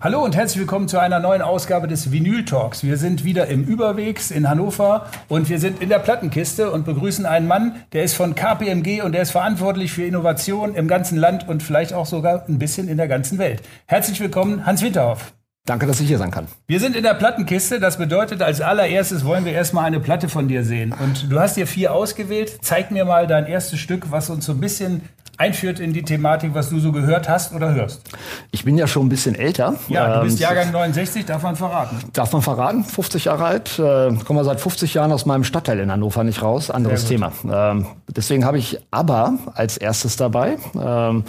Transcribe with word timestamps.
Hallo 0.00 0.22
und 0.22 0.36
herzlich 0.36 0.60
willkommen 0.60 0.88
zu 0.88 0.98
einer 0.98 1.18
neuen 1.18 1.42
Ausgabe 1.42 1.86
des 1.86 2.10
Vinyl 2.10 2.44
Talks. 2.44 2.82
Wir 2.82 2.96
sind 2.96 3.24
wieder 3.24 3.46
im 3.46 3.64
Überwegs 3.64 4.30
in 4.30 4.48
Hannover 4.48 5.06
und 5.28 5.48
wir 5.48 5.58
sind 5.58 5.82
in 5.82 5.88
der 5.90 5.98
Plattenkiste 5.98 6.70
und 6.70 6.84
begrüßen 6.86 7.26
einen 7.26 7.46
Mann, 7.46 7.76
der 7.92 8.04
ist 8.04 8.14
von 8.14 8.34
KPMG 8.34 9.02
und 9.02 9.12
der 9.12 9.22
ist 9.22 9.32
verantwortlich 9.32 9.92
für 9.92 10.04
Innovation 10.04 10.74
im 10.74 10.88
ganzen 10.88 11.18
Land 11.18 11.48
und 11.48 11.62
vielleicht 11.62 11.92
auch 11.92 12.06
sogar 12.06 12.44
ein 12.48 12.58
bisschen 12.58 12.88
in 12.88 12.96
der 12.96 13.08
ganzen 13.08 13.38
Welt. 13.38 13.62
Herzlich 13.86 14.20
willkommen, 14.20 14.64
Hans 14.66 14.82
Winterhoff. 14.82 15.34
Danke, 15.66 15.86
dass 15.86 15.98
ich 15.98 16.08
hier 16.08 16.18
sein 16.18 16.30
kann. 16.30 16.46
Wir 16.66 16.78
sind 16.78 16.94
in 16.94 17.02
der 17.02 17.14
Plattenkiste. 17.14 17.80
Das 17.80 17.96
bedeutet, 17.96 18.42
als 18.42 18.60
allererstes 18.60 19.24
wollen 19.24 19.46
wir 19.46 19.52
erstmal 19.52 19.86
eine 19.86 19.98
Platte 19.98 20.28
von 20.28 20.46
dir 20.46 20.62
sehen. 20.62 20.92
Und 20.92 21.32
du 21.32 21.40
hast 21.40 21.56
dir 21.56 21.66
vier 21.66 21.94
ausgewählt. 21.94 22.58
Zeig 22.60 22.90
mir 22.90 23.06
mal 23.06 23.26
dein 23.26 23.46
erstes 23.46 23.78
Stück, 23.78 24.10
was 24.10 24.28
uns 24.28 24.44
so 24.44 24.52
ein 24.52 24.60
bisschen 24.60 25.08
einführt 25.38 25.80
in 25.80 25.94
die 25.94 26.02
Thematik, 26.02 26.54
was 26.54 26.68
du 26.68 26.78
so 26.80 26.92
gehört 26.92 27.30
hast 27.30 27.54
oder 27.54 27.74
hörst. 27.74 28.02
Ich 28.50 28.64
bin 28.64 28.76
ja 28.76 28.86
schon 28.86 29.06
ein 29.06 29.08
bisschen 29.08 29.34
älter. 29.34 29.74
Ja, 29.88 30.18
du 30.18 30.24
bist 30.24 30.36
ähm, 30.36 30.42
Jahrgang 30.42 30.70
69, 30.70 31.24
darf 31.24 31.42
man 31.42 31.56
verraten. 31.56 31.98
Darf 32.12 32.32
man 32.34 32.42
verraten, 32.42 32.84
50 32.84 33.24
Jahre 33.24 33.46
alt. 33.46 33.78
Äh, 33.78 34.14
komme 34.24 34.44
seit 34.44 34.60
50 34.60 34.92
Jahren 34.92 35.12
aus 35.12 35.24
meinem 35.24 35.44
Stadtteil 35.44 35.80
in 35.80 35.90
Hannover 35.90 36.24
nicht 36.24 36.42
raus. 36.42 36.70
Anderes 36.70 37.06
Thema. 37.06 37.32
Ähm, 37.50 37.86
deswegen 38.14 38.44
habe 38.44 38.58
ich 38.58 38.78
ABBA 38.90 39.38
als 39.54 39.78
erstes 39.78 40.16
dabei. 40.16 40.58
Ähm, 40.78 41.24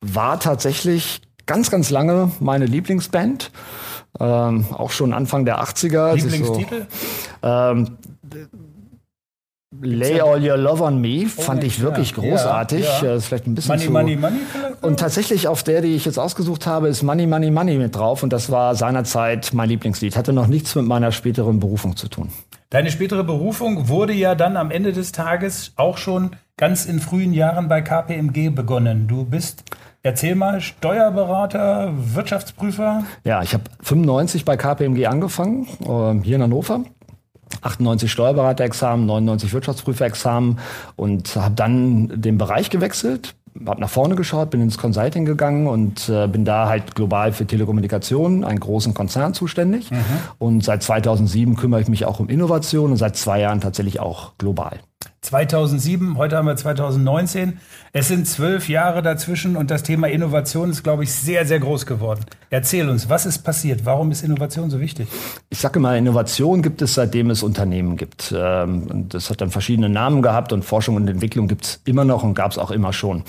war 0.00 0.38
tatsächlich 0.38 1.20
ganz, 1.46 1.70
ganz 1.70 1.90
lange 1.90 2.30
meine 2.40 2.66
Lieblingsband. 2.66 3.50
Ähm, 4.18 4.66
auch 4.72 4.90
schon 4.90 5.12
Anfang 5.12 5.44
der 5.44 5.62
80er. 5.62 6.14
Lieblingstitel? 6.14 6.86
So, 7.42 7.48
ähm, 7.48 7.98
Lay 9.82 10.20
All 10.20 10.42
Your 10.42 10.56
Love 10.56 10.82
on 10.82 11.00
Me 11.00 11.24
oh, 11.26 11.40
fand 11.42 11.64
ich 11.64 11.80
wirklich 11.80 12.12
ja, 12.12 12.22
großartig. 12.22 12.86
Ja. 13.02 13.14
Ist 13.14 13.26
vielleicht 13.26 13.46
ein 13.46 13.54
bisschen 13.54 13.74
Money, 13.74 13.84
zu 13.84 13.90
Money, 13.90 14.16
Money 14.16 14.38
vielleicht? 14.50 14.84
Und 14.84 15.00
tatsächlich 15.00 15.48
auf 15.48 15.62
der, 15.62 15.82
die 15.82 15.94
ich 15.94 16.04
jetzt 16.04 16.18
ausgesucht 16.18 16.66
habe, 16.66 16.88
ist 16.88 17.02
Money, 17.02 17.26
Money, 17.26 17.50
Money 17.50 17.76
mit 17.76 17.94
drauf. 17.94 18.22
Und 18.22 18.32
das 18.32 18.50
war 18.50 18.74
seinerzeit 18.74 19.50
mein 19.52 19.68
Lieblingslied. 19.68 20.16
Hatte 20.16 20.32
noch 20.32 20.46
nichts 20.46 20.74
mit 20.74 20.86
meiner 20.86 21.12
späteren 21.12 21.60
Berufung 21.60 21.96
zu 21.96 22.08
tun. 22.08 22.30
Deine 22.70 22.90
spätere 22.90 23.22
Berufung 23.22 23.88
wurde 23.88 24.12
ja 24.12 24.34
dann 24.34 24.56
am 24.56 24.70
Ende 24.70 24.92
des 24.92 25.12
Tages 25.12 25.72
auch 25.76 25.98
schon 25.98 26.30
ganz 26.56 26.86
in 26.86 27.00
frühen 27.00 27.32
Jahren 27.32 27.68
bei 27.68 27.82
KPMG 27.82 28.50
begonnen. 28.50 29.06
Du 29.08 29.24
bist 29.24 29.64
Erzähl 30.06 30.36
mal, 30.36 30.60
Steuerberater, 30.60 31.92
Wirtschaftsprüfer? 32.14 33.02
Ja, 33.24 33.42
ich 33.42 33.54
habe 33.54 33.64
95 33.82 34.44
bei 34.44 34.56
KPMG 34.56 35.06
angefangen, 35.06 35.66
äh, 35.80 36.22
hier 36.24 36.36
in 36.36 36.42
Hannover. 36.42 36.84
98 37.62 38.12
Steuerberaterexamen, 38.12 39.04
99 39.04 39.52
Wirtschaftsprüferexamen 39.52 40.60
und 40.94 41.34
habe 41.34 41.56
dann 41.56 42.22
den 42.22 42.38
Bereich 42.38 42.70
gewechselt, 42.70 43.34
habe 43.66 43.80
nach 43.80 43.88
vorne 43.88 44.14
geschaut, 44.14 44.50
bin 44.50 44.60
ins 44.60 44.78
Consulting 44.78 45.24
gegangen 45.24 45.66
und 45.66 46.08
äh, 46.08 46.28
bin 46.28 46.44
da 46.44 46.68
halt 46.68 46.94
global 46.94 47.32
für 47.32 47.44
Telekommunikation, 47.44 48.44
einen 48.44 48.60
großen 48.60 48.94
Konzern 48.94 49.34
zuständig. 49.34 49.90
Mhm. 49.90 50.04
Und 50.38 50.64
seit 50.64 50.84
2007 50.84 51.56
kümmere 51.56 51.80
ich 51.80 51.88
mich 51.88 52.04
auch 52.04 52.20
um 52.20 52.28
Innovation 52.28 52.92
und 52.92 52.96
seit 52.96 53.16
zwei 53.16 53.40
Jahren 53.40 53.60
tatsächlich 53.60 53.98
auch 53.98 54.38
global. 54.38 54.78
2007, 55.26 56.16
heute 56.18 56.36
haben 56.36 56.46
wir 56.46 56.54
2019. 56.54 57.58
Es 57.92 58.06
sind 58.06 58.28
zwölf 58.28 58.68
Jahre 58.68 59.02
dazwischen 59.02 59.56
und 59.56 59.72
das 59.72 59.82
Thema 59.82 60.06
Innovation 60.06 60.70
ist, 60.70 60.84
glaube 60.84 61.02
ich, 61.02 61.12
sehr, 61.12 61.44
sehr 61.46 61.58
groß 61.58 61.84
geworden. 61.84 62.20
Erzähl 62.48 62.88
uns, 62.88 63.08
was 63.08 63.26
ist 63.26 63.38
passiert? 63.38 63.84
Warum 63.84 64.12
ist 64.12 64.22
Innovation 64.22 64.70
so 64.70 64.78
wichtig? 64.78 65.08
Ich 65.50 65.58
sage 65.58 65.80
mal, 65.80 65.98
Innovation 65.98 66.62
gibt 66.62 66.80
es, 66.80 66.94
seitdem 66.94 67.30
es 67.30 67.42
Unternehmen 67.42 67.96
gibt. 67.96 68.32
Ähm, 68.36 69.08
das 69.08 69.28
hat 69.28 69.40
dann 69.40 69.50
verschiedene 69.50 69.88
Namen 69.88 70.22
gehabt 70.22 70.52
und 70.52 70.64
Forschung 70.64 70.94
und 70.94 71.08
Entwicklung 71.08 71.48
gibt 71.48 71.64
es 71.64 71.80
immer 71.84 72.04
noch 72.04 72.22
und 72.22 72.34
gab 72.34 72.52
es 72.52 72.58
auch 72.58 72.70
immer 72.70 72.92
schon. 72.92 73.24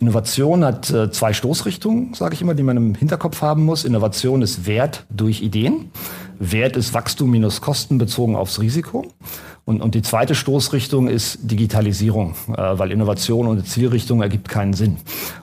Innovation 0.00 0.64
hat 0.64 0.90
äh, 0.90 1.12
zwei 1.12 1.32
Stoßrichtungen, 1.32 2.12
sage 2.14 2.34
ich 2.34 2.42
immer, 2.42 2.54
die 2.54 2.64
man 2.64 2.76
im 2.76 2.94
Hinterkopf 2.96 3.40
haben 3.40 3.64
muss. 3.64 3.84
Innovation 3.84 4.42
ist 4.42 4.66
Wert 4.66 5.06
durch 5.10 5.42
Ideen. 5.42 5.92
Wert 6.40 6.76
ist 6.76 6.92
Wachstum 6.92 7.30
minus 7.30 7.60
Kosten 7.60 7.98
bezogen 7.98 8.34
aufs 8.34 8.60
Risiko. 8.60 9.06
Und, 9.68 9.82
und 9.82 9.96
die 9.96 10.02
zweite 10.02 10.36
Stoßrichtung 10.36 11.08
ist 11.08 11.38
Digitalisierung, 11.42 12.36
äh, 12.56 12.78
weil 12.78 12.92
Innovation 12.92 13.48
ohne 13.48 13.64
Zielrichtung 13.64 14.22
ergibt 14.22 14.48
keinen 14.48 14.74
Sinn. 14.74 14.98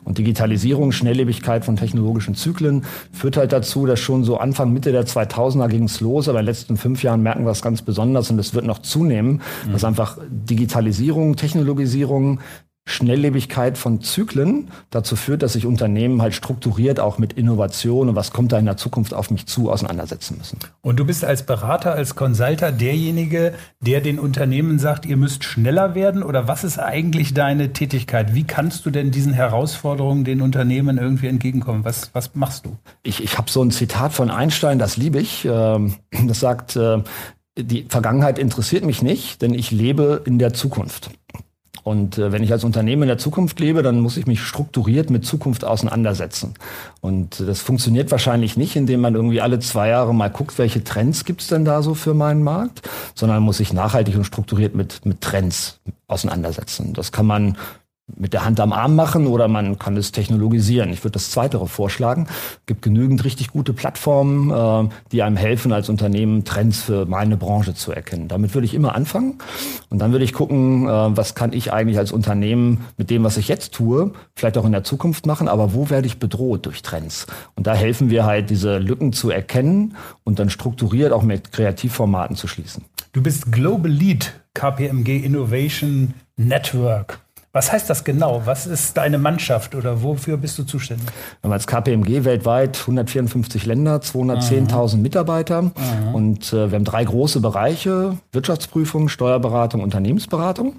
Und 0.06 0.18
Digitalisierung, 0.18 0.94
Schnelllebigkeit 0.94 1.66
von 1.66 1.76
technologischen 1.76 2.34
Zyklen 2.34 2.86
führt 3.12 3.36
halt 3.36 3.52
dazu, 3.52 3.86
dass 3.86 4.00
schon 4.00 4.24
so 4.24 4.38
Anfang, 4.38 4.72
Mitte 4.72 4.94
der 4.94 5.06
2000er 5.06 5.68
ging 5.68 5.84
es 5.84 6.00
los, 6.00 6.30
aber 6.30 6.40
in 6.40 6.46
den 6.46 6.54
letzten 6.54 6.78
fünf 6.78 7.04
Jahren 7.04 7.22
merken 7.22 7.44
wir 7.44 7.52
es 7.52 7.62
ganz 7.62 7.82
besonders 7.82 8.32
und 8.32 8.40
es 8.40 8.54
wird 8.54 8.66
noch 8.66 8.80
zunehmen, 8.80 9.42
mhm. 9.68 9.74
dass 9.74 9.84
einfach 9.84 10.18
Digitalisierung, 10.30 11.36
Technologisierung, 11.36 12.40
Schnelllebigkeit 12.86 13.78
von 13.78 14.02
Zyklen 14.02 14.70
dazu 14.90 15.16
führt, 15.16 15.42
dass 15.42 15.54
sich 15.54 15.66
Unternehmen 15.66 16.22
halt 16.22 16.34
strukturiert 16.34 17.00
auch 17.00 17.18
mit 17.18 17.34
Innovation 17.34 18.10
und 18.10 18.16
was 18.16 18.32
kommt 18.32 18.52
da 18.52 18.60
in 18.60 18.66
der 18.66 18.76
Zukunft 18.76 19.14
auf 19.14 19.32
mich 19.32 19.46
zu 19.46 19.72
auseinandersetzen 19.72 20.38
müssen. 20.38 20.60
Und 20.82 21.00
du 21.00 21.06
bist 21.06 21.24
als 21.24 21.46
Berater, 21.46 21.94
als 21.94 22.16
Consulter 22.16 22.74
derjenige, 22.74 23.54
der 23.80 24.02
den 24.02 24.20
Unternehmen 24.20 24.80
sagt, 24.80 25.06
ihr 25.06 25.16
müsst 25.16 25.46
schneller 25.46 25.96
werden 25.96 26.24
oder 26.24 26.50
was 26.50 26.66
ist 26.66 26.78
eigentlich 26.78 27.34
deine 27.34 27.72
Tätigkeit? 27.72 28.36
Wie 28.36 28.44
kannst 28.44 28.86
du 28.86 28.90
denn 28.90 29.12
diesen 29.12 29.32
Herausforderungen 29.32 30.26
den 30.26 30.42
Unternehmen 30.42 30.98
irgendwie 30.98 31.28
entgegenkommen? 31.28 31.86
Was, 31.86 32.10
was 32.14 32.36
machst 32.36 32.66
du? 32.66 32.78
Ich, 33.02 33.24
ich 33.24 33.38
habe 33.38 33.50
so 33.50 33.64
ein 33.64 33.72
Zitat 33.72 34.12
von 34.12 34.30
Einstein, 34.30 34.78
das 34.78 34.98
liebe 34.98 35.20
ich. 35.20 35.46
Ähm, 35.46 35.96
das 36.28 36.42
sagt, 36.42 36.76
äh, 36.76 37.02
die 37.58 37.86
Vergangenheit 37.88 38.40
interessiert 38.40 38.84
mich 38.84 39.02
nicht, 39.02 39.42
denn 39.42 39.54
ich 39.54 39.72
lebe 39.72 40.22
in 40.26 40.40
der 40.40 40.54
Zukunft. 40.54 41.12
Und 41.84 42.18
äh, 42.18 42.32
wenn 42.32 42.44
ich 42.44 42.52
als 42.52 42.64
Unternehmen 42.64 43.04
in 43.04 43.08
der 43.10 43.18
Zukunft 43.18 43.60
lebe, 43.60 43.84
dann 43.84 44.00
muss 44.00 44.18
ich 44.18 44.26
mich 44.26 44.42
strukturiert 44.42 45.10
mit 45.10 45.26
Zukunft 45.26 45.66
auseinandersetzen. 45.66 46.54
Und 47.02 47.40
äh, 47.40 47.46
das 47.46 47.62
funktioniert 47.62 48.10
wahrscheinlich 48.12 48.56
nicht, 48.56 48.76
indem 48.76 49.02
man 49.02 49.16
irgendwie 49.16 49.42
alle 49.42 49.60
zwei 49.60 49.90
Jahre 49.90 50.14
mal 50.16 50.30
guckt, 50.30 50.58
welche 50.58 50.84
Trends 50.84 51.26
gibt's 51.26 51.48
denn 51.48 51.66
da 51.66 51.82
so 51.82 51.94
für 51.94 52.14
meinen 52.14 52.44
Markt, 52.44 52.90
sondern 53.16 53.44
muss 53.44 53.58
sich 53.58 53.74
nachhaltig 53.74 54.16
und 54.16 54.24
strukturiert 54.24 54.76
mit, 54.76 55.06
mit 55.06 55.22
Trends 55.22 55.80
auseinandersetzen. 56.08 56.94
Das 56.94 57.12
kann 57.12 57.26
man 57.26 57.58
mit 58.18 58.34
der 58.34 58.46
Hand 58.46 58.60
am 58.60 58.74
Arm 58.74 58.96
machen 58.96 59.28
oder 59.28 59.48
man 59.48 59.80
kann 59.80 59.98
es 59.98 60.12
technologisieren. 60.12 60.92
Ich 60.92 61.04
würde 61.04 61.14
das 61.14 61.32
Zweitere 61.32 61.68
vorschlagen. 61.68 62.28
Es 62.28 62.66
gibt 62.66 62.82
genügend 62.82 63.24
richtig 63.24 63.50
gute 63.50 63.74
Plattformen, 63.74 64.52
äh, 64.52 64.90
die 65.12 65.24
einem 65.24 65.38
helfen, 65.38 65.74
als 65.74 65.90
Unternehmen 65.90 66.44
Trends 66.44 66.82
für 66.82 67.06
meine 67.06 67.38
Branche 67.38 67.74
zu 67.74 67.92
erkennen. 67.92 68.28
Damit 68.28 68.54
würde 68.54 68.66
ich 68.66 68.74
immer 68.74 68.96
anfangen 68.96 69.40
und 69.90 70.00
dann 70.00 70.12
würde 70.12 70.26
ich 70.26 70.34
gucken, 70.34 70.88
äh, 70.88 71.18
was 71.18 71.36
kann 71.36 71.54
ich 71.54 71.74
eigentlich 71.74 71.98
als 71.98 72.12
Unternehmen 72.12 72.86
mit 72.98 73.10
dem, 73.10 73.24
was 73.24 73.38
ich 73.38 73.48
jetzt 73.48 73.74
tue, 73.74 74.12
vielleicht 74.36 74.58
auch 74.58 74.66
in 74.66 74.72
der 74.72 74.84
Zukunft 74.84 75.26
machen, 75.26 75.48
aber 75.48 75.74
wo 75.74 75.90
werde 75.90 76.08
ich 76.08 76.20
bedroht 76.20 76.66
durch 76.66 76.82
Trends? 76.82 77.28
Und 77.56 77.68
da 77.68 77.74
helfen 77.74 78.10
wir 78.10 78.26
halt, 78.26 78.50
diese 78.50 78.78
Lücken 78.78 79.14
zu 79.14 79.30
erkennen 79.30 79.96
und 80.24 80.40
dann 80.40 80.50
strukturiert 80.50 81.12
auch 81.12 81.24
mit 81.24 81.52
Kreativformaten 81.52 82.36
zu 82.36 82.48
schließen. 82.48 82.86
Du 83.14 83.22
bist 83.22 83.52
Global 83.52 83.92
Lead 83.92 84.34
KPMG 84.54 85.24
Innovation 85.24 86.14
Network. 86.36 87.23
Was 87.56 87.72
heißt 87.72 87.88
das 87.88 88.04
genau? 88.04 88.42
Was 88.46 88.66
ist 88.66 88.98
deine 88.98 89.20
Mannschaft 89.20 89.76
oder 89.76 90.02
wofür 90.02 90.38
bist 90.38 90.58
du 90.58 90.64
zuständig? 90.64 91.06
Wir 91.06 91.48
haben 91.48 91.54
als 91.54 91.68
KPMG 91.68 92.26
weltweit 92.26 92.80
154 92.80 93.68
Länder, 93.68 93.98
210.000 93.98 94.98
Mitarbeiter 94.98 95.72
Aha. 95.76 96.12
und 96.14 96.52
äh, 96.52 96.72
wir 96.72 96.76
haben 96.76 96.84
drei 96.84 97.04
große 97.04 97.42
Bereiche, 97.42 98.18
Wirtschaftsprüfung, 98.32 99.08
Steuerberatung, 99.08 99.84
Unternehmensberatung. 99.84 100.78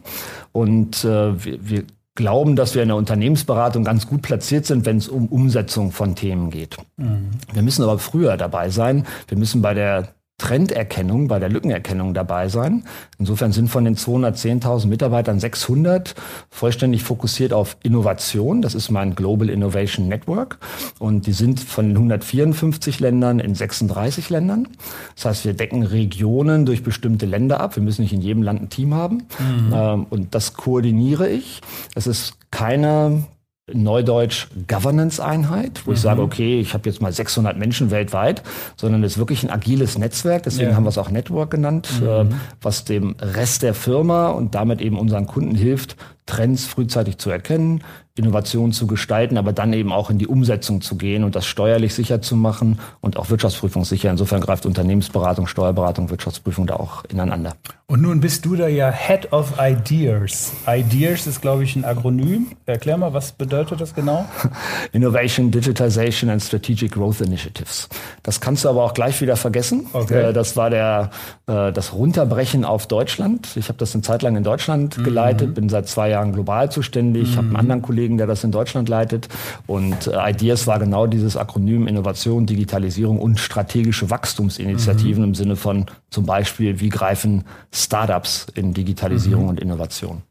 Und 0.50 1.04
äh, 1.04 1.44
wir, 1.44 1.58
wir 1.68 1.84
glauben, 2.16 2.56
dass 2.56 2.74
wir 2.74 2.82
in 2.82 2.88
der 2.88 2.96
Unternehmensberatung 2.96 3.84
ganz 3.84 4.08
gut 4.08 4.22
platziert 4.22 4.66
sind, 4.66 4.84
wenn 4.84 4.96
es 4.96 5.06
um 5.06 5.28
Umsetzung 5.28 5.92
von 5.92 6.16
Themen 6.16 6.50
geht. 6.50 6.76
Mhm. 6.96 7.30
Wir 7.52 7.62
müssen 7.62 7.84
aber 7.84 8.00
früher 8.00 8.36
dabei 8.36 8.70
sein. 8.70 9.06
Wir 9.28 9.38
müssen 9.38 9.62
bei 9.62 9.74
der 9.74 10.08
Trenderkennung, 10.38 11.28
bei 11.28 11.38
der 11.38 11.48
Lückenerkennung 11.48 12.12
dabei 12.12 12.48
sein. 12.48 12.84
Insofern 13.18 13.52
sind 13.52 13.68
von 13.68 13.84
den 13.84 13.96
210.000 13.96 14.88
Mitarbeitern 14.88 15.38
600 15.38 16.14
vollständig 16.50 17.04
fokussiert 17.04 17.52
auf 17.52 17.76
Innovation. 17.84 18.60
Das 18.60 18.74
ist 18.74 18.90
mein 18.90 19.14
Global 19.14 19.48
Innovation 19.48 20.08
Network. 20.08 20.58
Und 20.98 21.26
die 21.26 21.32
sind 21.32 21.60
von 21.60 21.86
den 21.86 21.96
154 21.96 22.98
Ländern 22.98 23.38
in 23.38 23.54
36 23.54 24.28
Ländern. 24.28 24.68
Das 25.14 25.26
heißt, 25.26 25.44
wir 25.44 25.54
decken 25.54 25.84
Regionen 25.84 26.66
durch 26.66 26.82
bestimmte 26.82 27.26
Länder 27.26 27.60
ab. 27.60 27.76
Wir 27.76 27.82
müssen 27.82 28.02
nicht 28.02 28.12
in 28.12 28.20
jedem 28.20 28.42
Land 28.42 28.60
ein 28.60 28.70
Team 28.70 28.92
haben. 28.92 29.28
Mhm. 29.38 29.72
Ähm, 29.72 30.06
und 30.10 30.34
das 30.34 30.54
koordiniere 30.54 31.28
ich. 31.28 31.60
Es 31.94 32.08
ist 32.08 32.34
keine 32.50 33.24
Neudeutsch 33.72 34.48
Governance-Einheit, 34.68 35.86
wo 35.86 35.90
mhm. 35.90 35.94
ich 35.94 36.00
sage, 36.02 36.20
okay, 36.20 36.60
ich 36.60 36.74
habe 36.74 36.88
jetzt 36.88 37.00
mal 37.00 37.12
600 37.12 37.56
Menschen 37.56 37.90
weltweit, 37.90 38.42
sondern 38.76 39.02
es 39.04 39.12
ist 39.12 39.18
wirklich 39.18 39.42
ein 39.42 39.50
agiles 39.50 39.96
Netzwerk, 39.96 40.42
deswegen 40.42 40.70
ja. 40.70 40.76
haben 40.76 40.84
wir 40.84 40.90
es 40.90 40.98
auch 40.98 41.10
Network 41.10 41.50
genannt, 41.50 41.88
mhm. 42.00 42.06
äh, 42.06 42.24
was 42.60 42.84
dem 42.84 43.16
Rest 43.20 43.62
der 43.62 43.72
Firma 43.72 44.28
und 44.28 44.54
damit 44.54 44.82
eben 44.82 44.98
unseren 44.98 45.26
Kunden 45.26 45.54
hilft, 45.54 45.96
Trends 46.26 46.64
frühzeitig 46.66 47.18
zu 47.18 47.30
erkennen, 47.30 47.82
Innovation 48.16 48.72
zu 48.72 48.86
gestalten, 48.86 49.36
aber 49.38 49.52
dann 49.52 49.72
eben 49.72 49.92
auch 49.92 50.08
in 50.08 50.18
die 50.18 50.28
Umsetzung 50.28 50.80
zu 50.80 50.94
gehen 50.96 51.24
und 51.24 51.34
das 51.34 51.46
steuerlich 51.46 51.94
sicher 51.94 52.22
zu 52.22 52.36
machen 52.36 52.78
und 53.00 53.16
auch 53.16 53.28
wirtschaftsprüfungssicher. 53.28 54.08
Insofern 54.08 54.40
greift 54.40 54.66
Unternehmensberatung, 54.66 55.48
Steuerberatung, 55.48 56.10
Wirtschaftsprüfung 56.10 56.66
da 56.68 56.76
auch 56.76 57.04
ineinander. 57.06 57.54
Und 57.86 58.02
nun 58.02 58.20
bist 58.20 58.44
du 58.46 58.54
da 58.54 58.68
ja 58.68 58.90
Head 58.90 59.32
of 59.32 59.54
Ideas. 59.60 60.52
Ideas 60.68 61.26
ist, 61.26 61.42
glaube 61.42 61.64
ich, 61.64 61.74
ein 61.74 61.84
Akronym. 61.84 62.52
Erklär 62.66 62.96
mal, 62.96 63.12
was 63.12 63.32
bedeutet 63.32 63.80
das 63.80 63.94
genau? 63.94 64.24
Innovation, 64.92 65.50
Digitization 65.50 66.30
and 66.30 66.40
Strategic 66.40 66.92
Growth 66.92 67.20
Initiatives. 67.20 67.88
Das 68.22 68.40
kannst 68.40 68.64
du 68.64 68.68
aber 68.68 68.84
auch 68.84 68.94
gleich 68.94 69.20
wieder 69.20 69.36
vergessen. 69.36 69.88
Okay. 69.92 70.30
Äh, 70.30 70.32
das 70.32 70.56
war 70.56 70.70
der, 70.70 71.10
äh, 71.48 71.72
das 71.72 71.92
Runterbrechen 71.92 72.64
auf 72.64 72.86
Deutschland. 72.86 73.48
Ich 73.56 73.68
habe 73.68 73.78
das 73.78 73.92
eine 73.94 74.02
Zeit 74.02 74.22
lang 74.22 74.36
in 74.36 74.44
Deutschland 74.44 74.96
Mhm. 74.98 75.04
geleitet, 75.04 75.54
bin 75.54 75.68
seit 75.68 75.88
zwei 75.88 76.08
Jahren 76.10 76.13
global 76.32 76.70
zuständig, 76.70 77.36
habe 77.36 77.48
einen 77.48 77.56
anderen 77.56 77.82
Kollegen, 77.82 78.16
der 78.18 78.26
das 78.26 78.44
in 78.44 78.50
Deutschland 78.52 78.88
leitet. 78.88 79.28
Und 79.66 80.06
äh, 80.06 80.30
Ideas 80.30 80.66
war 80.66 80.78
genau 80.78 81.06
dieses 81.06 81.36
Akronym 81.36 81.86
Innovation, 81.86 82.46
Digitalisierung 82.46 83.18
und 83.18 83.38
strategische 83.40 84.10
Wachstumsinitiativen 84.10 85.22
Mhm. 85.22 85.28
im 85.30 85.34
Sinne 85.34 85.56
von 85.56 85.86
zum 86.10 86.26
Beispiel, 86.26 86.80
wie 86.80 86.88
greifen 86.88 87.44
Startups 87.72 88.46
in 88.54 88.68
Mhm. 88.68 88.74
Digitalisierung 88.74 89.48
und 89.48 89.60
Innovation. 89.60 90.22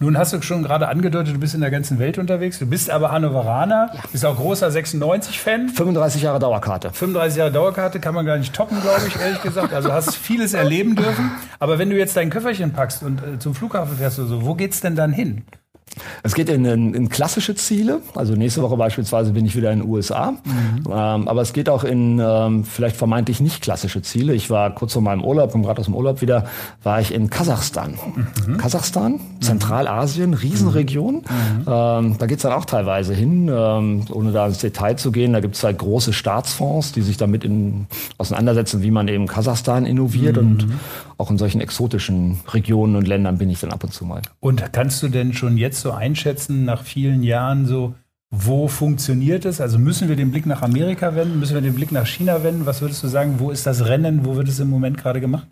Nun 0.00 0.16
hast 0.16 0.32
du 0.32 0.40
schon 0.42 0.62
gerade 0.62 0.86
angedeutet, 0.86 1.34
du 1.34 1.40
bist 1.40 1.54
in 1.54 1.60
der 1.60 1.72
ganzen 1.72 1.98
Welt 1.98 2.18
unterwegs. 2.18 2.60
Du 2.60 2.66
bist 2.66 2.88
aber 2.88 3.10
Hannoveraner, 3.10 3.90
bist 4.12 4.24
auch 4.24 4.36
großer 4.36 4.68
96-Fan. 4.68 5.70
35 5.70 6.22
Jahre 6.22 6.38
Dauerkarte. 6.38 6.92
35 6.92 7.38
Jahre 7.38 7.50
Dauerkarte 7.50 7.98
kann 7.98 8.14
man 8.14 8.24
gar 8.24 8.38
nicht 8.38 8.54
toppen, 8.54 8.80
glaube 8.80 9.02
ich, 9.08 9.20
ehrlich 9.20 9.42
gesagt. 9.42 9.72
Also 9.72 9.92
hast 9.92 10.14
vieles 10.14 10.54
erleben 10.54 10.94
dürfen. 10.94 11.32
Aber 11.58 11.78
wenn 11.78 11.90
du 11.90 11.96
jetzt 11.96 12.16
dein 12.16 12.30
Köfferchen 12.30 12.72
packst 12.72 13.02
und 13.02 13.22
äh, 13.22 13.38
zum 13.40 13.56
Flughafen 13.56 13.96
fährst 13.96 14.20
oder 14.20 14.28
so, 14.28 14.46
wo 14.46 14.54
geht's 14.54 14.80
denn 14.80 14.94
dann 14.94 15.12
hin? 15.12 15.44
Es 16.22 16.34
geht 16.34 16.48
in, 16.48 16.64
in, 16.64 16.94
in 16.94 17.08
klassische 17.08 17.54
Ziele. 17.54 18.00
Also 18.14 18.34
nächste 18.34 18.62
Woche 18.62 18.76
beispielsweise 18.76 19.32
bin 19.32 19.44
ich 19.46 19.56
wieder 19.56 19.72
in 19.72 19.80
den 19.80 19.88
USA. 19.88 20.34
Ähm, 20.86 21.28
aber 21.28 21.42
es 21.42 21.52
geht 21.52 21.68
auch 21.68 21.84
in 21.84 22.20
ähm, 22.22 22.64
vielleicht 22.64 22.96
vermeintlich 22.96 23.40
nicht 23.40 23.62
klassische 23.62 24.02
Ziele. 24.02 24.34
Ich 24.34 24.50
war 24.50 24.74
kurz 24.74 24.92
vor 24.92 25.02
meinem 25.02 25.24
Urlaub, 25.24 25.54
und 25.54 25.62
gerade 25.62 25.80
aus 25.80 25.86
dem 25.86 25.94
Urlaub 25.94 26.20
wieder, 26.20 26.46
war 26.82 27.00
ich 27.00 27.12
in 27.12 27.30
Kasachstan. 27.30 27.98
Kasachstan, 28.58 29.20
Zentralasien, 29.40 30.34
Riesenregion. 30.34 31.22
Ähm, 31.66 32.16
da 32.18 32.26
geht's 32.26 32.42
dann 32.42 32.52
auch 32.52 32.64
teilweise 32.64 33.14
hin, 33.14 33.50
ähm, 33.52 34.04
ohne 34.10 34.32
da 34.32 34.46
ins 34.46 34.58
Detail 34.58 34.96
zu 34.96 35.12
gehen. 35.12 35.32
Da 35.32 35.40
gibt's 35.40 35.62
halt 35.62 35.78
große 35.78 36.12
Staatsfonds, 36.12 36.92
die 36.92 37.02
sich 37.02 37.16
damit 37.16 37.44
in, 37.44 37.86
auseinandersetzen, 38.18 38.82
wie 38.82 38.90
man 38.90 39.08
eben 39.08 39.26
Kasachstan 39.26 39.86
innoviert. 39.86 40.38
Und 40.38 40.66
auch 41.18 41.30
in 41.30 41.38
solchen 41.38 41.60
exotischen 41.60 42.40
Regionen 42.48 42.96
und 42.96 43.06
Ländern 43.06 43.38
bin 43.38 43.50
ich 43.50 43.60
dann 43.60 43.72
ab 43.72 43.84
und 43.84 43.92
zu 43.92 44.04
mal. 44.04 44.22
Und 44.40 44.72
kannst 44.72 45.02
du 45.02 45.08
denn 45.08 45.34
schon 45.34 45.58
jetzt 45.58 45.80
so 45.80 45.90
einschätzen, 45.90 46.64
nach 46.64 46.84
vielen 46.84 47.22
Jahren 47.22 47.66
so, 47.66 47.94
wo 48.30 48.68
funktioniert 48.68 49.44
es? 49.44 49.60
Also 49.60 49.78
müssen 49.78 50.08
wir 50.08 50.16
den 50.16 50.30
Blick 50.30 50.44
nach 50.44 50.62
Amerika 50.62 51.14
wenden? 51.14 51.38
Müssen 51.40 51.54
wir 51.54 51.62
den 51.62 51.74
Blick 51.74 51.92
nach 51.92 52.06
China 52.06 52.42
wenden? 52.44 52.66
Was 52.66 52.82
würdest 52.82 53.02
du 53.02 53.08
sagen, 53.08 53.36
wo 53.38 53.50
ist 53.50 53.66
das 53.66 53.86
Rennen? 53.86 54.26
Wo 54.26 54.36
wird 54.36 54.48
es 54.48 54.60
im 54.60 54.68
Moment 54.68 54.98
gerade 54.98 55.20
gemacht? 55.20 55.48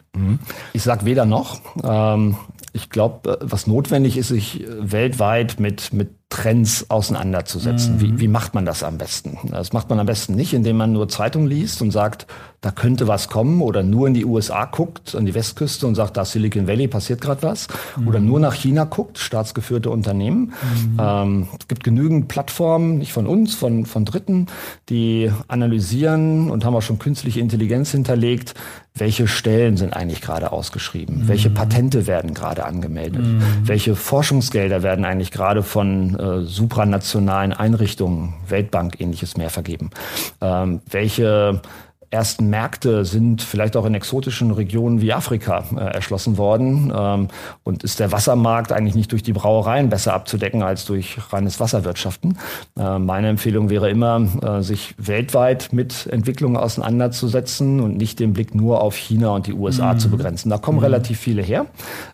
Ich 0.73 0.83
sag 0.83 1.05
weder 1.05 1.25
noch. 1.25 1.61
Ähm, 1.83 2.37
ich 2.75 2.91
glaube, 2.91 3.39
was 3.41 3.67
notwendig 3.67 4.19
ist, 4.19 4.29
sich 4.29 4.63
äh, 4.63 4.93
weltweit 4.93 5.59
mit, 5.59 5.95
mit 5.95 6.11
Trends 6.29 6.91
auseinanderzusetzen. 6.91 8.01
Wie, 8.01 8.21
wie 8.21 8.29
macht 8.29 8.55
man 8.55 8.67
das 8.67 8.83
am 8.83 8.99
besten? 8.99 9.39
Das 9.51 9.73
macht 9.73 9.89
man 9.89 9.99
am 9.99 10.07
besten 10.07 10.35
nicht, 10.35 10.53
indem 10.53 10.77
man 10.77 10.93
nur 10.93 11.09
Zeitung 11.09 11.47
liest 11.47 11.81
und 11.81 11.93
sagt, 11.93 12.27
da 12.67 12.73
könnte 12.73 13.07
was 13.07 13.29
kommen 13.29 13.63
oder 13.63 13.85
nur 13.85 14.09
in 14.09 14.15
die 14.15 14.25
USA 14.25 14.65
guckt, 14.65 15.15
an 15.15 15.25
die 15.25 15.35
Westküste 15.35 15.87
und 15.87 15.95
sagt, 15.95 16.17
da 16.17 16.25
Silicon 16.25 16.67
Valley, 16.67 16.89
passiert 16.89 17.21
gerade 17.21 17.45
was. 17.45 17.69
Oder 18.05 18.19
nur 18.19 18.41
nach 18.41 18.55
China 18.55 18.83
guckt, 18.83 19.19
staatsgeführte 19.19 19.89
Unternehmen. 19.89 20.53
Ähm, 20.99 21.47
es 21.61 21.69
gibt 21.69 21.85
genügend 21.85 22.27
Plattformen, 22.27 22.99
nicht 22.99 23.13
von 23.13 23.29
uns, 23.29 23.55
von, 23.55 23.87
von 23.87 24.05
Dritten, 24.05 24.47
die 24.89 25.31
analysieren 25.47 26.51
und 26.51 26.65
haben 26.65 26.75
auch 26.75 26.83
schon 26.83 26.99
künstliche 26.99 27.39
Intelligenz 27.39 27.93
hinterlegt, 27.93 28.55
welche 28.97 29.29
Stellen 29.29 29.77
sind 29.77 29.93
eigentlich 29.93 30.23
gerade 30.23 30.53
ausgeschrieben, 30.53 31.29
welche 31.29 31.51
Patente 31.51 32.07
werden 32.07 32.33
gerade 32.33 32.65
angemeldet, 32.65 33.27
welche 33.63 33.95
Forschungsgelder 33.95 34.83
werden 34.83 35.05
eigentlich 35.05 35.31
gerade 35.31 35.63
von 35.63 36.19
äh, 36.19 36.41
supranationalen 36.43 37.53
Einrichtungen, 37.53 38.35
Weltbank 38.49 38.99
ähnliches 38.99 39.37
mehr 39.37 39.51
vergeben, 39.51 39.91
ähm, 40.41 40.81
welche 40.91 41.61
ersten 42.17 42.49
Märkte 42.49 43.05
sind 43.05 43.43
vielleicht 43.43 43.77
auch 43.77 43.85
in 43.85 43.95
exotischen 43.95 44.51
Regionen 44.51 45.03
wie 45.03 45.13
Afrika 45.13 45.65
äh, 45.77 45.81
erschlossen 45.81 46.39
worden. 46.39 46.91
Ähm, 46.97 47.29
und 47.63 47.85
ist 47.85 48.01
der 48.01 48.11
Wassermarkt 48.11 48.73
eigentlich 48.73 48.95
nicht 48.95 49.13
durch 49.13 49.23
die 49.23 49.35
Brauereien 49.35 49.91
besser 49.91 50.15
abzudecken 50.15 50.63
als 50.63 50.87
durch 50.87 51.19
reines 51.31 51.61
Wasserwirtschaften? 51.61 52.39
Äh, 52.79 52.99
meine 52.99 53.29
Empfehlung 53.29 53.69
wäre 53.69 53.91
immer, 53.91 54.23
äh, 54.43 54.63
sich 54.63 54.95
weltweit 54.97 55.75
mit 55.75 56.07
Entwicklungen 56.07 56.57
auseinanderzusetzen 56.57 57.81
und 57.81 57.99
nicht 57.99 58.19
den 58.19 58.33
Blick 58.33 58.55
nur 58.55 58.81
auf 58.81 58.97
China 58.97 59.29
und 59.31 59.47
die 59.47 59.53
USA 59.53 59.99
zu 59.99 60.09
begrenzen. 60.09 60.49
Da 60.49 60.57
kommen 60.57 60.79
relativ 60.79 61.21
viele 61.21 61.43
her. 61.43 61.67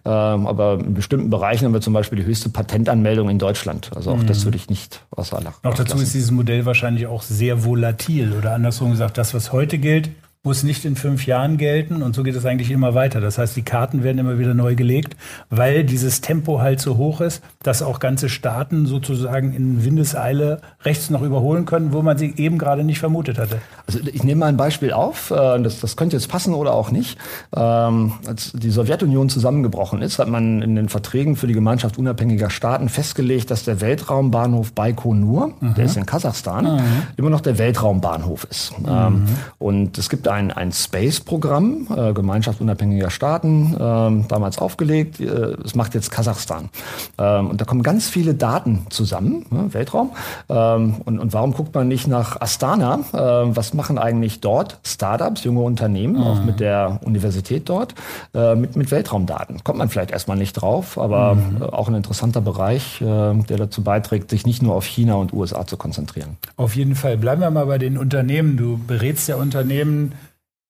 Ähm, 0.05 0.47
aber 0.49 0.81
in 0.81 0.95
bestimmten 0.95 1.31
Bereichen 1.31 1.67
haben 1.67 1.75
wir 1.75 1.81
zum 1.81 1.93
Beispiel 1.93 2.19
die 2.19 2.25
höchste 2.25 2.49
Patentanmeldung 2.49 3.31
in 3.31 3.39
Deutschland. 3.39 3.91
Also 3.95 4.11
auch 4.11 4.23
das 4.25 4.45
würde 4.45 4.57
ich 4.57 4.69
nicht 4.69 5.05
außer 5.13 5.39
Acht 5.39 5.65
Noch 5.65 5.75
dazu 5.75 5.93
lassen. 5.93 6.03
ist 6.03 6.15
dieses 6.15 6.31
Modell 6.33 6.67
wahrscheinlich 6.67 7.07
auch 7.07 7.23
sehr 7.23 7.65
volatil 7.65 8.33
oder 8.33 8.55
andersrum 8.55 8.91
gesagt, 8.91 9.17
das, 9.17 9.33
was 9.33 9.53
heute 9.53 9.79
gilt, 9.79 9.92
gespielt 10.01 10.22
muss 10.45 10.65
nicht 10.65 10.85
in 10.85 10.97
fünf 10.97 11.25
Jahren 11.27 11.57
gelten 11.57 12.03
und 12.03 12.17
so 12.17 12.25
geht 12.25 12.35
es 12.35 12.45
eigentlich 12.45 12.73
immer 12.73 12.95
weiter. 12.95 13.21
Das 13.21 13.39
heißt, 13.39 13.55
die 13.55 13.63
Karten 13.63 14.03
werden 14.03 14.19
immer 14.19 14.41
wieder 14.41 14.55
neu 14.55 14.75
gelegt, 14.75 15.17
weil 15.51 15.85
dieses 15.85 16.21
Tempo 16.21 16.61
halt 16.61 16.81
so 16.81 16.97
hoch 16.97 17.21
ist, 17.21 17.45
dass 17.63 17.81
auch 17.81 18.01
ganze 18.01 18.29
Staaten 18.29 18.87
sozusagen 18.87 19.55
in 19.55 19.85
Windeseile 19.85 20.61
rechts 20.85 21.11
noch 21.11 21.23
überholen 21.23 21.65
können, 21.65 21.93
wo 21.93 22.03
man 22.03 22.19
sie 22.19 22.35
eben 22.39 22.59
gerade 22.59 22.83
nicht 22.83 22.99
vermutet 22.99 23.39
hatte. 23.39 23.61
Also 23.87 24.01
ich 24.13 24.25
nehme 24.25 24.41
mal 24.41 24.47
ein 24.47 24.57
Beispiel 24.57 24.93
auf, 24.93 25.31
äh, 25.31 25.63
das, 25.63 25.79
das 25.79 25.97
könnte 25.97 26.17
jetzt 26.17 26.29
passen 26.29 26.55
oder 26.55 26.75
auch 26.75 26.91
nicht. 26.91 27.19
Ähm, 27.55 28.15
als 28.27 28.51
die 28.51 28.71
Sowjetunion 28.71 29.29
zusammengebrochen 29.29 30.03
ist, 30.03 30.19
hat 30.19 30.27
man 30.27 30.61
in 30.61 30.75
den 30.75 30.89
Verträgen 30.89 31.37
für 31.37 31.47
die 31.47 31.55
Gemeinschaft 31.55 31.99
unabhängiger 31.99 32.51
Staaten 32.51 32.89
festgelegt, 32.89 33.53
dass 33.53 33.63
der 33.63 33.81
Weltraumbahnhof 33.81 34.73
Baikonur, 34.73 35.53
der 35.61 35.85
ist 35.85 35.97
in 35.97 36.05
Kasachstan, 36.05 36.83
immer 37.17 37.31
noch 37.31 37.43
der 37.43 37.59
Weltraumbahnhof 37.59 38.49
ist. 38.51 38.73
Ähm, 38.85 39.27
und 39.61 39.99
es 39.99 40.09
gibt 40.09 40.32
ein, 40.33 40.51
ein 40.51 40.73
Space-Programm, 40.73 41.89
äh, 41.97 42.13
Gemeinschaft 42.13 42.61
unabhängiger 42.61 43.11
Staaten, 43.11 43.77
ähm, 43.79 44.25
damals 44.29 44.59
aufgelegt. 44.59 45.21
Äh, 45.21 45.53
Es 45.65 45.75
macht 45.75 45.95
jetzt 45.95 46.11
Kasachstan. 46.11 46.71
Ähm, 47.19 47.51
und 47.51 47.61
da 47.61 47.65
kommen 47.65 47.83
ganz 47.83 48.09
viele 48.09 48.35
Daten 48.35 48.87
zusammen, 48.91 49.45
ne, 49.51 49.73
Weltraum. 49.73 50.11
Ähm, 50.49 50.97
und, 51.05 51.19
und 51.19 51.33
warum 51.33 51.53
guckt 51.53 51.75
man 51.75 51.89
nicht 51.89 52.09
nach 52.09 52.41
Astana? 52.41 53.01
Äh, 53.13 53.57
was 53.57 53.75
machen 53.75 53.99
eigentlich 53.99 54.41
dort 54.41 54.79
Startups, 54.85 55.45
junge 55.45 55.61
Unternehmen, 55.61 56.17
auch 56.23 56.43
mit 56.45 56.61
der 56.61 57.01
Universität 57.05 57.69
dort, 57.69 57.95
äh, 58.35 58.55
mit, 58.55 58.77
mit 58.77 58.91
Weltraumdaten? 58.91 59.63
Kommt 59.65 59.79
man 59.79 59.89
vielleicht 59.89 60.11
erstmal 60.11 60.37
nicht 60.37 60.55
drauf, 60.55 60.99
aber 60.99 61.37
äh, 61.61 61.65
auch 61.65 61.89
ein 61.89 61.95
interessanter 61.95 62.41
Bereich, 62.41 63.01
äh, 63.01 63.05
der 63.05 63.57
dazu 63.57 63.83
beiträgt, 63.83 64.31
sich 64.31 64.47
nicht 64.47 64.63
nur 64.63 64.75
auf 64.75 64.85
China 64.87 65.15
und 65.15 65.33
USA 65.33 65.67
zu 65.67 65.77
konzentrieren. 65.77 66.37
Auf 66.57 66.77
jeden 66.77 66.95
Fall. 66.95 67.17
Bleiben 67.17 67.41
wir 67.41 67.51
mal 67.51 67.67
bei 67.67 67.79
den 67.79 67.99
Unternehmen. 67.99 68.57
Du 68.57 68.79
berätst 68.87 69.29
ja 69.29 69.37
Unternehmen 69.37 70.13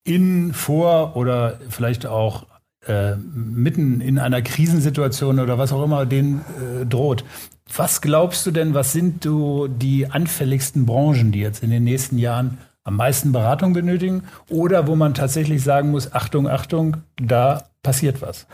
in, 0.04 0.52
vor 0.52 1.16
oder 1.16 1.58
vielleicht 1.68 2.06
auch 2.06 2.46
äh, 2.86 3.14
mitten 3.16 4.00
in 4.00 4.18
einer 4.18 4.42
Krisensituation 4.42 5.38
oder 5.38 5.58
was 5.58 5.72
auch 5.72 5.84
immer 5.84 6.04
denen 6.06 6.40
äh, 6.80 6.84
droht. 6.84 7.24
Was 7.74 8.00
glaubst 8.00 8.44
du 8.44 8.50
denn, 8.50 8.74
was 8.74 8.92
sind 8.92 9.24
du 9.24 9.68
die 9.68 10.10
anfälligsten 10.10 10.84
Branchen, 10.84 11.32
die 11.32 11.40
jetzt 11.40 11.62
in 11.62 11.70
den 11.70 11.84
nächsten 11.84 12.18
Jahren 12.18 12.58
am 12.84 12.96
meisten 12.96 13.32
Beratung 13.32 13.72
benötigen 13.72 14.24
oder 14.50 14.88
wo 14.88 14.96
man 14.96 15.14
tatsächlich 15.14 15.62
sagen 15.62 15.90
muss, 15.90 16.12
Achtung, 16.12 16.48
Achtung, 16.48 16.98
da 17.16 17.68
passiert 17.82 18.20
was? 18.20 18.46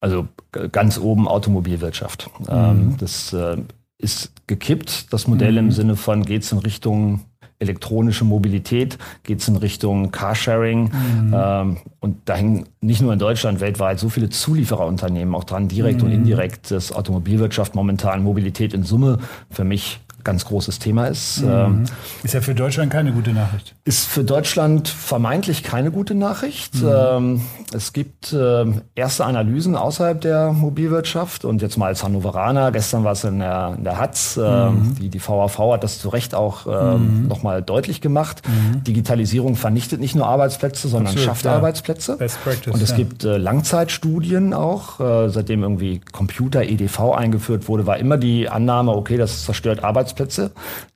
Also 0.00 0.28
ganz 0.70 0.98
oben 0.98 1.28
Automobilwirtschaft. 1.28 2.30
Ähm, 2.48 2.96
das 2.98 3.32
äh, 3.32 3.56
ist 3.98 4.32
gekippt, 4.46 5.12
das 5.12 5.26
Modell 5.26 5.56
im 5.56 5.70
Sinne 5.70 5.96
von 5.96 6.24
geht's 6.24 6.52
in 6.52 6.58
Richtung 6.58 7.24
elektronische 7.62 8.24
Mobilität, 8.24 8.98
geht's 9.22 9.48
in 9.48 9.56
Richtung 9.56 10.10
Carsharing. 10.10 10.90
Ähm, 11.34 11.76
und 12.00 12.16
da 12.26 12.34
hängen 12.34 12.66
nicht 12.80 13.00
nur 13.00 13.12
in 13.12 13.18
Deutschland, 13.18 13.60
weltweit 13.60 13.98
so 13.98 14.08
viele 14.08 14.28
Zuliefererunternehmen 14.28 15.34
auch 15.34 15.44
dran, 15.44 15.68
direkt 15.68 16.02
und 16.02 16.12
indirekt, 16.12 16.70
dass 16.70 16.92
Automobilwirtschaft 16.92 17.74
momentan 17.74 18.22
Mobilität 18.22 18.74
in 18.74 18.82
Summe 18.82 19.18
für 19.50 19.64
mich 19.64 20.00
ganz 20.24 20.44
großes 20.44 20.78
Thema 20.78 21.06
ist. 21.06 21.42
Mhm. 21.42 21.50
Ähm, 21.50 21.84
ist 22.22 22.34
ja 22.34 22.40
für 22.40 22.54
Deutschland 22.54 22.92
keine 22.92 23.12
gute 23.12 23.32
Nachricht. 23.32 23.74
Ist 23.84 24.06
für 24.06 24.24
Deutschland 24.24 24.88
vermeintlich 24.88 25.62
keine 25.62 25.90
gute 25.90 26.14
Nachricht. 26.14 26.74
Mhm. 26.76 26.90
Ähm, 26.94 27.40
es 27.74 27.92
gibt 27.92 28.32
äh, 28.32 28.64
erste 28.94 29.24
Analysen 29.24 29.76
außerhalb 29.76 30.20
der 30.20 30.52
Mobilwirtschaft 30.52 31.44
und 31.44 31.62
jetzt 31.62 31.76
mal 31.76 31.86
als 31.86 32.04
Hannoveraner, 32.04 32.72
gestern 32.72 33.04
war 33.04 33.12
es 33.12 33.24
in 33.24 33.38
der, 33.38 33.74
in 33.76 33.84
der 33.84 33.98
Hatz, 33.98 34.36
mhm. 34.36 34.94
die, 35.00 35.08
die 35.08 35.20
VAV 35.20 35.58
hat 35.72 35.84
das 35.84 35.98
zu 35.98 36.08
Recht 36.08 36.34
auch 36.34 36.66
äh, 36.66 36.96
mhm. 36.96 37.28
nochmal 37.28 37.62
deutlich 37.62 38.00
gemacht. 38.00 38.42
Mhm. 38.46 38.84
Digitalisierung 38.84 39.56
vernichtet 39.56 40.00
nicht 40.00 40.14
nur 40.14 40.26
Arbeitsplätze, 40.26 40.88
sondern 40.88 41.08
Absolut, 41.08 41.26
schafft 41.26 41.44
ja. 41.44 41.54
Arbeitsplätze. 41.54 42.16
Practice, 42.16 42.72
und 42.72 42.82
es 42.82 42.90
ja. 42.90 42.96
gibt 42.96 43.24
äh, 43.24 43.36
Langzeitstudien 43.36 44.54
auch, 44.54 45.00
äh, 45.00 45.28
seitdem 45.28 45.62
irgendwie 45.62 46.00
Computer 46.12 46.62
EDV 46.62 47.12
eingeführt 47.12 47.68
wurde, 47.68 47.86
war 47.86 47.98
immer 47.98 48.16
die 48.16 48.48
Annahme, 48.48 48.92
okay, 48.92 49.16
das 49.16 49.44
zerstört 49.44 49.84
Arbeitsplätze. 49.84 50.11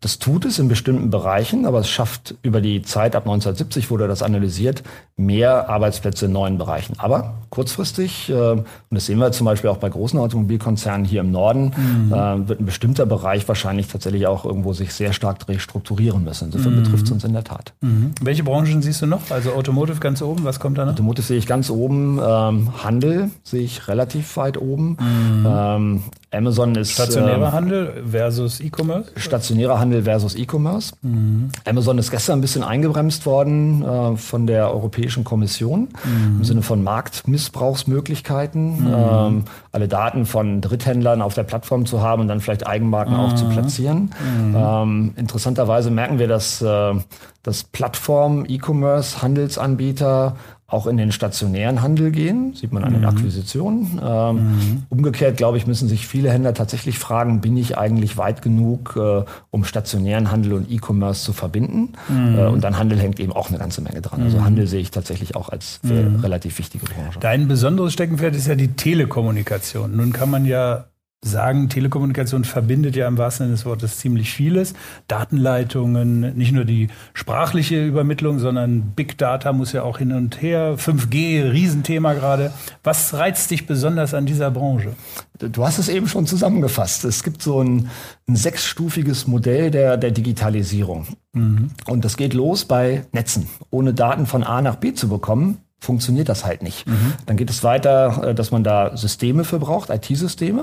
Das 0.00 0.18
tut 0.18 0.44
es 0.44 0.58
in 0.58 0.68
bestimmten 0.68 1.10
Bereichen, 1.10 1.66
aber 1.66 1.80
es 1.80 1.88
schafft 1.88 2.34
über 2.42 2.60
die 2.60 2.82
Zeit 2.82 3.16
ab 3.16 3.24
1970 3.24 3.90
wurde 3.90 4.08
das 4.08 4.22
analysiert, 4.22 4.82
mehr 5.16 5.68
Arbeitsplätze 5.68 6.26
in 6.26 6.32
neuen 6.32 6.58
Bereichen. 6.58 6.94
Aber 6.98 7.34
kurzfristig, 7.50 8.28
äh, 8.28 8.34
und 8.34 8.66
das 8.90 9.06
sehen 9.06 9.18
wir 9.18 9.32
zum 9.32 9.46
Beispiel 9.46 9.70
auch 9.70 9.78
bei 9.78 9.88
großen 9.88 10.18
Automobilkonzernen 10.18 11.06
hier 11.06 11.20
im 11.20 11.30
Norden, 11.30 11.72
mhm. 11.76 12.12
äh, 12.12 12.48
wird 12.48 12.60
ein 12.60 12.66
bestimmter 12.66 13.06
Bereich 13.06 13.48
wahrscheinlich 13.48 13.88
tatsächlich 13.88 14.26
auch 14.26 14.44
irgendwo 14.44 14.74
sich 14.74 14.92
sehr 14.92 15.12
stark 15.12 15.48
restrukturieren 15.48 16.22
müssen. 16.24 16.46
Insofern 16.46 16.74
mhm. 16.74 16.82
betrifft 16.82 17.06
es 17.06 17.12
uns 17.12 17.24
in 17.24 17.32
der 17.32 17.44
Tat. 17.44 17.72
Mhm. 17.80 18.12
Welche 18.20 18.44
Branchen 18.44 18.82
siehst 18.82 19.00
du 19.02 19.06
noch? 19.06 19.30
Also 19.30 19.52
Automotive 19.52 20.00
ganz 20.00 20.20
oben, 20.20 20.44
was 20.44 20.60
kommt 20.60 20.76
da 20.76 20.84
noch? 20.84 20.92
Automotive 20.92 21.26
sehe 21.26 21.38
ich 21.38 21.46
ganz 21.46 21.70
oben, 21.70 22.20
ähm, 22.22 22.84
Handel 22.84 23.30
sehe 23.42 23.62
ich 23.62 23.88
relativ 23.88 24.36
weit 24.36 24.58
oben. 24.58 24.98
Mhm. 25.00 25.46
Ähm, 25.48 26.02
Amazon 26.30 26.74
ist. 26.74 26.92
Stationärer 26.92 27.48
äh, 27.48 27.52
Handel 27.52 28.04
versus 28.10 28.60
E-Commerce? 28.60 29.05
Stationärer 29.16 29.78
Handel 29.78 30.02
versus 30.02 30.34
E-Commerce. 30.34 30.94
Mhm. 31.02 31.50
Amazon 31.64 31.98
ist 31.98 32.10
gestern 32.10 32.38
ein 32.38 32.40
bisschen 32.40 32.62
eingebremst 32.62 33.26
worden 33.26 33.82
äh, 33.82 34.16
von 34.16 34.46
der 34.46 34.72
Europäischen 34.72 35.24
Kommission 35.24 35.88
mhm. 36.04 36.38
im 36.38 36.44
Sinne 36.44 36.62
von 36.62 36.82
Marktmissbrauchsmöglichkeiten. 36.82 38.84
Mhm. 38.84 38.94
Ähm, 38.94 39.44
alle 39.72 39.88
Daten 39.88 40.26
von 40.26 40.60
Dritthändlern 40.60 41.22
auf 41.22 41.34
der 41.34 41.44
Plattform 41.44 41.86
zu 41.86 42.00
haben 42.00 42.22
und 42.22 42.28
dann 42.28 42.40
vielleicht 42.40 42.66
Eigenmarken 42.66 43.14
auch 43.14 43.34
zu 43.34 43.44
mhm. 43.44 43.50
platzieren. 43.50 44.10
Mhm. 44.20 44.56
Ähm, 44.56 45.14
interessanterweise 45.16 45.90
merken 45.90 46.18
wir, 46.18 46.28
dass, 46.28 46.62
äh, 46.62 46.94
dass 47.42 47.64
Plattformen, 47.64 48.46
E-Commerce, 48.48 49.22
Handelsanbieter 49.22 50.36
auch 50.68 50.88
in 50.88 50.96
den 50.96 51.12
stationären 51.12 51.80
Handel 51.80 52.10
gehen, 52.10 52.54
sieht 52.54 52.72
man 52.72 52.82
an 52.82 52.92
den 52.92 53.02
mhm. 53.02 53.08
Akquisitionen. 53.08 54.00
Ähm, 54.02 54.36
mhm. 54.36 54.82
Umgekehrt, 54.88 55.36
glaube 55.36 55.58
ich, 55.58 55.66
müssen 55.66 55.88
sich 55.88 56.08
viele 56.08 56.30
Händler 56.30 56.54
tatsächlich 56.54 56.98
fragen, 56.98 57.40
bin 57.40 57.56
ich 57.56 57.78
eigentlich 57.78 58.16
weit 58.16 58.42
genug, 58.42 58.96
äh, 58.96 59.22
um 59.50 59.64
stationären 59.64 60.32
Handel 60.32 60.54
und 60.54 60.70
E-Commerce 60.70 61.22
zu 61.24 61.32
verbinden? 61.32 61.92
Mhm. 62.08 62.38
Äh, 62.38 62.46
und 62.46 62.64
dann 62.64 62.78
Handel 62.78 62.98
hängt 62.98 63.20
eben 63.20 63.32
auch 63.32 63.48
eine 63.48 63.58
ganze 63.58 63.80
Menge 63.80 64.02
dran. 64.02 64.22
Also 64.22 64.38
mhm. 64.38 64.44
Handel 64.44 64.66
sehe 64.66 64.80
ich 64.80 64.90
tatsächlich 64.90 65.36
auch 65.36 65.50
als 65.50 65.78
mhm. 65.84 66.16
relativ 66.20 66.58
wichtige 66.58 66.84
Branche. 66.86 67.20
Dein 67.20 67.46
besonderes 67.46 67.92
Steckenpferd 67.92 68.34
ist 68.34 68.48
ja 68.48 68.56
die 68.56 68.72
Telekommunikation. 68.72 69.96
Nun 69.96 70.12
kann 70.12 70.30
man 70.30 70.46
ja 70.46 70.86
sagen, 71.28 71.68
Telekommunikation 71.68 72.44
verbindet 72.44 72.96
ja 72.96 73.06
im 73.08 73.18
wahrsten 73.18 73.46
Sinne 73.46 73.56
des 73.56 73.66
Wortes 73.66 73.98
ziemlich 73.98 74.32
vieles. 74.32 74.74
Datenleitungen, 75.08 76.36
nicht 76.36 76.52
nur 76.52 76.64
die 76.64 76.88
sprachliche 77.14 77.84
Übermittlung, 77.84 78.38
sondern 78.38 78.92
Big 78.96 79.18
Data 79.18 79.52
muss 79.52 79.72
ja 79.72 79.82
auch 79.82 79.98
hin 79.98 80.12
und 80.12 80.40
her. 80.40 80.76
5G, 80.78 81.52
Riesenthema 81.52 82.14
gerade. 82.14 82.52
Was 82.82 83.14
reizt 83.14 83.50
dich 83.50 83.66
besonders 83.66 84.14
an 84.14 84.26
dieser 84.26 84.50
Branche? 84.50 84.94
Du 85.38 85.66
hast 85.66 85.78
es 85.78 85.88
eben 85.88 86.08
schon 86.08 86.26
zusammengefasst. 86.26 87.04
Es 87.04 87.22
gibt 87.22 87.42
so 87.42 87.62
ein, 87.62 87.90
ein 88.28 88.36
sechsstufiges 88.36 89.26
Modell 89.26 89.70
der, 89.70 89.96
der 89.96 90.10
Digitalisierung. 90.10 91.06
Mhm. 91.32 91.70
Und 91.86 92.04
das 92.04 92.16
geht 92.16 92.32
los 92.32 92.64
bei 92.64 93.04
Netzen. 93.12 93.46
Ohne 93.70 93.92
Daten 93.92 94.26
von 94.26 94.42
A 94.42 94.62
nach 94.62 94.76
B 94.76 94.94
zu 94.94 95.08
bekommen, 95.08 95.58
funktioniert 95.78 96.28
das 96.28 96.44
halt 96.44 96.62
nicht. 96.62 96.86
Mhm. 96.86 97.14
Dann 97.26 97.36
geht 97.36 97.50
es 97.50 97.62
weiter, 97.62 98.28
äh, 98.28 98.34
dass 98.34 98.50
man 98.50 98.64
da 98.64 98.96
Systeme 98.96 99.44
für 99.44 99.58
braucht, 99.58 99.90
IT-Systeme. 99.90 100.62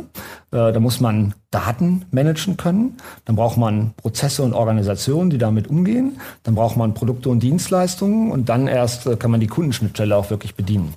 Äh, 0.51 0.73
da 0.73 0.79
muss 0.79 0.99
man 0.99 1.33
Daten 1.51 2.05
managen 2.11 2.57
können. 2.57 2.97
Dann 3.25 3.35
braucht 3.35 3.57
man 3.57 3.93
Prozesse 3.95 4.43
und 4.43 4.53
Organisationen, 4.53 5.29
die 5.29 5.37
damit 5.37 5.67
umgehen. 5.67 6.19
Dann 6.43 6.55
braucht 6.55 6.77
man 6.77 6.93
Produkte 6.93 7.29
und 7.29 7.41
Dienstleistungen 7.41 8.31
und 8.31 8.49
dann 8.49 8.67
erst 8.67 9.05
äh, 9.05 9.15
kann 9.15 9.31
man 9.31 9.39
die 9.39 9.47
Kundenschnittstelle 9.47 10.15
auch 10.15 10.29
wirklich 10.29 10.55
bedienen. 10.55 10.95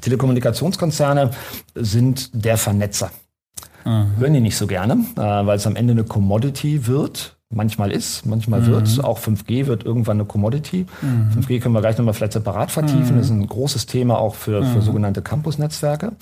Telekommunikationskonzerne 0.00 1.30
sind 1.74 2.30
der 2.32 2.56
Vernetzer. 2.56 3.10
Mhm. 3.84 4.16
Hören 4.16 4.32
die 4.32 4.40
nicht 4.40 4.56
so 4.56 4.66
gerne, 4.66 5.04
weil 5.14 5.56
es 5.56 5.66
am 5.66 5.76
Ende 5.76 5.92
eine 5.92 6.04
Commodity 6.04 6.86
wird, 6.86 7.33
manchmal 7.54 7.92
ist, 7.92 8.26
manchmal 8.26 8.60
mhm. 8.60 8.66
wird. 8.66 9.04
Auch 9.04 9.18
5G 9.18 9.66
wird 9.66 9.84
irgendwann 9.84 10.18
eine 10.18 10.26
Commodity. 10.26 10.86
Mhm. 11.02 11.42
5G 11.42 11.60
können 11.60 11.74
wir 11.74 11.80
gleich 11.80 11.96
nochmal 11.98 12.14
vielleicht 12.14 12.34
separat 12.34 12.70
vertiefen. 12.70 13.14
Mhm. 13.14 13.18
Das 13.18 13.26
ist 13.26 13.32
ein 13.32 13.46
großes 13.46 13.86
Thema 13.86 14.18
auch 14.18 14.34
für, 14.34 14.62
für 14.64 14.78
mhm. 14.78 14.82
sogenannte 14.82 15.22
Campus-Netzwerke. 15.22 16.12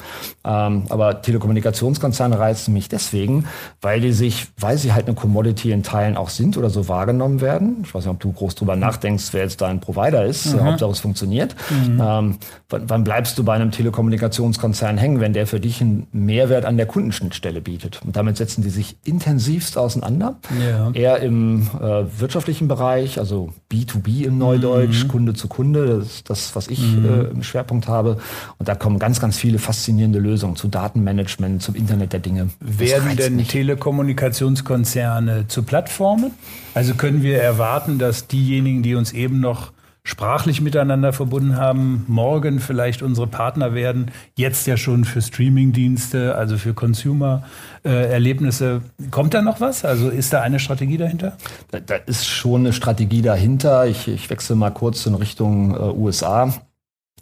Ähm, 0.45 0.85
aber 0.89 1.23
Telekommunikationskonzerne 1.23 2.39
reizen 2.39 2.75
mich 2.75 2.89
deswegen, 2.89 3.47
weil 3.81 4.01
die 4.01 4.12
sich, 4.12 4.49
weil 4.59 4.79
sie 4.79 4.93
halt 4.93 5.07
eine 5.07 5.15
Commodity 5.15 5.73
in 5.73 5.83
Teilen 5.83 6.17
auch 6.17 6.29
sind 6.29 6.57
oder 6.57 6.71
so 6.71 6.89
wahrgenommen 6.89 7.41
werden. 7.41 7.83
Ich 7.85 7.95
weiß 7.95 8.05
nicht, 8.05 8.12
ob 8.12 8.21
du 8.21 8.33
groß 8.33 8.55
drüber 8.55 8.77
nachdenkst, 8.77 9.33
wer 9.33 9.43
jetzt 9.43 9.61
da 9.61 9.69
ein 9.69 9.81
Provider 9.81 10.25
ist. 10.25 10.55
Mhm. 10.55 10.65
Hauptsache 10.65 10.91
es 10.91 11.01
funktioniert. 11.01 11.55
Mhm. 11.71 12.01
Ähm, 12.01 12.39
wann, 12.69 12.91
wann 12.91 13.05
bleibst 13.05 13.39
du 13.39 13.45
bei 13.45 13.55
einem 13.55 13.71
Telekommunikationskonzern 13.71 14.99
hängen, 14.99 15.21
wenn 15.21 15.33
der 15.33 15.47
für 15.47 15.61
dich 15.61 15.81
einen 15.81 16.07
Mehrwert 16.12 16.65
an 16.65 16.77
der 16.77 16.87
Kundenschnittstelle 16.87 17.61
bietet? 17.61 18.01
Und 18.05 18.17
damit 18.17 18.37
setzen 18.37 18.62
die 18.62 18.71
sich 18.71 18.97
intensivst 19.05 19.79
auseinander. 19.79 20.37
Ja. 20.61 20.91
Er 20.93 21.22
im 21.23 21.69
äh, 21.81 22.05
wirtschaftlichen 22.21 22.69
Bereich, 22.69 23.19
also 23.19 23.52
B2B 23.71 24.25
im 24.25 24.38
Neudeutsch, 24.38 25.05
mhm. 25.05 25.09
Kunde 25.09 25.35
zu 25.35 25.49
Kunde, 25.49 25.99
das 25.99 26.07
ist 26.07 26.31
das, 26.31 26.57
was 26.57 26.69
ich 26.69 26.81
mhm. 26.81 27.05
äh, 27.05 27.23
im 27.31 27.43
Schwerpunkt 27.43 27.88
habe. 27.88 28.19
Und 28.59 28.69
da 28.69 28.75
kommen 28.75 28.99
ganz, 28.99 29.21
ganz 29.21 29.38
viele 29.38 29.59
faszinierende 29.59 30.19
Lösungen 30.19 30.57
zu 30.57 30.69
Datenmanagement, 30.69 31.62
zum 31.62 31.75
Internet 31.75 32.12
der 32.12 32.21
Dinge. 32.21 32.49
Werden 32.61 33.17
denn 33.17 33.37
nicht. 33.37 33.50
Telekommunikationskonzerne 33.50 35.49
zu 35.49 35.62
Plattformen? 35.62 36.33
Also 36.75 36.95
können 36.95 37.23
wir 37.23 37.41
erwarten, 37.41 37.99
dass 37.99 38.26
diejenigen, 38.26 38.83
die 38.83 38.95
uns 38.95 39.12
eben 39.12 39.41
noch 39.41 39.73
sprachlich 40.05 40.61
miteinander 40.61 41.13
verbunden 41.13 41.57
haben, 41.57 42.05
morgen 42.09 42.59
vielleicht 42.59 43.03
unsere 43.03 43.29
Partner 43.29 43.75
werden, 43.75 44.11
jetzt 44.35 44.67
ja 44.67 44.77
schon 44.77 45.05
für 45.05 45.23
Streamingdienste, 45.23 46.35
also 46.35 46.59
für 46.59 46.75
Consumer-Erlebnisse. 46.75 48.83
Kommt 49.13 49.35
da 49.35 49.43
noch 49.43 49.61
was? 49.61 49.85
Also 49.85 50.09
ist 50.09 50.33
da 50.33 50.43
eine 50.43 50.59
Strategie 50.59 50.97
dahinter? 50.97 51.37
Da, 51.71 51.79
da 51.81 51.95
ist 51.95 52.27
schon 52.27 52.63
eine 52.63 52.73
Strategie 52.73 53.23
dahinter. 53.23 53.87
Ich, 53.87 54.09
ich 54.09 54.29
wechsle 54.29 54.57
mal 54.57 54.71
kurz 54.71 55.07
in 55.07 55.15
Richtung 55.15 55.75
äh, 55.75 55.79
USA 55.79 56.53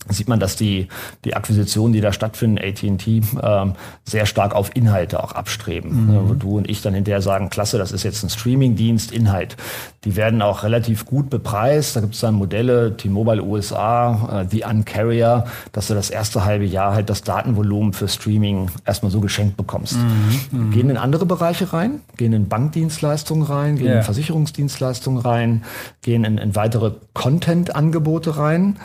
sieht 0.08 0.28
man, 0.28 0.40
dass 0.40 0.56
die, 0.56 0.88
die 1.24 1.34
Akquisitionen, 1.34 1.92
die 1.92 2.00
da 2.00 2.12
stattfinden, 2.12 2.58
AT&T, 2.58 3.22
ähm, 3.42 3.74
sehr 4.04 4.26
stark 4.26 4.54
auf 4.54 4.74
Inhalte 4.74 5.22
auch 5.22 5.32
abstreben. 5.32 6.06
Mhm. 6.06 6.28
Wo 6.28 6.34
du 6.34 6.56
und 6.58 6.70
ich 6.70 6.82
dann 6.82 6.94
hinterher 6.94 7.22
sagen, 7.22 7.50
klasse, 7.50 7.78
das 7.78 7.92
ist 7.92 8.02
jetzt 8.02 8.22
ein 8.22 8.30
Streaming-Dienst, 8.30 9.12
Inhalt. 9.12 9.56
Die 10.04 10.16
werden 10.16 10.40
auch 10.40 10.62
relativ 10.62 11.04
gut 11.04 11.28
bepreist. 11.28 11.94
Da 11.94 12.00
gibt 12.00 12.14
es 12.14 12.20
dann 12.20 12.34
Modelle, 12.34 12.96
T-Mobile 12.96 13.42
USA, 13.42 14.40
äh, 14.40 14.46
The 14.50 14.64
Uncarrier, 14.64 15.44
dass 15.72 15.88
du 15.88 15.94
das 15.94 16.10
erste 16.10 16.44
halbe 16.44 16.64
Jahr 16.64 16.94
halt 16.94 17.10
das 17.10 17.22
Datenvolumen 17.22 17.92
für 17.92 18.08
Streaming 18.08 18.70
erstmal 18.86 19.12
so 19.12 19.20
geschenkt 19.20 19.56
bekommst. 19.56 19.96
Mhm. 19.96 20.58
Mhm. 20.58 20.70
Gehen 20.70 20.90
in 20.90 20.96
andere 20.96 21.26
Bereiche 21.26 21.72
rein, 21.72 22.00
gehen 22.16 22.32
in 22.32 22.48
Bankdienstleistungen 22.48 23.44
rein, 23.44 23.76
gehen 23.76 23.88
yeah. 23.88 23.98
in 23.98 24.02
Versicherungsdienstleistungen 24.04 25.20
rein, 25.20 25.64
gehen 26.02 26.24
in, 26.24 26.38
in 26.38 26.56
weitere 26.56 26.92
Content-Angebote 27.12 28.38
rein. 28.38 28.76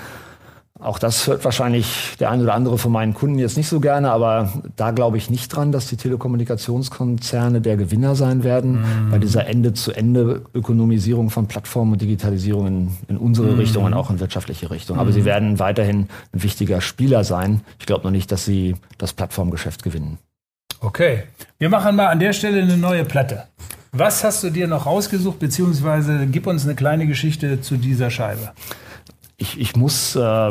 Auch 0.78 1.00
das 1.00 1.26
hört 1.28 1.46
wahrscheinlich 1.46 2.16
der 2.20 2.32
eine 2.32 2.44
oder 2.44 2.54
andere 2.54 2.78
von 2.78 2.92
meinen 2.92 3.14
Kunden 3.14 3.40
jetzt 3.40 3.56
nicht 3.56 3.70
so 3.70 3.80
gerne, 3.80 4.12
aber 4.12 4.52
da 4.76 4.92
glaube 4.92 5.16
ich 5.16 5.30
nicht 5.30 5.48
dran, 5.48 5.72
dass 5.72 5.88
die 5.88 5.96
Telekommunikationskonzerne 5.96 7.62
der 7.62 7.78
Gewinner 7.78 8.16
sein 8.16 8.44
werden 8.44 8.82
mhm. 8.82 9.10
bei 9.10 9.18
dieser 9.18 9.48
Ende-zu-Ende-Ökonomisierung 9.48 11.30
von 11.30 11.48
Plattformen 11.48 11.94
und 11.94 12.02
Digitalisierung 12.02 12.68
in, 12.68 12.98
in 13.08 13.18
unsere 13.18 13.54
mhm. 13.54 13.60
Richtung 13.60 13.86
und 13.86 13.94
auch 13.94 14.10
in 14.10 14.20
wirtschaftliche 14.20 14.70
Richtung. 14.70 15.00
Aber 15.00 15.12
mhm. 15.12 15.14
sie 15.14 15.24
werden 15.24 15.60
weiterhin 15.60 16.10
ein 16.34 16.44
wichtiger 16.44 16.82
Spieler 16.82 17.24
sein. 17.24 17.62
Ich 17.80 17.86
glaube 17.86 18.04
noch 18.04 18.12
nicht, 18.12 18.30
dass 18.34 18.44
sie 18.44 18.76
das 18.98 19.14
Plattformgeschäft 19.14 19.82
gewinnen. 19.82 20.18
Okay, 20.82 21.24
wir 21.58 21.70
machen 21.70 21.96
mal 21.96 22.08
an 22.08 22.20
der 22.20 22.34
Stelle 22.34 22.62
eine 22.62 22.76
neue 22.76 23.06
Platte. 23.06 23.46
Was 23.94 24.26
hast 24.26 24.44
du 24.44 24.50
dir 24.50 24.68
noch 24.68 24.86
rausgesucht, 24.86 25.40
beziehungsweise 25.40 26.28
gib 26.30 26.48
uns 26.48 26.66
eine 26.66 26.76
kleine 26.76 27.08
Geschichte 27.08 27.62
zu 27.62 27.78
dieser 27.78 28.10
Scheibe 28.10 28.52
ich, 29.38 29.60
ich 29.60 29.76
muss 29.76 30.16
äh, 30.16 30.50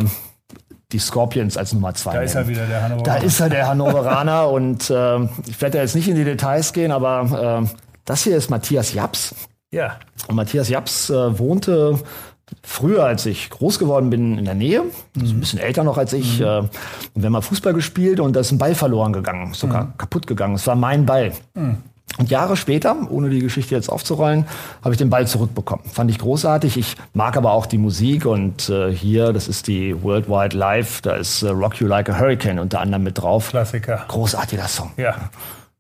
die 0.93 0.99
Scorpions 0.99 1.57
als 1.57 1.73
Nummer 1.73 1.95
zwei. 1.95 2.13
Da 2.13 2.19
nennen. 2.19 2.29
ist 2.29 2.35
er 2.35 2.49
wieder 2.49 2.67
der 2.67 2.83
Hannoveraner. 2.83 3.21
Da 3.21 3.27
ist 3.27 3.41
er 3.41 3.49
der 3.49 3.69
Hannoveraner 3.69 4.51
und 4.51 4.91
äh, 4.91 5.25
ich 5.47 5.61
werde 5.61 5.79
jetzt 5.79 5.95
nicht 5.95 6.09
in 6.09 6.15
die 6.15 6.25
Details 6.25 6.73
gehen, 6.73 6.93
aber 6.93 7.65
äh, 7.65 7.77
das 8.05 8.23
hier 8.23 8.37
ist 8.37 8.51
Matthias 8.51 8.93
Japs. 8.93 9.35
Ja. 9.71 9.97
Und 10.29 10.37
Matthias 10.37 10.69
Japs 10.69 11.11
äh, 11.11 11.39
wohnte 11.39 11.99
früher, 12.63 13.05
als 13.05 13.27
ich 13.27 13.51
groß 13.51 13.79
geworden 13.79 14.11
bin, 14.11 14.39
in 14.39 14.45
der 14.45 14.55
Nähe, 14.55 14.83
also 15.19 15.35
ein 15.35 15.41
bisschen 15.41 15.59
älter 15.59 15.83
noch 15.83 15.99
als 15.99 16.13
ich. 16.13 16.39
Mhm. 16.39 16.45
Äh, 16.45 16.59
und 16.59 16.71
wir 17.15 17.25
haben 17.25 17.33
mal 17.33 17.41
Fußball 17.41 17.73
gespielt 17.73 18.21
und 18.21 18.37
da 18.37 18.41
ist 18.41 18.53
ein 18.53 18.59
Ball 18.59 18.75
verloren 18.75 19.13
gegangen, 19.13 19.55
sogar 19.55 19.85
mhm. 19.85 19.99
kaputt 19.99 20.27
gegangen. 20.27 20.55
Es 20.55 20.67
war 20.67 20.77
mein 20.77 21.07
Ball. 21.07 21.33
Mhm. 21.55 21.79
Und 22.19 22.31
Jahre 22.31 22.57
später, 22.57 22.97
ohne 23.11 23.29
die 23.29 23.41
Geschichte 23.41 23.75
jetzt 23.75 23.89
aufzurollen, 23.89 24.47
habe 24.83 24.95
ich 24.95 24.99
den 24.99 25.11
Ball 25.11 25.27
zurückbekommen. 25.27 25.85
Fand 25.91 26.11
ich 26.11 26.19
großartig. 26.19 26.77
Ich 26.77 26.97
mag 27.13 27.37
aber 27.37 27.53
auch 27.53 27.67
die 27.67 27.79
Musik 27.79 28.25
und 28.25 28.69
äh, 28.69 28.93
hier, 28.93 29.33
das 29.33 29.49
ist 29.49 29.67
die 29.67 30.01
Worldwide 30.03 30.57
Live, 30.57 31.01
da 31.01 31.17
ist 31.17 31.43
äh, 31.43 31.49
Rock 31.49 31.81
You 31.81 31.89
Like 31.89 32.09
a 32.09 32.19
Hurricane 32.19 32.61
unter 32.61 32.81
anderem 32.81 33.03
mit 33.03 33.19
drauf. 33.19 33.51
Klassiker. 33.51 34.05
Großartiger 34.07 34.69
Song. 34.69 34.93
Ja. 34.97 35.31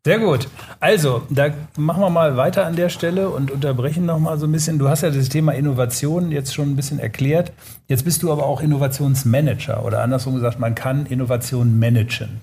Sehr 0.06 0.18
gut. 0.18 0.48
Also, 0.80 1.22
da 1.30 1.48
machen 1.78 2.02
wir 2.02 2.10
mal 2.10 2.36
weiter 2.36 2.66
an 2.66 2.76
der 2.76 2.90
Stelle 2.90 3.30
und 3.30 3.50
unterbrechen 3.50 4.04
noch 4.04 4.18
mal 4.18 4.38
so 4.38 4.46
ein 4.46 4.52
bisschen. 4.52 4.78
Du 4.78 4.88
hast 4.88 5.00
ja 5.00 5.08
das 5.08 5.30
Thema 5.30 5.52
Innovation 5.52 6.30
jetzt 6.30 6.52
schon 6.52 6.72
ein 6.72 6.76
bisschen 6.76 6.98
erklärt. 6.98 7.52
Jetzt 7.88 8.04
bist 8.04 8.22
du 8.22 8.30
aber 8.30 8.44
auch 8.44 8.60
Innovationsmanager 8.60 9.82
oder 9.82 10.02
andersrum 10.02 10.34
gesagt, 10.34 10.58
man 10.58 10.74
kann 10.74 11.06
Innovation 11.06 11.78
managen. 11.78 12.42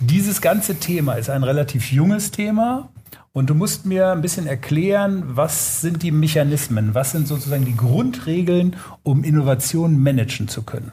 Dieses 0.00 0.40
ganze 0.40 0.76
Thema 0.76 1.14
ist 1.14 1.30
ein 1.30 1.42
relativ 1.42 1.90
junges 1.90 2.30
Thema 2.30 2.90
und 3.32 3.48
du 3.48 3.54
musst 3.54 3.86
mir 3.86 4.12
ein 4.12 4.20
bisschen 4.20 4.46
erklären, 4.46 5.22
was 5.26 5.80
sind 5.80 6.02
die 6.02 6.10
Mechanismen, 6.10 6.94
was 6.94 7.12
sind 7.12 7.26
sozusagen 7.26 7.64
die 7.64 7.76
Grundregeln, 7.76 8.76
um 9.02 9.24
Innovation 9.24 9.98
managen 9.98 10.48
zu 10.48 10.62
können. 10.62 10.92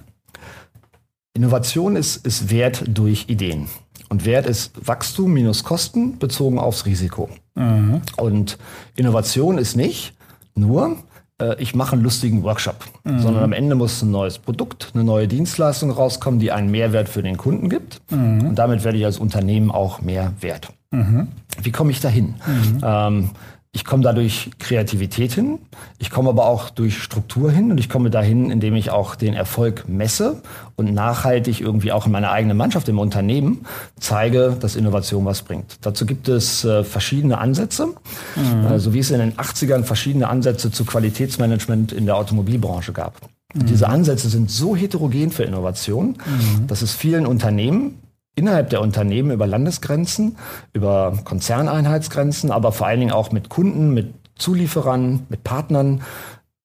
Innovation 1.33 1.95
ist, 1.95 2.25
ist 2.25 2.49
Wert 2.49 2.83
durch 2.87 3.25
Ideen. 3.27 3.67
Und 4.07 4.25
Wert 4.25 4.45
ist 4.45 4.71
Wachstum 4.87 5.33
minus 5.33 5.63
Kosten 5.63 6.19
bezogen 6.19 6.59
aufs 6.59 6.85
Risiko. 6.85 7.29
Mhm. 7.55 8.01
Und 8.17 8.57
Innovation 8.95 9.57
ist 9.57 9.75
nicht 9.75 10.13
nur, 10.55 10.97
äh, 11.41 11.55
ich 11.61 11.75
mache 11.75 11.93
einen 11.93 12.03
lustigen 12.03 12.43
Workshop, 12.43 12.75
mhm. 13.03 13.19
sondern 13.19 13.43
am 13.43 13.53
Ende 13.53 13.75
muss 13.75 14.01
ein 14.01 14.11
neues 14.11 14.39
Produkt, 14.39 14.91
eine 14.93 15.03
neue 15.03 15.27
Dienstleistung 15.27 15.91
rauskommen, 15.91 16.39
die 16.39 16.51
einen 16.51 16.71
Mehrwert 16.71 17.09
für 17.09 17.23
den 17.23 17.37
Kunden 17.37 17.69
gibt. 17.69 18.01
Mhm. 18.11 18.47
Und 18.49 18.55
damit 18.55 18.83
werde 18.83 18.97
ich 18.97 19.05
als 19.05 19.19
Unternehmen 19.19 19.71
auch 19.71 20.01
mehr 20.01 20.33
wert. 20.41 20.69
Mhm. 20.91 21.27
Wie 21.61 21.71
komme 21.71 21.91
ich 21.91 21.99
dahin? 21.99 22.35
Mhm. 22.45 22.81
Ähm, 22.83 23.29
ich 23.75 23.85
komme 23.85 24.03
da 24.03 24.13
durch 24.13 24.51
Kreativität 24.59 25.33
hin, 25.33 25.57
ich 25.97 26.11
komme 26.11 26.29
aber 26.29 26.45
auch 26.45 26.69
durch 26.69 27.01
Struktur 27.01 27.51
hin 27.51 27.71
und 27.71 27.79
ich 27.79 27.89
komme 27.89 28.11
dahin, 28.11 28.51
indem 28.51 28.75
ich 28.75 28.91
auch 28.91 29.15
den 29.15 29.33
Erfolg 29.33 29.85
messe 29.89 30.43
und 30.75 30.93
nachhaltig 30.93 31.59
irgendwie 31.59 31.91
auch 31.91 32.05
in 32.05 32.11
meiner 32.11 32.31
eigenen 32.31 32.55
Mannschaft 32.55 32.87
im 32.87 32.99
Unternehmen 32.99 33.65
zeige, 33.99 34.55
dass 34.59 34.75
Innovation 34.75 35.25
was 35.25 35.41
bringt. 35.41 35.77
Dazu 35.81 36.05
gibt 36.05 36.27
es 36.29 36.63
äh, 36.63 36.83
verschiedene 36.83 37.39
Ansätze, 37.39 37.87
mhm. 38.35 38.67
äh, 38.67 38.79
so 38.79 38.93
wie 38.93 38.99
es 38.99 39.09
in 39.09 39.17
den 39.17 39.33
80ern 39.33 39.83
verschiedene 39.83 40.29
Ansätze 40.29 40.69
zu 40.69 40.85
Qualitätsmanagement 40.85 41.91
in 41.91 42.05
der 42.05 42.15
Automobilbranche 42.15 42.93
gab. 42.93 43.21
Mhm. 43.55 43.65
Diese 43.65 43.89
Ansätze 43.89 44.29
sind 44.29 44.51
so 44.51 44.75
heterogen 44.75 45.31
für 45.31 45.43
Innovation, 45.43 46.09
mhm. 46.09 46.67
dass 46.67 46.83
es 46.83 46.93
vielen 46.93 47.25
Unternehmen 47.25 48.02
innerhalb 48.35 48.69
der 48.69 48.81
Unternehmen 48.81 49.31
über 49.31 49.47
Landesgrenzen, 49.47 50.37
über 50.73 51.17
Konzerneinheitsgrenzen, 51.23 52.51
aber 52.51 52.71
vor 52.71 52.87
allen 52.87 52.99
Dingen 52.99 53.11
auch 53.11 53.31
mit 53.31 53.49
Kunden, 53.49 53.93
mit 53.93 54.13
Zulieferern, 54.35 55.27
mit 55.29 55.43
Partnern 55.43 56.01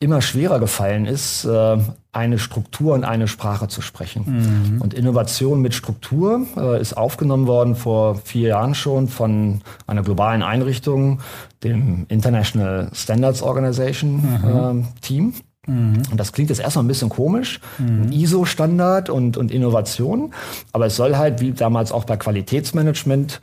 immer 0.00 0.22
schwerer 0.22 0.60
gefallen 0.60 1.06
ist, 1.06 1.44
äh, 1.44 1.76
eine 2.12 2.38
Struktur 2.38 2.94
und 2.94 3.04
eine 3.04 3.26
Sprache 3.26 3.68
zu 3.68 3.80
sprechen. 3.82 4.74
Mhm. 4.74 4.80
Und 4.80 4.94
Innovation 4.94 5.60
mit 5.60 5.74
Struktur 5.74 6.46
äh, 6.56 6.80
ist 6.80 6.96
aufgenommen 6.96 7.46
worden 7.46 7.74
vor 7.74 8.14
vier 8.16 8.48
Jahren 8.50 8.74
schon 8.74 9.08
von 9.08 9.60
einer 9.86 10.02
globalen 10.02 10.42
Einrichtung, 10.42 11.20
dem 11.64 12.06
International 12.08 12.90
Standards 12.92 13.42
Organization 13.42 14.22
mhm. 14.22 14.84
äh, 14.84 15.00
Team. 15.00 15.34
Mhm. 15.68 16.02
Und 16.10 16.18
das 16.18 16.32
klingt 16.32 16.50
jetzt 16.50 16.60
erstmal 16.60 16.84
ein 16.84 16.88
bisschen 16.88 17.10
komisch, 17.10 17.60
mhm. 17.78 18.10
ISO-Standard 18.10 19.10
und, 19.10 19.36
und 19.36 19.52
Innovation, 19.52 20.32
aber 20.72 20.86
es 20.86 20.96
soll 20.96 21.16
halt, 21.16 21.40
wie 21.40 21.52
damals 21.52 21.92
auch 21.92 22.04
bei 22.04 22.16
Qualitätsmanagement, 22.16 23.40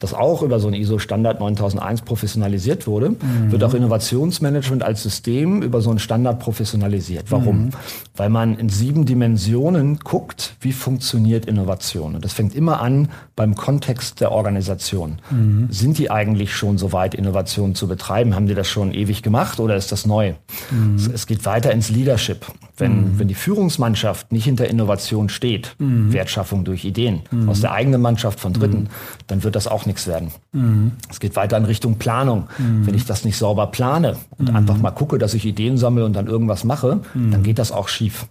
das 0.00 0.14
auch 0.14 0.42
über 0.42 0.58
so 0.60 0.66
einen 0.66 0.80
ISO-Standard 0.80 1.40
9001 1.40 2.02
professionalisiert 2.02 2.86
wurde, 2.86 3.10
mhm. 3.10 3.52
wird 3.52 3.62
auch 3.62 3.74
Innovationsmanagement 3.74 4.82
als 4.82 5.02
System 5.02 5.62
über 5.62 5.82
so 5.82 5.90
einen 5.90 5.98
Standard 5.98 6.40
professionalisiert. 6.40 7.26
Warum? 7.30 7.66
Mhm. 7.66 7.70
Weil 8.16 8.30
man 8.30 8.58
in 8.58 8.70
sieben 8.70 9.04
Dimensionen 9.04 9.98
guckt, 9.98 10.56
wie 10.60 10.72
funktioniert 10.72 11.44
Innovation. 11.44 12.14
Und 12.14 12.24
das 12.24 12.32
fängt 12.32 12.54
immer 12.54 12.80
an 12.80 13.10
beim 13.36 13.54
Kontext 13.54 14.20
der 14.20 14.32
Organisation. 14.32 15.18
Mhm. 15.30 15.68
Sind 15.70 15.98
die 15.98 16.10
eigentlich 16.10 16.54
schon 16.54 16.78
so 16.78 16.94
weit, 16.94 17.14
Innovation 17.14 17.74
zu 17.74 17.86
betreiben? 17.86 18.34
Haben 18.34 18.46
die 18.46 18.54
das 18.54 18.68
schon 18.68 18.94
ewig 18.94 19.22
gemacht 19.22 19.60
oder 19.60 19.76
ist 19.76 19.92
das 19.92 20.06
neu? 20.06 20.32
Mhm. 20.70 20.94
Es, 20.96 21.08
es, 21.08 21.26
geht 21.26 21.44
weiter 21.44 21.72
ins 21.72 21.90
Leadership. 21.90 22.46
Wenn, 22.80 23.12
mhm. 23.12 23.18
wenn 23.18 23.28
die 23.28 23.34
Führungsmannschaft 23.34 24.32
nicht 24.32 24.44
hinter 24.44 24.68
Innovation 24.68 25.28
steht, 25.28 25.76
mhm. 25.78 26.12
Wertschaffung 26.12 26.64
durch 26.64 26.84
Ideen 26.84 27.22
aus 27.46 27.60
der 27.60 27.72
eigenen 27.72 28.00
Mannschaft 28.00 28.40
von 28.40 28.52
Dritten, 28.52 28.88
dann 29.26 29.44
wird 29.44 29.54
das 29.54 29.66
auch 29.68 29.86
nichts 29.86 30.06
werden. 30.06 30.32
Mhm. 30.52 30.92
Es 31.08 31.20
geht 31.20 31.36
weiter 31.36 31.56
in 31.56 31.64
Richtung 31.64 31.96
Planung. 31.96 32.48
Mhm. 32.58 32.86
Wenn 32.86 32.94
ich 32.94 33.04
das 33.04 33.24
nicht 33.24 33.36
sauber 33.36 33.66
plane 33.68 34.16
und 34.38 34.48
mhm. 34.48 34.56
einfach 34.56 34.78
mal 34.78 34.90
gucke, 34.90 35.18
dass 35.18 35.34
ich 35.34 35.44
Ideen 35.44 35.76
sammle 35.76 36.04
und 36.04 36.14
dann 36.14 36.26
irgendwas 36.26 36.64
mache, 36.64 37.00
mhm. 37.14 37.30
dann 37.30 37.42
geht 37.42 37.58
das 37.58 37.70
auch 37.72 37.88
schief. 37.88 38.26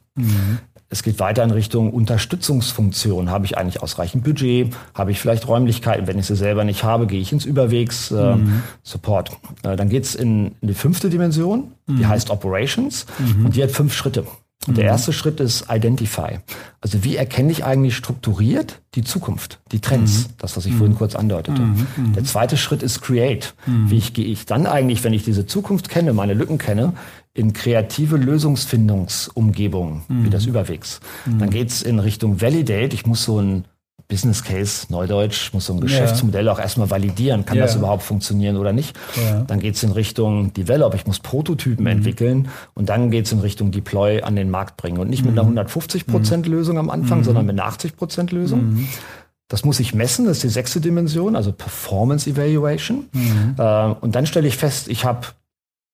Mhm. 0.89 0.93
Es 0.93 1.03
geht 1.03 1.19
weiter 1.19 1.43
in 1.43 1.51
Richtung 1.51 1.91
Unterstützungsfunktion. 1.91 3.29
Habe 3.29 3.45
ich 3.45 3.57
eigentlich 3.57 3.81
ausreichend 3.81 4.23
Budget? 4.23 4.73
Habe 4.93 5.11
ich 5.11 5.19
vielleicht 5.19 5.47
Räumlichkeiten? 5.47 6.07
Wenn 6.07 6.19
ich 6.19 6.25
sie 6.25 6.35
selber 6.35 6.63
nicht 6.63 6.83
habe, 6.83 7.07
gehe 7.07 7.21
ich 7.21 7.31
ins 7.31 7.45
Überwegs 7.45 8.11
äh, 8.11 8.35
mhm. 8.35 8.63
Support. 8.83 9.31
Äh, 9.63 9.75
dann 9.75 9.89
geht's 9.89 10.15
in, 10.15 10.55
in 10.61 10.67
die 10.67 10.73
fünfte 10.73 11.09
Dimension, 11.09 11.71
die 11.87 12.05
heißt 12.05 12.29
Operations 12.29 13.07
und 13.43 13.55
die 13.55 13.63
hat 13.63 13.71
fünf 13.71 13.95
Schritte. 13.95 14.25
Und 14.67 14.77
der 14.77 14.83
mhm. 14.83 14.89
erste 14.89 15.13
Schritt 15.13 15.39
ist 15.39 15.67
Identify. 15.69 16.39
Also 16.81 17.03
wie 17.05 17.15
erkenne 17.15 17.51
ich 17.51 17.63
eigentlich 17.63 17.95
strukturiert 17.95 18.81
die 18.93 19.03
Zukunft, 19.03 19.59
die 19.71 19.79
Trends, 19.79 20.27
mhm. 20.27 20.33
das, 20.37 20.57
was 20.57 20.65
ich 20.65 20.73
mhm. 20.73 20.77
vorhin 20.77 20.95
kurz 20.97 21.15
andeutete. 21.15 21.61
Mhm. 21.61 21.87
mhm. 21.95 22.13
Der 22.13 22.25
zweite 22.25 22.57
Schritt 22.57 22.83
ist 22.83 23.01
Create. 23.01 23.53
Mhm. 23.65 23.89
Wie 23.89 23.97
ich, 23.97 24.13
gehe 24.13 24.25
ich 24.25 24.45
dann 24.45 24.65
eigentlich, 24.65 25.03
wenn 25.05 25.13
ich 25.13 25.23
diese 25.23 25.45
Zukunft 25.45 25.89
kenne, 25.89 26.11
meine 26.11 26.33
Lücken 26.33 26.57
kenne, 26.57 26.93
in 27.39 27.53
kreative 27.53 28.17
Lösungsfindungsumgebungen, 28.17 30.03
wie 30.09 30.29
das 30.29 30.45
Überwegs. 30.45 30.99
Dann 31.25 31.49
geht's 31.49 31.81
in 31.81 31.99
Richtung 31.99 32.41
Validate. 32.41 32.93
Ich 32.93 33.05
muss 33.05 33.23
so 33.23 33.39
ein 33.39 33.65
Business 34.09 34.43
Case, 34.43 34.87
Neudeutsch, 34.89 35.53
muss 35.53 35.67
so 35.67 35.73
ein 35.73 35.81
Geschäftsmodell 35.81 36.47
ja. 36.47 36.51
auch 36.51 36.59
erstmal 36.59 36.89
validieren, 36.89 37.45
kann 37.45 37.57
ja. 37.57 37.63
das 37.63 37.75
überhaupt 37.75 38.01
funktionieren 38.01 38.57
oder 38.57 38.73
nicht. 38.73 38.97
Ja. 39.15 39.41
Dann 39.41 39.59
geht 39.59 39.75
es 39.75 39.83
in 39.83 39.91
Richtung 39.91 40.51
Develop, 40.51 40.95
ich 40.95 41.05
muss 41.05 41.19
Prototypen 41.19 41.85
mhm. 41.85 41.91
entwickeln 41.91 42.47
und 42.73 42.89
dann 42.89 43.11
geht 43.11 43.27
es 43.27 43.31
in 43.31 43.39
Richtung 43.39 43.71
Deploy 43.71 44.23
an 44.23 44.35
den 44.35 44.49
Markt 44.49 44.77
bringen. 44.77 44.97
Und 44.97 45.11
nicht 45.11 45.23
mit 45.23 45.33
einer 45.33 45.41
150 45.41 46.07
mhm. 46.07 46.11
Prozent 46.11 46.47
mhm. 46.47 46.53
Lösung 46.53 46.79
am 46.79 46.89
Anfang, 46.89 47.19
mhm. 47.19 47.23
sondern 47.23 47.45
mit 47.45 47.59
einer 47.59 47.69
80 47.69 47.97
Prozent 47.97 48.31
Lösung. 48.31 48.73
Mhm. 48.73 48.87
Das 49.47 49.63
muss 49.63 49.79
ich 49.79 49.93
messen, 49.93 50.25
das 50.25 50.37
ist 50.37 50.43
die 50.43 50.49
sechste 50.49 50.81
Dimension, 50.81 51.35
also 51.35 51.51
Performance 51.51 52.27
Evaluation. 52.27 53.09
Mhm. 53.11 53.55
Äh, 53.59 53.85
und 54.01 54.15
dann 54.15 54.25
stelle 54.25 54.47
ich 54.47 54.57
fest, 54.57 54.87
ich 54.87 55.05
habe 55.05 55.27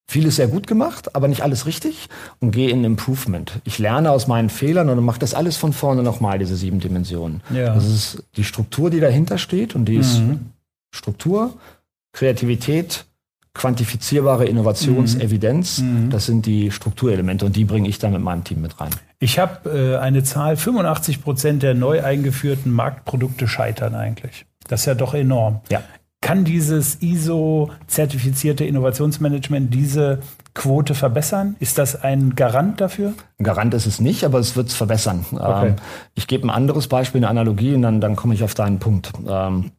vieles 0.08 0.36
sehr 0.36 0.48
gut 0.48 0.68
gemacht, 0.68 1.16
aber 1.16 1.28
nicht 1.28 1.42
alles 1.42 1.66
richtig 1.66 2.08
und 2.40 2.52
gehe 2.52 2.70
in 2.70 2.84
Improvement. 2.84 3.54
Ich 3.64 3.80
lerne 3.80 4.12
aus 4.12 4.28
meinen 4.28 4.50
Fehlern 4.50 4.90
und 4.90 5.04
mache 5.04 5.20
das 5.20 5.34
alles 5.34 5.58
von 5.58 5.74
vorne 5.74 6.04
nochmal, 6.04 6.40
diese 6.40 6.56
sieben 6.56 6.80
Dimensionen. 6.80 7.42
Ja. 7.54 7.74
Das 7.74 7.86
ist 7.86 8.24
die 8.38 8.44
Struktur, 8.44 8.90
die 8.90 9.00
dahinter 9.00 9.38
steht 9.38 9.76
und 9.76 9.86
die 9.86 9.96
ist 9.96 10.20
mhm. 10.20 10.52
Struktur, 10.92 11.56
Kreativität, 12.14 13.06
quantifizierbare 13.56 14.46
Innovationsevidenz. 14.46 15.80
Mhm. 15.80 16.06
mhm. 16.06 16.10
Das 16.12 16.28
sind 16.28 16.46
die 16.46 16.72
Strukturelemente 16.72 17.46
und 17.46 17.56
die 17.56 17.66
bringe 17.66 17.90
ich 17.90 17.98
dann 17.98 18.14
mit 18.14 18.22
meinem 18.22 18.44
Team 18.44 18.62
mit 18.62 18.80
rein. 18.80 18.92
Ich 19.20 19.40
habe 19.40 19.70
äh, 19.70 19.98
eine 19.98 20.24
Zahl, 20.24 20.56
85 20.58 21.24
Prozent 21.24 21.64
der 21.64 21.74
neu 21.74 22.04
eingeführten 22.04 22.72
Marktprodukte 22.72 23.48
scheitern 23.48 23.96
eigentlich. 23.96 24.46
Das 24.68 24.82
ist 24.82 24.86
ja 24.86 24.96
doch 24.96 25.14
enorm. 25.14 25.62
Ja. 25.70 25.82
Kann 26.26 26.44
dieses 26.44 27.04
ISO-zertifizierte 27.04 28.66
Innovationsmanagement 28.66 29.72
diese 29.72 30.22
Quote 30.56 30.96
verbessern? 30.96 31.56
Ist 31.60 31.78
das 31.78 32.02
ein 32.02 32.34
Garant 32.34 32.82
dafür? 32.82 33.14
Ein 33.38 33.44
Garant 33.44 33.76
ist 33.76 33.86
es 33.86 34.02
nicht, 34.02 34.24
aber 34.24 34.40
es 34.40 34.56
wird 34.56 34.70
es 34.70 34.74
verbessern. 34.74 35.24
Okay. 35.32 35.68
Ähm, 35.68 35.76
ich 36.16 36.26
gebe 36.26 36.48
ein 36.48 36.50
anderes 36.50 36.88
Beispiel, 36.88 37.20
eine 37.20 37.28
Analogie, 37.28 37.76
und 37.76 37.84
dann, 37.84 38.02
dann 38.02 38.16
komme 38.16 38.34
ich 38.34 38.44
auf 38.44 38.56
deinen 38.56 38.80
Punkt. 38.80 39.12
Ähm, 39.28 39.70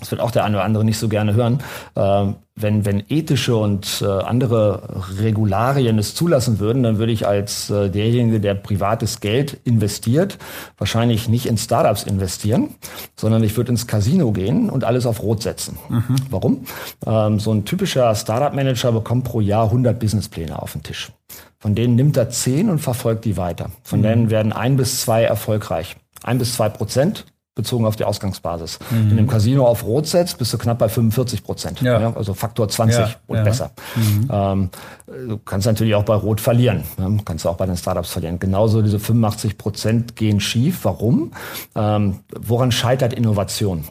das 0.00 0.10
wird 0.10 0.20
auch 0.20 0.32
der 0.32 0.44
eine 0.44 0.56
oder 0.56 0.64
andere 0.64 0.84
nicht 0.84 0.98
so 0.98 1.08
gerne 1.08 1.34
hören, 1.34 1.62
äh, 1.94 2.26
wenn, 2.56 2.84
wenn 2.84 3.04
ethische 3.08 3.56
und 3.56 4.02
äh, 4.02 4.06
andere 4.06 5.04
Regularien 5.18 5.98
es 5.98 6.14
zulassen 6.14 6.58
würden, 6.58 6.82
dann 6.82 6.98
würde 6.98 7.12
ich 7.12 7.26
als 7.26 7.70
äh, 7.70 7.90
derjenige, 7.90 8.40
der 8.40 8.54
privates 8.54 9.20
Geld 9.20 9.58
investiert, 9.64 10.38
wahrscheinlich 10.78 11.28
nicht 11.28 11.46
in 11.46 11.58
Startups 11.58 12.04
investieren, 12.04 12.74
sondern 13.16 13.42
ich 13.42 13.56
würde 13.56 13.70
ins 13.70 13.86
Casino 13.86 14.32
gehen 14.32 14.68
und 14.68 14.84
alles 14.84 15.06
auf 15.06 15.22
Rot 15.22 15.42
setzen. 15.42 15.78
Mhm. 15.88 16.16
Warum? 16.30 16.64
Ähm, 17.06 17.40
so 17.40 17.52
ein 17.52 17.64
typischer 17.64 18.14
Startup-Manager 18.14 18.92
bekommt 18.92 19.24
pro 19.24 19.40
Jahr 19.40 19.66
100 19.66 19.98
Businesspläne 19.98 20.60
auf 20.60 20.72
den 20.72 20.82
Tisch. 20.82 21.12
Von 21.58 21.74
denen 21.74 21.96
nimmt 21.96 22.16
er 22.16 22.30
10 22.30 22.68
und 22.68 22.78
verfolgt 22.78 23.24
die 23.24 23.36
weiter. 23.36 23.70
Von 23.82 24.00
mhm. 24.00 24.04
denen 24.04 24.30
werden 24.30 24.52
ein 24.52 24.76
bis 24.76 25.00
zwei 25.00 25.24
erfolgreich. 25.24 25.96
Ein 26.22 26.38
bis 26.38 26.54
zwei 26.54 26.68
Prozent 26.68 27.26
bezogen 27.54 27.86
auf 27.86 27.94
die 27.96 28.04
Ausgangsbasis. 28.04 28.80
Mhm. 28.90 29.10
In 29.10 29.16
dem 29.16 29.26
Casino 29.28 29.66
auf 29.66 29.84
Rot 29.84 30.06
setzt, 30.06 30.38
bist 30.38 30.52
du 30.52 30.58
knapp 30.58 30.78
bei 30.78 30.88
45 30.88 31.44
Prozent. 31.44 31.80
Ja. 31.82 32.00
ja. 32.00 32.12
also 32.14 32.34
Faktor 32.34 32.68
20 32.68 32.98
ja, 32.98 33.10
und 33.26 33.44
besser. 33.44 33.70
Mhm. 33.94 34.28
Ähm, 34.30 34.70
du 35.06 35.38
kannst 35.38 35.66
natürlich 35.66 35.94
auch 35.94 36.04
bei 36.04 36.14
Rot 36.14 36.40
verlieren. 36.40 36.82
Ne? 36.98 37.18
Kannst 37.24 37.44
du 37.44 37.48
auch 37.48 37.56
bei 37.56 37.66
den 37.66 37.76
Startups 37.76 38.10
verlieren. 38.10 38.40
Genauso 38.40 38.82
diese 38.82 38.98
85 38.98 39.56
Prozent 39.56 40.16
gehen 40.16 40.40
schief. 40.40 40.80
Warum? 40.84 41.32
Ähm, 41.76 42.20
woran 42.36 42.72
scheitert 42.72 43.12
Innovation? 43.12 43.84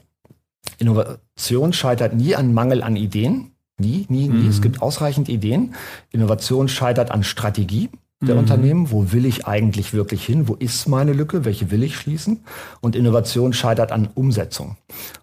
Innovation 0.77 1.71
scheitert 1.71 2.13
nie 2.13 2.35
an 2.35 2.53
Mangel 2.53 2.83
an 2.83 2.97
Ideen. 2.97 3.51
Nie, 3.77 4.05
nie, 4.09 4.27
nie. 4.27 4.43
Mhm. 4.43 4.49
Es 4.49 4.61
gibt 4.61 4.81
ausreichend 4.81 5.29
Ideen. 5.29 5.73
Innovation 6.11 6.67
scheitert 6.67 7.11
an 7.11 7.23
Strategie 7.23 7.89
der 8.27 8.35
mhm. 8.35 8.41
Unternehmen. 8.41 8.91
Wo 8.91 9.11
will 9.11 9.25
ich 9.25 9.47
eigentlich 9.47 9.93
wirklich 9.93 10.25
hin? 10.25 10.47
Wo 10.47 10.55
ist 10.55 10.87
meine 10.87 11.13
Lücke? 11.13 11.45
Welche 11.45 11.71
will 11.71 11.83
ich 11.83 11.95
schließen? 11.95 12.41
Und 12.81 12.95
Innovation 12.95 13.53
scheitert 13.53 13.91
an 13.91 14.09
Umsetzung. 14.13 14.77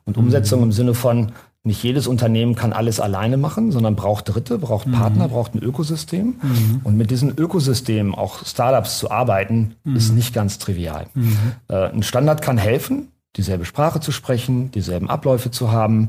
Und 0.05 0.17
Umsetzung 0.17 0.61
mhm. 0.61 0.67
im 0.67 0.73
Sinne 0.73 0.95
von, 0.95 1.33
nicht 1.63 1.83
jedes 1.83 2.07
Unternehmen 2.07 2.55
kann 2.55 2.73
alles 2.73 3.01
alleine 3.01 3.37
machen, 3.37 3.71
sondern 3.71 3.95
braucht 3.95 4.33
Dritte, 4.33 4.57
braucht 4.57 4.87
mhm. 4.87 4.93
Partner, 4.93 5.29
braucht 5.29 5.55
ein 5.55 5.63
Ökosystem. 5.63 6.37
Mhm. 6.41 6.81
Und 6.85 6.97
mit 6.97 7.11
diesem 7.11 7.35
Ökosystem 7.37 8.15
auch 8.15 8.47
Startups 8.47 8.99
zu 8.99 9.11
arbeiten, 9.11 9.75
mhm. 9.85 9.97
ist 9.97 10.15
nicht 10.15 10.33
ganz 10.33 10.59
trivial. 10.59 11.07
Mhm. 11.13 11.37
Äh, 11.69 11.91
ein 11.91 12.03
Standard 12.03 12.41
kann 12.41 12.57
helfen, 12.57 13.09
dieselbe 13.37 13.67
Sprache 13.67 14.01
zu 14.01 14.11
sprechen, 14.11 14.71
dieselben 14.71 15.11
Abläufe 15.11 15.51
zu 15.51 15.71
haben, 15.71 16.09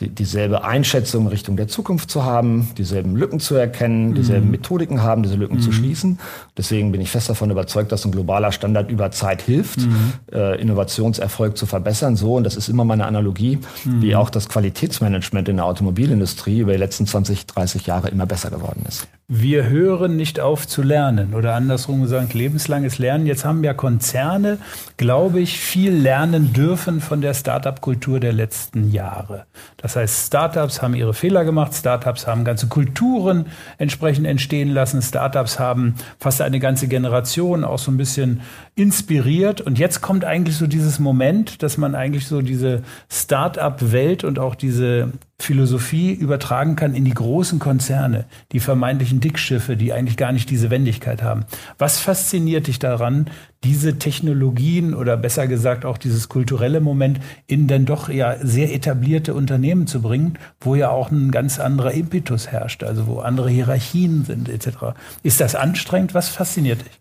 die, 0.00 0.08
dieselbe 0.08 0.64
Einschätzung 0.64 1.22
in 1.24 1.28
Richtung 1.28 1.56
der 1.56 1.68
Zukunft 1.68 2.10
zu 2.10 2.24
haben, 2.24 2.70
dieselben 2.78 3.16
Lücken 3.16 3.40
zu 3.40 3.54
erkennen, 3.54 4.14
dieselben 4.14 4.46
mhm. 4.46 4.52
Methodiken 4.52 5.02
haben, 5.02 5.22
diese 5.22 5.36
Lücken 5.36 5.56
mhm. 5.56 5.60
zu 5.60 5.72
schließen. 5.72 6.18
Deswegen 6.56 6.92
bin 6.92 7.00
ich 7.00 7.10
fest 7.10 7.28
davon 7.28 7.50
überzeugt, 7.50 7.92
dass 7.92 8.04
ein 8.04 8.12
globaler 8.12 8.52
Standard 8.52 8.90
über 8.90 9.10
Zeit 9.10 9.42
hilft, 9.42 9.80
mhm. 9.80 10.12
äh, 10.32 10.60
Innovationserfolg 10.60 11.56
zu 11.56 11.66
verbessern. 11.66 12.16
So, 12.16 12.34
und 12.34 12.44
das 12.44 12.56
ist 12.56 12.68
immer 12.68 12.84
meine 12.84 13.06
Analogie, 13.06 13.58
mhm. 13.84 14.02
wie 14.02 14.16
auch 14.16 14.30
das 14.30 14.48
Qualitätsmanagement 14.48 15.48
in 15.48 15.56
der 15.56 15.66
Automobilindustrie 15.66 16.60
über 16.60 16.72
die 16.72 16.78
letzten 16.78 17.06
20, 17.06 17.46
30 17.46 17.86
Jahre 17.86 18.08
immer 18.08 18.26
besser 18.26 18.50
geworden 18.50 18.84
ist. 18.88 19.06
Wir 19.32 19.68
hören 19.68 20.16
nicht 20.16 20.40
auf 20.40 20.66
zu 20.66 20.82
lernen 20.82 21.34
oder 21.34 21.54
andersrum 21.54 22.02
gesagt, 22.02 22.34
lebenslanges 22.34 22.98
Lernen. 22.98 23.26
Jetzt 23.26 23.44
haben 23.44 23.62
ja 23.62 23.74
Konzerne, 23.74 24.58
glaube 24.96 25.38
ich, 25.38 25.60
viel 25.60 25.92
lernen 25.92 26.52
dürfen 26.52 27.00
von 27.00 27.20
der 27.20 27.34
Startup-Kultur 27.34 28.18
der 28.18 28.32
letzten 28.32 28.90
Jahre. 28.90 29.46
Das 29.76 29.89
das 29.90 29.96
heißt, 29.96 30.26
Startups 30.28 30.82
haben 30.82 30.94
ihre 30.94 31.14
Fehler 31.14 31.44
gemacht, 31.44 31.74
Startups 31.74 32.26
haben 32.28 32.44
ganze 32.44 32.68
Kulturen 32.68 33.46
entsprechend 33.76 34.24
entstehen 34.24 34.72
lassen, 34.72 35.02
Startups 35.02 35.58
haben 35.58 35.96
fast 36.18 36.42
eine 36.42 36.60
ganze 36.60 36.86
Generation 36.86 37.64
auch 37.64 37.78
so 37.78 37.90
ein 37.90 37.96
bisschen 37.96 38.42
inspiriert. 38.76 39.60
Und 39.60 39.80
jetzt 39.80 40.00
kommt 40.00 40.24
eigentlich 40.24 40.56
so 40.56 40.68
dieses 40.68 41.00
Moment, 41.00 41.64
dass 41.64 41.76
man 41.76 41.96
eigentlich 41.96 42.26
so 42.26 42.40
diese 42.40 42.82
Startup-Welt 43.10 44.22
und 44.22 44.38
auch 44.38 44.54
diese 44.54 45.10
Philosophie 45.42 46.12
übertragen 46.12 46.76
kann 46.76 46.94
in 46.94 47.04
die 47.04 47.14
großen 47.14 47.58
Konzerne, 47.58 48.26
die 48.52 48.60
vermeintlichen 48.60 49.20
Dickschiffe, 49.20 49.76
die 49.76 49.92
eigentlich 49.92 50.16
gar 50.16 50.32
nicht 50.32 50.50
diese 50.50 50.70
Wendigkeit 50.70 51.22
haben. 51.22 51.44
Was 51.78 51.98
fasziniert 51.98 52.66
dich 52.66 52.78
daran, 52.78 53.30
diese 53.64 53.98
Technologien 53.98 54.94
oder 54.94 55.16
besser 55.16 55.46
gesagt 55.46 55.84
auch 55.84 55.98
dieses 55.98 56.28
kulturelle 56.28 56.80
Moment 56.80 57.20
in 57.46 57.68
denn 57.68 57.84
doch 57.84 58.08
ja 58.08 58.36
sehr 58.42 58.74
etablierte 58.74 59.34
Unternehmen 59.34 59.86
zu 59.86 60.00
bringen, 60.00 60.38
wo 60.60 60.74
ja 60.74 60.90
auch 60.90 61.10
ein 61.10 61.30
ganz 61.30 61.58
anderer 61.58 61.92
Impetus 61.92 62.48
herrscht, 62.48 62.82
also 62.82 63.06
wo 63.06 63.20
andere 63.20 63.50
Hierarchien 63.50 64.24
sind 64.24 64.48
etc. 64.48 64.94
Ist 65.22 65.40
das 65.40 65.54
anstrengend? 65.54 66.14
Was 66.14 66.28
fasziniert 66.28 66.80
dich? 66.80 67.00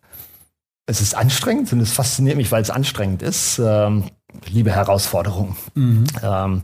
Es 0.86 1.02
ist 1.02 1.16
anstrengend 1.16 1.72
und 1.72 1.80
es 1.82 1.92
fasziniert 1.92 2.36
mich, 2.36 2.52
weil 2.52 2.62
es 2.62 2.72
anstrengend 2.72 3.22
ist. 3.22 3.62
Ähm, 3.64 4.06
liebe 4.48 4.72
Herausforderungen. 4.72 5.56
Mhm. 5.76 6.06
Ähm, 6.24 6.64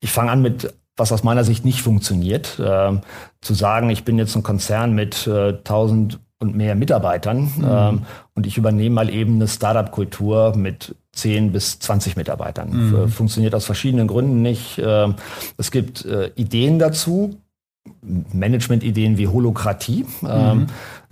ich 0.00 0.10
fange 0.10 0.30
an 0.30 0.42
mit 0.42 0.72
was 0.96 1.12
aus 1.12 1.22
meiner 1.22 1.44
Sicht 1.44 1.64
nicht 1.64 1.82
funktioniert. 1.82 2.60
Ähm, 2.62 3.00
zu 3.40 3.54
sagen, 3.54 3.90
ich 3.90 4.04
bin 4.04 4.18
jetzt 4.18 4.36
ein 4.36 4.42
Konzern 4.42 4.94
mit 4.94 5.26
äh, 5.26 5.48
1000 5.50 6.18
und 6.42 6.56
mehr 6.56 6.74
Mitarbeitern 6.74 7.52
mhm. 7.56 7.64
ähm, 7.66 8.02
und 8.34 8.46
ich 8.46 8.58
übernehme 8.58 8.94
mal 8.94 9.10
eben 9.10 9.36
eine 9.36 9.48
Startup-Kultur 9.48 10.54
mit 10.56 10.94
10 11.12 11.52
bis 11.52 11.78
20 11.78 12.16
Mitarbeitern. 12.16 12.70
Mhm. 12.70 13.08
Funktioniert 13.08 13.54
aus 13.54 13.64
verschiedenen 13.64 14.08
Gründen 14.08 14.42
nicht. 14.42 14.80
Ähm, 14.84 15.14
es 15.56 15.70
gibt 15.70 16.04
äh, 16.04 16.30
Ideen 16.34 16.78
dazu, 16.78 17.36
Management-Ideen 18.02 19.18
wie 19.18 19.28
Holokratie. 19.28 20.06
Ähm, 20.28 20.66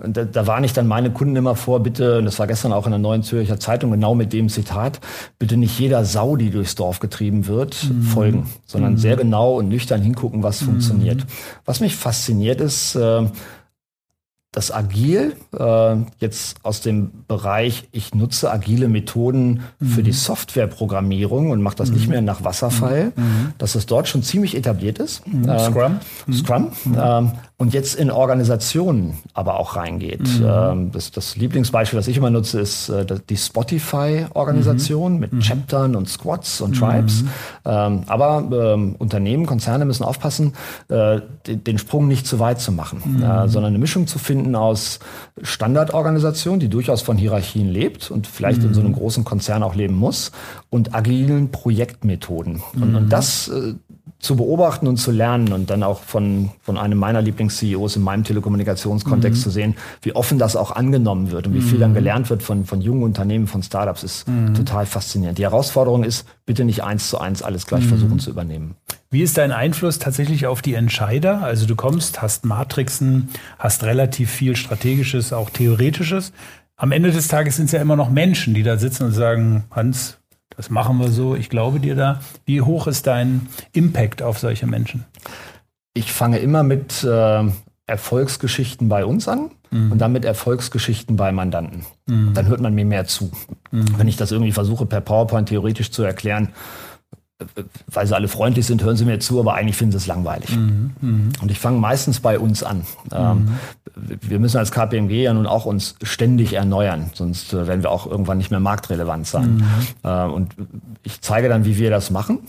mhm. 0.04 0.12
da, 0.12 0.24
da 0.24 0.46
warne 0.46 0.66
ich 0.66 0.72
dann 0.72 0.86
meine 0.86 1.10
Kunden 1.10 1.36
immer 1.36 1.56
vor, 1.56 1.80
bitte, 1.80 2.18
und 2.18 2.24
das 2.24 2.38
war 2.38 2.46
gestern 2.46 2.72
auch 2.72 2.86
in 2.86 2.92
der 2.92 2.98
Neuen 2.98 3.22
Zürcher 3.22 3.58
Zeitung 3.58 3.90
genau 3.90 4.14
mit 4.14 4.32
dem 4.32 4.48
Zitat, 4.48 5.00
bitte 5.38 5.56
nicht 5.56 5.78
jeder 5.78 6.04
Sau, 6.04 6.36
die 6.36 6.50
durchs 6.50 6.74
Dorf 6.74 7.00
getrieben 7.00 7.46
wird, 7.46 7.88
mhm. 7.88 8.02
folgen, 8.02 8.50
sondern 8.66 8.92
mhm. 8.92 8.98
sehr 8.98 9.16
genau 9.16 9.54
und 9.58 9.68
nüchtern 9.68 10.02
hingucken, 10.02 10.42
was 10.42 10.60
mhm. 10.62 10.66
funktioniert. 10.66 11.26
Was 11.64 11.80
mich 11.80 11.96
fasziniert 11.96 12.60
ist, 12.60 12.94
äh, 12.94 13.26
das 14.52 14.72
Agil, 14.72 15.36
äh, 15.56 15.96
jetzt 16.18 16.56
aus 16.64 16.80
dem 16.80 17.24
Bereich, 17.28 17.88
ich 17.92 18.14
nutze 18.14 18.50
agile 18.50 18.88
Methoden 18.88 19.62
mhm. 19.78 19.86
für 19.86 20.02
die 20.02 20.12
Softwareprogrammierung 20.12 21.50
und 21.50 21.62
mache 21.62 21.76
das 21.76 21.90
mhm. 21.90 21.94
nicht 21.96 22.08
mehr 22.08 22.20
nach 22.20 22.42
Wasserfall, 22.42 23.12
mhm. 23.14 23.22
mhm. 23.22 23.52
dass 23.58 23.76
es 23.76 23.86
dort 23.86 24.08
schon 24.08 24.24
ziemlich 24.24 24.56
etabliert 24.56 24.98
ist. 24.98 25.22
Äh, 25.46 25.58
Scrum. 25.58 26.00
Scrum. 26.32 26.72
Ähm, 26.96 27.32
und 27.60 27.74
jetzt 27.74 27.94
in 27.94 28.10
Organisationen 28.10 29.18
aber 29.34 29.60
auch 29.60 29.76
reingeht. 29.76 30.26
Mhm. 30.40 30.46
Ähm, 30.48 30.92
das, 30.92 31.10
das, 31.10 31.36
Lieblingsbeispiel, 31.36 31.98
das 31.98 32.08
ich 32.08 32.16
immer 32.16 32.30
nutze, 32.30 32.58
ist 32.58 32.88
äh, 32.88 33.04
die 33.28 33.36
Spotify-Organisation 33.36 35.12
mhm. 35.12 35.20
mit 35.20 35.32
mhm. 35.34 35.40
Chaptern 35.40 35.94
und 35.94 36.08
Squads 36.08 36.62
und 36.62 36.78
Tribes. 36.78 37.22
Mhm. 37.22 37.28
Ähm, 37.66 38.02
aber 38.06 38.48
ähm, 38.50 38.94
Unternehmen, 38.96 39.44
Konzerne 39.44 39.84
müssen 39.84 40.04
aufpassen, 40.04 40.54
äh, 40.88 41.20
den, 41.46 41.62
den, 41.62 41.76
Sprung 41.76 42.08
nicht 42.08 42.26
zu 42.26 42.38
weit 42.38 42.62
zu 42.62 42.72
machen, 42.72 43.22
äh, 43.22 43.46
sondern 43.46 43.72
eine 43.72 43.78
Mischung 43.78 44.06
zu 44.06 44.18
finden 44.18 44.56
aus 44.56 44.98
Standardorganisation, 45.42 46.60
die 46.60 46.70
durchaus 46.70 47.02
von 47.02 47.18
Hierarchien 47.18 47.68
lebt 47.68 48.10
und 48.10 48.26
vielleicht 48.26 48.62
in 48.62 48.72
so 48.72 48.80
einem 48.80 48.94
großen 48.94 49.24
Konzern 49.24 49.62
auch 49.62 49.74
leben 49.74 49.96
muss, 49.96 50.32
und 50.70 50.94
agilen 50.94 51.50
Projektmethoden. 51.50 52.62
Und, 52.74 52.94
und 52.94 53.12
das 53.12 53.48
äh, 53.48 53.74
zu 54.20 54.36
beobachten 54.36 54.86
und 54.86 54.98
zu 54.98 55.10
lernen 55.10 55.52
und 55.52 55.70
dann 55.70 55.82
auch 55.82 56.00
von, 56.00 56.50
von 56.62 56.76
einem 56.76 56.98
meiner 56.98 57.22
Lieblings-CEOs 57.22 57.96
in 57.96 58.02
meinem 58.02 58.22
Telekommunikationskontext 58.22 59.40
mhm. 59.40 59.42
zu 59.42 59.50
sehen, 59.50 59.76
wie 60.02 60.14
offen 60.14 60.38
das 60.38 60.56
auch 60.56 60.72
angenommen 60.72 61.30
wird 61.30 61.46
und 61.46 61.54
wie 61.54 61.62
viel 61.62 61.78
dann 61.78 61.92
mhm. 61.92 61.94
gelernt 61.94 62.30
wird 62.30 62.42
von, 62.42 62.66
von 62.66 62.82
jungen 62.82 63.02
Unternehmen, 63.02 63.46
von 63.46 63.62
Startups, 63.62 64.04
ist 64.04 64.28
mhm. 64.28 64.52
total 64.54 64.84
faszinierend. 64.84 65.38
Die 65.38 65.44
Herausforderung 65.44 66.04
ist, 66.04 66.26
bitte 66.44 66.64
nicht 66.64 66.84
eins 66.84 67.08
zu 67.08 67.18
eins 67.18 67.42
alles 67.42 67.66
gleich 67.66 67.84
mhm. 67.84 67.88
versuchen 67.88 68.18
zu 68.18 68.30
übernehmen. 68.30 68.74
Wie 69.10 69.22
ist 69.22 69.38
dein 69.38 69.52
Einfluss 69.52 69.98
tatsächlich 69.98 70.46
auf 70.46 70.60
die 70.60 70.74
Entscheider? 70.74 71.42
Also 71.42 71.66
du 71.66 71.74
kommst, 71.74 72.20
hast 72.20 72.44
Matrixen, 72.44 73.30
hast 73.58 73.82
relativ 73.84 74.30
viel 74.30 74.54
Strategisches, 74.54 75.32
auch 75.32 75.48
Theoretisches. 75.48 76.32
Am 76.76 76.92
Ende 76.92 77.10
des 77.10 77.28
Tages 77.28 77.56
sind 77.56 77.66
es 77.66 77.72
ja 77.72 77.80
immer 77.80 77.96
noch 77.96 78.10
Menschen, 78.10 78.54
die 78.54 78.62
da 78.62 78.76
sitzen 78.76 79.04
und 79.04 79.12
sagen, 79.12 79.64
Hans, 79.70 80.19
das 80.60 80.68
machen 80.68 80.98
wir 80.98 81.08
so, 81.08 81.34
ich 81.34 81.48
glaube 81.48 81.80
dir 81.80 81.94
da. 81.94 82.20
Wie 82.44 82.60
hoch 82.60 82.86
ist 82.86 83.06
dein 83.06 83.48
Impact 83.72 84.20
auf 84.20 84.38
solche 84.38 84.66
Menschen? 84.66 85.06
Ich 85.94 86.12
fange 86.12 86.36
immer 86.36 86.62
mit 86.62 87.02
äh, 87.02 87.44
Erfolgsgeschichten 87.86 88.90
bei 88.90 89.06
uns 89.06 89.26
an 89.26 89.52
mhm. 89.70 89.92
und 89.92 89.98
dann 90.02 90.12
mit 90.12 90.26
Erfolgsgeschichten 90.26 91.16
bei 91.16 91.32
Mandanten. 91.32 91.86
Mhm. 92.04 92.34
Dann 92.34 92.46
hört 92.48 92.60
man 92.60 92.74
mir 92.74 92.84
mehr 92.84 93.06
zu. 93.06 93.30
Mhm. 93.70 93.86
Wenn 93.96 94.06
ich 94.06 94.18
das 94.18 94.32
irgendwie 94.32 94.52
versuche, 94.52 94.84
per 94.84 95.00
PowerPoint 95.00 95.48
theoretisch 95.48 95.92
zu 95.92 96.02
erklären, 96.02 96.50
weil 97.86 98.06
sie 98.06 98.14
alle 98.14 98.28
freundlich 98.28 98.66
sind, 98.66 98.82
hören 98.82 98.96
sie 98.96 99.04
mir 99.04 99.18
zu, 99.18 99.40
aber 99.40 99.54
eigentlich 99.54 99.76
finden 99.76 99.92
sie 99.92 99.98
es 99.98 100.06
langweilig. 100.06 100.56
Mhm, 100.56 100.90
mh. 101.00 101.32
Und 101.42 101.50
ich 101.50 101.58
fange 101.58 101.78
meistens 101.78 102.20
bei 102.20 102.38
uns 102.38 102.62
an. 102.62 102.84
Ähm, 103.12 103.58
mhm. 103.96 104.18
wir 104.20 104.38
müssen 104.38 104.58
als 104.58 104.70
KPMG 104.70 105.22
ja 105.22 105.32
nun 105.32 105.46
auch 105.46 105.64
uns 105.64 105.96
ständig 106.02 106.52
erneuern, 106.52 107.10
sonst 107.14 107.52
äh, 107.52 107.66
werden 107.66 107.82
wir 107.82 107.90
auch 107.90 108.06
irgendwann 108.06 108.38
nicht 108.38 108.50
mehr 108.50 108.60
marktrelevant 108.60 109.26
sein. 109.26 109.56
Mhm. 109.56 109.64
Äh, 110.02 110.24
und 110.24 110.54
ich 111.02 111.20
zeige 111.20 111.48
dann, 111.48 111.64
wie 111.64 111.78
wir 111.78 111.90
das 111.90 112.10
machen. 112.10 112.40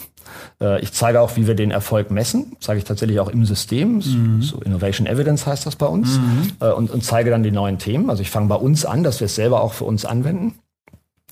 Äh, 0.60 0.82
ich 0.82 0.91
zeige 0.93 1.21
auch, 1.21 1.36
wie 1.38 1.47
wir 1.47 1.56
den 1.56 1.71
Erfolg 1.71 2.12
messen. 2.12 2.58
Zeige 2.60 2.80
ich 2.80 2.84
tatsächlich 2.84 3.19
auch 3.19 3.30
im 3.30 3.45
System. 3.45 3.95
Mhm. 3.95 4.41
So 4.41 4.60
Innovation 4.62 5.08
Evidence 5.08 5.47
heißt 5.47 5.65
das 5.65 5.75
bei 5.75 5.86
uns. 5.86 6.19
Mhm. 6.19 6.67
Und, 6.75 6.91
und 6.91 7.04
zeige 7.04 7.30
dann 7.30 7.43
die 7.43 7.51
neuen 7.51 7.80
Themen. 7.80 8.10
Also 8.10 8.21
ich 8.21 8.30
fange 8.30 8.47
bei 8.47 8.56
uns 8.56 8.86
an, 8.86 9.04
dass 9.04 9.19
wir 9.19 9.25
es 9.25 9.36
selber 9.36 9.62
auch 9.62 9.73
für 9.73 9.86
uns 9.86 10.06
anwenden. 10.06 10.56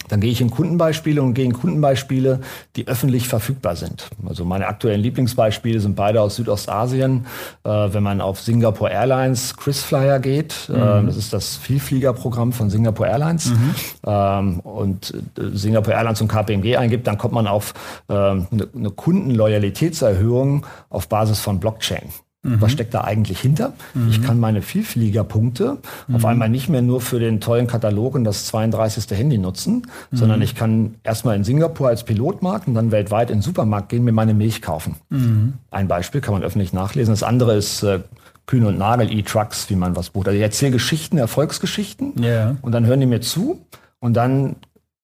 Dann 0.09 0.19
gehe 0.19 0.31
ich 0.31 0.41
in 0.41 0.49
Kundenbeispiele 0.49 1.21
und 1.21 1.33
gehe 1.33 1.45
in 1.45 1.53
Kundenbeispiele, 1.53 2.41
die 2.75 2.87
öffentlich 2.87 3.27
verfügbar 3.27 3.75
sind. 3.75 4.09
Also 4.27 4.43
meine 4.45 4.67
aktuellen 4.67 5.01
Lieblingsbeispiele 5.01 5.79
sind 5.79 5.95
beide 5.95 6.21
aus 6.21 6.35
Südostasien. 6.35 7.25
Äh, 7.63 7.69
wenn 7.69 8.03
man 8.03 8.21
auf 8.21 8.41
Singapore 8.41 8.91
Airlines 8.91 9.55
KrisFlyer 9.55 10.19
geht, 10.19 10.69
äh, 10.69 11.01
mhm. 11.01 11.07
das 11.07 11.17
ist 11.17 11.33
das 11.33 11.55
Vielfliegerprogramm 11.55 12.51
von 12.51 12.69
Singapore 12.69 13.09
Airlines, 13.09 13.51
mhm. 13.51 13.75
ähm, 14.05 14.59
und 14.59 15.13
äh, 15.37 15.41
Singapore 15.53 15.95
Airlines 15.95 16.21
und 16.21 16.27
KPMG 16.27 16.77
eingibt, 16.77 17.07
dann 17.07 17.17
kommt 17.17 17.33
man 17.33 17.47
auf 17.47 17.73
äh, 18.09 18.13
eine, 18.13 18.47
eine 18.51 18.89
Kundenloyalitätserhöhung 18.91 20.65
auf 20.89 21.07
Basis 21.07 21.39
von 21.39 21.59
Blockchain. 21.59 22.09
Mhm. 22.41 22.61
Was 22.61 22.71
steckt 22.71 22.93
da 22.93 23.01
eigentlich 23.01 23.39
hinter? 23.39 23.73
Mhm. 23.93 24.09
Ich 24.09 24.21
kann 24.21 24.39
meine 24.39 24.61
Vielfliegerpunkte 24.61 25.77
mhm. 26.07 26.15
auf 26.15 26.23
einmal 26.23 26.47
nicht 26.47 26.69
mehr 26.69 26.81
nur 26.81 27.01
für 27.01 27.19
den 27.19 27.41
tollen 27.41 27.67
Katalog 27.67 28.15
und 28.15 28.23
das 28.23 28.45
32. 28.45 29.17
Handy 29.17 29.37
nutzen, 29.37 29.87
sondern 30.11 30.39
mhm. 30.39 30.43
ich 30.43 30.55
kann 30.55 30.95
erstmal 31.03 31.35
in 31.35 31.43
Singapur 31.43 31.89
als 31.89 32.05
Pilotmarkt 32.05 32.67
und 32.67 32.75
dann 32.75 32.91
weltweit 32.91 33.29
in 33.29 33.37
den 33.37 33.41
Supermarkt 33.41 33.89
gehen, 33.89 34.05
mir 34.05 34.13
meine 34.13 34.33
Milch 34.33 34.61
kaufen. 34.61 34.95
Mhm. 35.09 35.53
Ein 35.69 35.89
Beispiel 35.89 36.21
kann 36.21 36.33
man 36.33 36.43
öffentlich 36.43 36.71
nachlesen. 36.71 37.11
Das 37.11 37.23
andere 37.23 37.55
ist 37.55 37.83
äh, 37.83 37.99
Kühn 38.45 38.65
und 38.65 38.77
Nagel, 38.77 39.11
E-Trucks, 39.11 39.69
wie 39.69 39.75
man 39.75 39.97
was 39.97 40.11
bucht. 40.11 40.27
Also 40.27 40.37
ich 40.37 40.43
erzähle 40.43 40.71
Geschichten, 40.71 41.17
Erfolgsgeschichten 41.17 42.13
yeah. 42.23 42.55
und 42.61 42.71
dann 42.71 42.85
hören 42.85 43.01
die 43.01 43.05
mir 43.05 43.21
zu 43.21 43.59
und 43.99 44.15
dann 44.15 44.55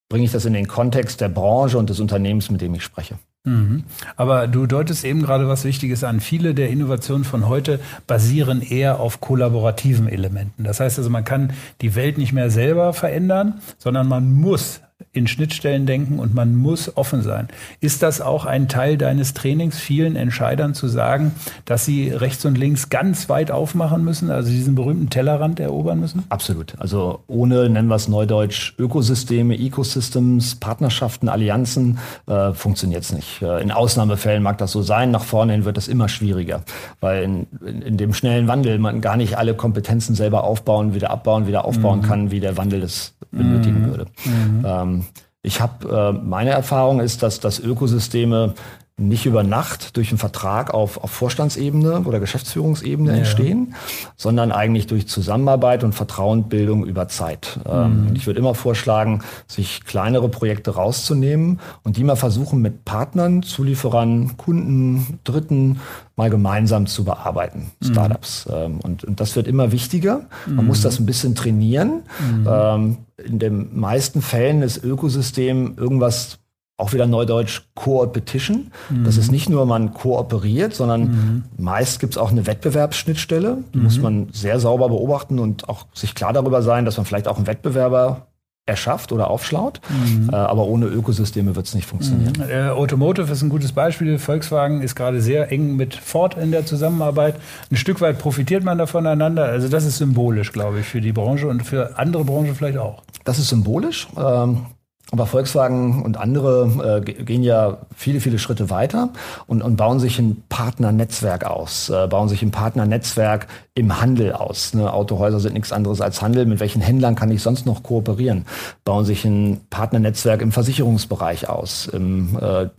bringe 0.07 0.23
ich 0.23 0.31
das 0.31 0.45
in 0.45 0.53
den 0.53 0.67
Kontext 0.67 1.19
der 1.19 1.29
Branche 1.29 1.77
und 1.77 1.89
des 1.89 1.99
Unternehmens, 1.99 2.49
mit 2.49 2.61
dem 2.61 2.73
ich 2.75 2.83
spreche. 2.83 3.15
Mhm. 3.45 3.83
Aber 4.15 4.47
du 4.47 4.65
deutest 4.65 5.05
eben 5.05 5.21
gerade 5.21 5.47
was 5.47 5.63
Wichtiges 5.63 6.03
an. 6.03 6.19
Viele 6.19 6.53
der 6.53 6.69
Innovationen 6.69 7.23
von 7.23 7.47
heute 7.47 7.79
basieren 8.07 8.61
eher 8.61 8.99
auf 8.99 9.21
kollaborativen 9.21 10.07
Elementen. 10.07 10.63
Das 10.63 10.79
heißt 10.79 10.97
also, 10.97 11.09
man 11.09 11.23
kann 11.23 11.53
die 11.81 11.95
Welt 11.95 12.17
nicht 12.17 12.33
mehr 12.33 12.49
selber 12.49 12.93
verändern, 12.93 13.61
sondern 13.77 14.07
man 14.07 14.31
muss 14.33 14.81
in 15.15 15.27
Schnittstellen 15.27 15.85
denken 15.85 16.19
und 16.19 16.33
man 16.33 16.55
muss 16.55 16.97
offen 16.97 17.21
sein. 17.21 17.47
Ist 17.79 18.03
das 18.03 18.19
auch 18.19 18.45
ein 18.45 18.67
Teil 18.67 18.97
deines 18.97 19.33
Trainings, 19.33 19.79
vielen 19.79 20.15
Entscheidern 20.15 20.73
zu 20.73 20.87
sagen, 20.87 21.31
dass 21.63 21.85
sie 21.85 22.09
rechts 22.09 22.43
und 22.45 22.57
links 22.57 22.89
ganz 22.89 23.29
weit 23.29 23.49
aufmachen 23.49 24.03
müssen, 24.03 24.29
also 24.29 24.49
diesen 24.49 24.75
berühmten 24.75 25.09
Tellerrand 25.09 25.59
erobern 25.59 25.99
müssen? 25.99 26.23
Absolut. 26.29 26.73
Also 26.79 27.19
ohne, 27.27 27.69
nennen 27.69 27.87
wir 27.87 27.95
es 27.95 28.09
neudeutsch, 28.09 28.73
Ökosysteme, 28.77 29.57
Ecosystems, 29.57 30.55
Partnerschaften, 30.55 31.29
Allianzen, 31.29 31.99
äh, 32.27 32.51
funktioniert 32.51 33.03
es 33.03 33.13
nicht. 33.13 33.41
Äh, 33.41 33.61
in 33.61 33.71
Ausnahmefällen 33.71 34.43
mag 34.43 34.57
das 34.57 34.73
so 34.73 34.81
sein, 34.81 35.11
nach 35.11 35.23
vorne 35.23 35.53
hin 35.53 35.65
wird 35.65 35.77
es 35.77 35.87
immer 35.87 36.09
schwieriger, 36.09 36.63
weil 36.99 37.23
in, 37.23 37.47
in, 37.65 37.81
in, 37.81 37.97
dem 37.97 38.13
schnellen 38.13 38.49
Wandel 38.49 38.79
man 38.79 38.99
gar 38.99 39.15
nicht 39.15 39.37
alle 39.37 39.53
Kompetenzen 39.53 40.13
selber 40.13 40.43
aufbauen, 40.43 40.93
wieder 40.93 41.09
abbauen, 41.09 41.47
wieder 41.47 41.63
aufbauen 41.63 41.99
mhm. 41.99 42.03
kann, 42.03 42.31
wie 42.31 42.41
der 42.41 42.57
Wandel 42.57 42.83
es 42.83 43.13
benötigen 43.31 43.81
mhm. 43.81 43.87
würde. 43.87 44.05
Mhm. 44.25 44.65
Ähm, 44.65 45.04
ich 45.45 45.61
habe 45.61 45.87
äh, 45.87 46.11
meine 46.11 46.49
Erfahrung 46.49 46.99
ist, 46.99 47.21
dass, 47.23 47.39
dass 47.39 47.59
Ökosysteme 47.59 48.55
nicht 48.97 49.25
über 49.25 49.43
Nacht 49.43 49.97
durch 49.97 50.09
einen 50.09 50.17
Vertrag 50.17 50.73
auf, 50.73 51.03
auf 51.03 51.11
Vorstandsebene 51.11 52.01
oder 52.05 52.21
Geschäftsführungsebene 52.21 53.11
ja. 53.11 53.17
entstehen, 53.17 53.75
sondern 54.15 54.53
eigentlich 54.53 54.87
durch 54.87 55.05
Zusammenarbeit 55.07 55.83
und 55.83 55.93
Vertrauensbildung 55.93 56.85
über 56.85 57.09
Zeit. 57.09 57.59
Ähm, 57.67 58.09
mhm. 58.09 58.15
ich 58.15 58.25
würde 58.25 58.39
immer 58.39 58.55
vorschlagen, 58.55 59.21
sich 59.47 59.83
kleinere 59.83 60.29
Projekte 60.29 60.75
rauszunehmen 60.75 61.59
und 61.83 61.97
die 61.97 62.05
mal 62.05 62.15
versuchen 62.15 62.61
mit 62.61 62.85
Partnern, 62.85 63.43
Zulieferern, 63.43 64.37
Kunden, 64.37 65.19
Dritten 65.25 65.81
mal 66.15 66.29
gemeinsam 66.29 66.87
zu 66.87 67.03
bearbeiten, 67.03 67.71
mhm. 67.81 67.85
Startups. 67.85 68.45
Mhm. 68.45 68.79
Und, 68.79 69.03
und, 69.03 69.19
das 69.19 69.35
wird 69.35 69.47
immer 69.47 69.73
wichtiger. 69.73 70.21
Man 70.45 70.63
mhm. 70.63 70.67
muss 70.67 70.81
das 70.81 70.99
ein 70.99 71.05
bisschen 71.05 71.35
trainieren. 71.35 72.03
Mhm. 72.19 72.47
Ähm, 72.49 72.97
in 73.17 73.39
den 73.39 73.77
meisten 73.77 74.21
Fällen 74.21 74.61
ist 74.61 74.81
Ökosystem 74.81 75.75
irgendwas 75.77 76.39
auch 76.77 76.91
wieder 76.91 77.07
neudeutsch 77.07 77.61
Co-Opetition. 77.73 78.71
Mhm. 78.89 79.05
Das 79.05 79.17
ist 79.17 79.31
nicht 79.31 79.49
nur, 79.49 79.65
man 79.65 79.93
kooperiert, 79.93 80.75
sondern 80.75 81.01
mhm. 81.01 81.43
meist 81.57 81.99
gibt 81.99 82.13
es 82.13 82.17
auch 82.17 82.31
eine 82.31 82.45
Wettbewerbsschnittstelle. 82.47 83.59
Die 83.73 83.77
mhm. 83.77 83.83
muss 83.83 83.99
man 83.99 84.27
sehr 84.31 84.59
sauber 84.59 84.89
beobachten 84.89 85.39
und 85.39 85.69
auch 85.69 85.85
sich 85.93 86.15
klar 86.15 86.33
darüber 86.33 86.61
sein, 86.61 86.85
dass 86.85 86.97
man 86.97 87.05
vielleicht 87.05 87.27
auch 87.27 87.37
einen 87.37 87.47
Wettbewerber 87.47 88.27
erschafft 88.67 89.11
oder 89.11 89.29
aufschlaut. 89.29 89.79
Mhm. 89.89 90.29
Äh, 90.31 90.35
aber 90.35 90.65
ohne 90.65 90.87
Ökosysteme 90.87 91.55
wird 91.55 91.67
es 91.67 91.75
nicht 91.75 91.87
funktionieren. 91.87 92.33
Mhm. 92.37 92.49
Äh, 92.49 92.69
Automotive 92.69 93.31
ist 93.31 93.41
ein 93.41 93.49
gutes 93.49 93.71
Beispiel. 93.71 94.17
Volkswagen 94.17 94.81
ist 94.81 94.95
gerade 94.95 95.21
sehr 95.21 95.51
eng 95.51 95.75
mit 95.75 95.93
Ford 95.93 96.35
in 96.35 96.51
der 96.51 96.65
Zusammenarbeit. 96.65 97.35
Ein 97.71 97.77
Stück 97.77 98.01
weit 98.01 98.17
profitiert 98.17 98.63
man 98.63 98.77
da 98.77 98.87
voneinander. 98.87 99.45
Also 99.45 99.69
das 99.69 99.85
ist 99.85 99.99
symbolisch, 99.99 100.51
glaube 100.51 100.79
ich, 100.79 100.87
für 100.87 100.99
die 100.99 101.13
Branche 101.13 101.47
und 101.47 101.61
für 101.63 101.97
andere 101.99 102.25
Branchen 102.25 102.55
vielleicht 102.55 102.79
auch. 102.79 103.03
Das 103.23 103.39
ist 103.39 103.49
symbolisch. 103.49 104.07
Ähm, 104.17 104.65
aber 105.11 105.27
Volkswagen 105.27 106.01
und 106.01 106.17
andere 106.17 107.01
äh, 107.05 107.13
gehen 107.13 107.43
ja 107.43 107.77
viele, 107.95 108.19
viele 108.19 108.39
Schritte 108.39 108.71
weiter 108.71 109.09
und, 109.45 109.61
und 109.61 109.75
bauen 109.75 109.99
sich 109.99 110.17
ein 110.17 110.43
Partnernetzwerk 110.49 111.45
aus, 111.45 111.89
äh, 111.89 112.07
bauen 112.07 112.27
sich 112.27 112.41
ein 112.41 112.49
Partnernetzwerk 112.49 113.47
im 113.75 114.01
Handel 114.01 114.31
aus. 114.31 114.73
Ne? 114.73 114.91
Autohäuser 114.91 115.39
sind 115.39 115.53
nichts 115.53 115.73
anderes 115.73 115.99
als 115.99 116.21
Handel. 116.21 116.45
Mit 116.45 116.61
welchen 116.61 116.81
Händlern 116.81 117.15
kann 117.15 117.29
ich 117.29 117.43
sonst 117.43 117.65
noch 117.65 117.83
kooperieren? 117.83 118.45
Bauen 118.85 119.03
sich 119.03 119.25
ein 119.25 119.61
Partnernetzwerk 119.69 120.41
im 120.41 120.53
Versicherungsbereich 120.53 121.49
aus, 121.49 121.87
im 121.87 122.39
äh, 122.41 122.69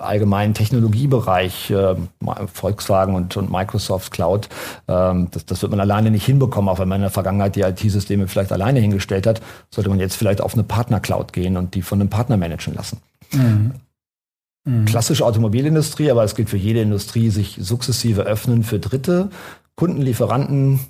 allgemeinen 0.00 0.54
Technologiebereich, 0.54 1.70
äh, 1.70 1.96
Volkswagen 2.52 3.16
und, 3.16 3.36
und 3.36 3.50
Microsoft 3.50 4.12
Cloud. 4.12 4.48
Ähm, 4.86 5.28
das, 5.32 5.44
das 5.46 5.62
wird 5.62 5.72
man 5.72 5.80
alleine 5.80 6.12
nicht 6.12 6.24
hinbekommen, 6.24 6.70
auch 6.70 6.78
wenn 6.78 6.88
man 6.88 6.96
in 6.96 7.02
der 7.02 7.10
Vergangenheit 7.10 7.56
die 7.56 7.62
IT-Systeme 7.62 8.28
vielleicht 8.28 8.52
alleine 8.52 8.78
hingestellt 8.78 9.26
hat, 9.26 9.42
sollte 9.70 9.90
man 9.90 9.98
jetzt 9.98 10.14
vielleicht 10.14 10.40
auf 10.40 10.54
eine 10.54 10.62
Partnercloud 10.62 11.32
gehen 11.32 11.56
und 11.56 11.65
die 11.74 11.82
von 11.82 12.00
einem 12.00 12.10
Partner 12.10 12.36
managen 12.36 12.74
lassen. 12.74 12.98
Mhm. 13.32 13.72
Mhm. 14.64 14.84
Klassische 14.84 15.24
Automobilindustrie, 15.24 16.10
aber 16.10 16.24
es 16.24 16.34
gilt 16.34 16.50
für 16.50 16.56
jede 16.56 16.80
Industrie, 16.80 17.30
sich 17.30 17.58
sukzessive 17.60 18.22
öffnen 18.22 18.64
für 18.64 18.78
Dritte, 18.78 19.30
Kunden, 19.76 20.02
Lieferanten, 20.02 20.80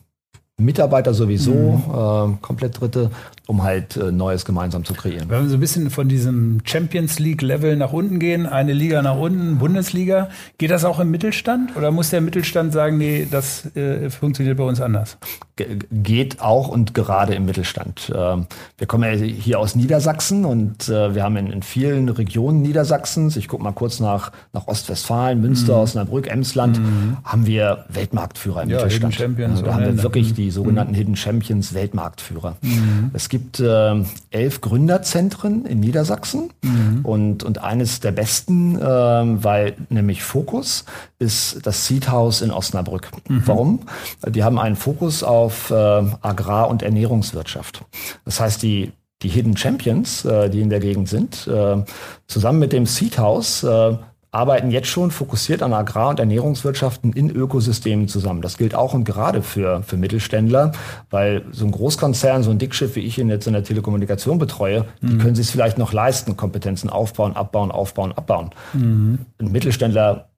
Mitarbeiter 0.59 1.13
sowieso, 1.13 1.53
mhm. 1.53 2.35
äh, 2.35 2.39
komplett 2.41 2.81
Dritte 2.81 3.11
um 3.47 3.63
halt 3.63 3.97
äh, 3.97 4.11
Neues 4.11 4.45
gemeinsam 4.45 4.85
zu 4.85 4.95
kreieren. 4.95 5.29
Wenn 5.29 5.43
wir 5.43 5.49
so 5.49 5.57
ein 5.57 5.61
bisschen 5.61 5.91
von 5.91 6.09
diesem 6.09 6.61
Champions 6.65 7.19
League 7.19 7.43
Level 7.43 7.77
nach 7.77 7.93
unten 7.93 8.19
gehen, 8.19 8.47
eine 8.47 8.73
Liga 8.73 9.03
nach 9.03 9.17
unten, 9.17 9.59
Bundesliga, 9.59 10.31
geht 10.59 10.71
das 10.71 10.85
auch 10.85 10.99
im 10.99 11.11
Mittelstand 11.11 11.77
oder 11.77 11.91
muss 11.91 12.11
der 12.11 12.21
Mittelstand 12.21 12.73
sagen, 12.73 12.99
nee, 12.99 13.27
das 13.31 13.67
äh, 13.77 14.11
funktioniert 14.11 14.57
bei 14.57 14.65
uns 14.65 14.81
anders? 14.81 15.19
Ge 15.57 15.79
geht 15.91 16.43
auch 16.43 16.69
und 16.69 16.93
gerade 16.93 17.35
im 17.35 17.47
Mittelstand. 17.47 18.13
Ähm, 18.15 18.47
wir 18.77 18.87
kommen 18.87 19.05
ja 19.05 19.25
hier 19.25 19.59
aus 19.59 19.75
Niedersachsen 19.75 20.45
und 20.45 20.91
äh, 20.91 21.15
wir 21.15 21.23
haben 21.23 21.39
in, 21.39 21.51
in, 21.51 21.63
vielen 21.63 22.11
Regionen 22.11 22.61
Niedersachsens, 22.61 23.37
ich 23.39 23.49
gucke 23.49 23.63
mal 23.63 23.73
kurz 23.73 23.99
nach, 23.99 24.33
nach 24.53 24.67
Ostwestfalen, 24.67 25.41
Münster, 25.41 25.77
mhm. 25.77 25.81
Osnabrück, 25.81 26.27
Emsland, 26.27 26.79
mhm. 26.79 27.17
haben 27.25 27.47
wir 27.47 27.87
Weltmarktführer 27.89 28.65
im 28.65 28.69
ja, 28.69 28.77
Mittelstand. 28.77 29.15
Hidden 29.15 29.29
Champions 29.29 29.53
also, 29.53 29.65
da 29.65 29.75
haben 29.75 29.85
wir 29.87 30.03
wirklich 30.03 30.35
die 30.35 30.51
sogenannten 30.51 30.93
mhm. 30.93 30.97
Hidden 30.97 31.17
Champions 31.17 31.73
Weltmarktführer. 31.73 32.57
Mhm. 32.61 33.11
Es 33.15 33.31
gibt 33.31 33.59
äh, 33.59 34.05
elf 34.31 34.61
Gründerzentren 34.61 35.65
in 35.65 35.81
Niedersachsen 35.81 36.51
mhm. 36.63 37.01
und, 37.03 37.45
und 37.45 37.63
eines 37.63 38.01
der 38.01 38.13
besten, 38.13 38.79
äh, 38.79 38.83
weil 38.85 39.73
nämlich 39.89 40.23
Fokus 40.23 40.85
ist 41.19 41.67
das 41.67 41.87
Seed 41.87 42.11
House 42.11 42.43
in 42.43 42.51
Osnabrück. 42.51 43.09
Mhm. 43.27 43.43
Warum? 43.47 43.81
Die 44.29 44.45
haben 44.45 44.59
einen 44.59 44.77
Fokus 44.77 45.23
auf 45.23 45.46
äh, 45.71 45.75
Agrar- 45.75 46.69
und 46.69 46.83
Ernährungswirtschaft. 46.83 47.85
Das 48.25 48.41
heißt, 48.41 48.63
die 48.63 48.93
die 49.23 49.29
Hidden 49.29 49.57
Champions, 49.57 50.25
äh, 50.25 50.51
die 50.51 50.61
in 50.61 50.71
der 50.71 50.81
Gegend 50.81 51.09
sind, 51.09 51.47
äh, 51.47 51.83
zusammen 52.27 52.59
mit 52.59 52.73
dem 52.73 52.87
Seed 52.87 53.19
House 53.19 53.63
äh, 53.63 53.97
arbeiten 54.31 54.71
jetzt 54.71 54.89
schon 54.89 55.11
fokussiert 55.11 55.63
an 55.63 55.73
Agrar- 55.73 56.11
und 56.11 56.21
Ernährungswirtschaften 56.21 57.15
in 57.15 57.31
Ökosystemen 57.31 58.07
zusammen. 58.07 58.43
Das 58.43 58.59
gilt 58.59 58.75
auch 58.75 58.93
und 58.93 59.05
gerade 59.05 59.41
für, 59.41 59.83
für 59.83 59.97
Mittelständler, 59.97 60.73
weil 61.09 61.45
so 61.53 61.65
ein 61.65 61.71
Großkonzern, 61.71 62.43
so 62.43 62.51
ein 62.51 62.59
Dickschiff, 62.59 62.97
wie 62.97 63.01
ich 63.01 63.19
ihn 63.19 63.31
jetzt 63.31 63.47
in 63.47 63.55
der 63.55 63.65
Telekommunikation 63.65 64.39
betreue, 64.39 64.85
mhm. 65.01 65.09
die 65.09 65.19
können 65.19 65.35
sich 65.35 65.47
es 65.47 65.53
vielleicht 65.53 65.79
noch 65.79 65.95
leisten, 65.95 66.37
Kompetenzen 66.37 66.91
aufbauen, 66.91 67.35
abbauen, 67.35 67.71
aufbauen, 67.71 68.13
abbauen. 68.13 68.51
Mhm. 68.75 69.21
Ein 69.41 69.53
Mittelständler 69.53 70.29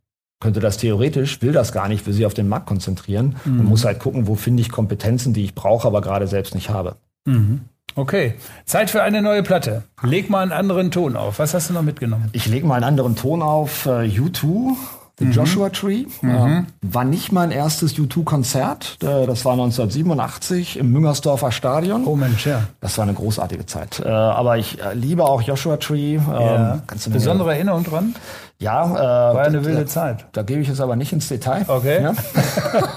könnte 0.41 0.61
das 0.61 0.77
theoretisch, 0.77 1.43
will 1.43 1.53
das 1.53 1.73
gar 1.73 1.89
nicht, 1.89 2.07
will 2.07 2.13
sich 2.13 2.27
auf 2.27 2.35
den 2.35 2.49
Markt 2.49 2.67
konzentrieren 2.67 3.37
mhm. 3.45 3.61
und 3.61 3.67
muss 3.67 3.85
halt 3.85 3.99
gucken, 3.99 4.27
wo 4.27 4.35
finde 4.35 4.61
ich 4.61 4.71
Kompetenzen, 4.71 5.33
die 5.33 5.45
ich 5.45 5.55
brauche, 5.55 5.87
aber 5.87 6.01
gerade 6.01 6.27
selbst 6.27 6.55
nicht 6.55 6.71
habe. 6.71 6.97
Mhm. 7.25 7.63
Okay, 7.95 8.35
Zeit 8.65 8.91
für 8.91 9.03
eine 9.03 9.23
neue 9.23 9.43
Platte. 9.43 9.83
Leg 10.03 10.31
mal 10.31 10.43
einen 10.43 10.53
anderen 10.53 10.93
Ton 10.93 11.17
auf. 11.17 11.41
Was 11.41 11.55
hast 11.55 11.71
du 11.71 11.75
noch 11.75 11.83
mitgenommen? 11.83 12.29
Ich 12.33 12.47
lege 12.47 12.67
mal 12.67 12.77
einen 12.77 12.85
anderen 12.85 13.17
Ton 13.17 13.43
auf. 13.43 13.87
Uh, 13.87 14.03
U2, 14.03 14.77
The 15.19 15.25
mhm. 15.25 15.33
Joshua 15.33 15.71
Tree. 15.71 16.07
Mhm. 16.23 16.31
Uh, 16.31 16.63
war 16.83 17.05
nicht 17.05 17.33
mein 17.33 17.51
erstes 17.51 17.95
U2-Konzert. 17.97 18.99
Uh, 19.03 19.27
das 19.27 19.45
war 19.45 19.53
1987 19.53 20.79
im 20.79 20.93
Müngersdorfer 20.93 21.51
Stadion. 21.51 22.05
Oh 22.07 22.15
Mensch, 22.15 22.47
ja. 22.47 22.63
Das 22.81 22.97
war 22.99 23.03
eine 23.03 23.15
großartige 23.15 23.67
Zeit. 23.67 24.01
Äh, 24.01 24.09
aber 24.09 24.59
ich 24.59 24.81
äh, 24.81 24.95
liebe 24.95 25.25
auch 25.25 25.43
Joshua 25.43 25.77
Tree. 25.77 26.15
Ähm, 26.15 26.21
ja. 26.27 26.83
Besondere 27.11 27.55
Erinnerung 27.55 27.85
dran? 27.85 28.15
Ja, 28.61 28.87
äh, 28.87 29.35
war 29.37 29.45
eine 29.45 29.65
wilde 29.65 29.83
da, 29.83 29.87
Zeit. 29.87 30.27
Da 30.33 30.43
gebe 30.43 30.61
ich 30.61 30.67
jetzt 30.67 30.81
aber 30.81 30.97
nicht 30.97 31.13
ins 31.13 31.29
Detail. 31.29 31.65
Okay. 31.69 32.03
Ja? 32.03 32.13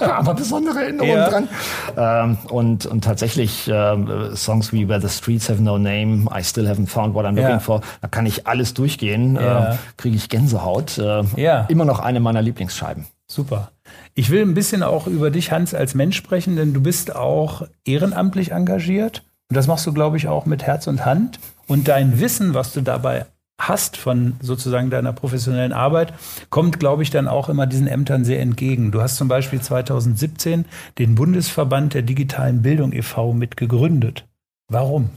aber 0.18 0.34
besondere 0.34 0.80
Erinnerungen 0.80 1.16
ja. 1.16 1.28
dran. 1.28 1.48
Ähm, 1.96 2.38
und, 2.50 2.86
und 2.86 3.04
tatsächlich 3.04 3.68
äh, 3.68 4.34
Songs 4.34 4.72
wie 4.72 4.88
Where 4.88 5.00
the 5.00 5.08
Streets 5.08 5.48
Have 5.48 5.62
No 5.62 5.78
Name, 5.78 6.26
I 6.36 6.42
Still 6.42 6.66
Haven't 6.66 6.88
Found 6.88 7.14
What 7.14 7.26
I'm 7.26 7.40
Looking. 7.40 7.60
For, 7.60 7.80
da 8.00 8.08
kann 8.08 8.26
ich 8.26 8.48
alles 8.48 8.74
durchgehen. 8.74 9.36
Äh, 9.36 9.76
Kriege 9.96 10.16
ich 10.16 10.28
Gänsehaut. 10.28 10.98
Äh, 10.98 11.22
ja. 11.36 11.66
Immer 11.68 11.84
noch 11.84 12.00
eine 12.12 12.20
meiner 12.20 12.42
Lieblingsscheiben. 12.42 13.06
Super. 13.26 13.72
Ich 14.14 14.30
will 14.30 14.42
ein 14.42 14.54
bisschen 14.54 14.82
auch 14.82 15.06
über 15.06 15.30
dich, 15.30 15.52
Hans, 15.52 15.74
als 15.74 15.94
Mensch 15.94 16.16
sprechen, 16.16 16.56
denn 16.56 16.74
du 16.74 16.82
bist 16.82 17.16
auch 17.16 17.62
ehrenamtlich 17.84 18.52
engagiert. 18.52 19.24
Und 19.48 19.56
das 19.56 19.66
machst 19.66 19.86
du, 19.86 19.92
glaube 19.92 20.18
ich, 20.18 20.28
auch 20.28 20.46
mit 20.46 20.62
Herz 20.62 20.86
und 20.86 21.04
Hand. 21.04 21.38
Und 21.66 21.88
dein 21.88 22.20
Wissen, 22.20 22.54
was 22.54 22.72
du 22.72 22.82
dabei 22.82 23.26
hast 23.58 23.96
von 23.96 24.34
sozusagen 24.40 24.90
deiner 24.90 25.12
professionellen 25.12 25.72
Arbeit, 25.72 26.12
kommt, 26.50 26.78
glaube 26.78 27.02
ich, 27.02 27.10
dann 27.10 27.28
auch 27.28 27.48
immer 27.48 27.66
diesen 27.66 27.86
Ämtern 27.86 28.24
sehr 28.24 28.40
entgegen. 28.40 28.90
Du 28.90 29.00
hast 29.00 29.16
zum 29.16 29.28
Beispiel 29.28 29.60
2017 29.60 30.64
den 30.98 31.14
Bundesverband 31.14 31.94
der 31.94 32.02
digitalen 32.02 32.62
Bildung 32.62 32.92
e.V. 32.92 33.32
mitgegründet. 33.32 34.26
Warum? 34.68 35.10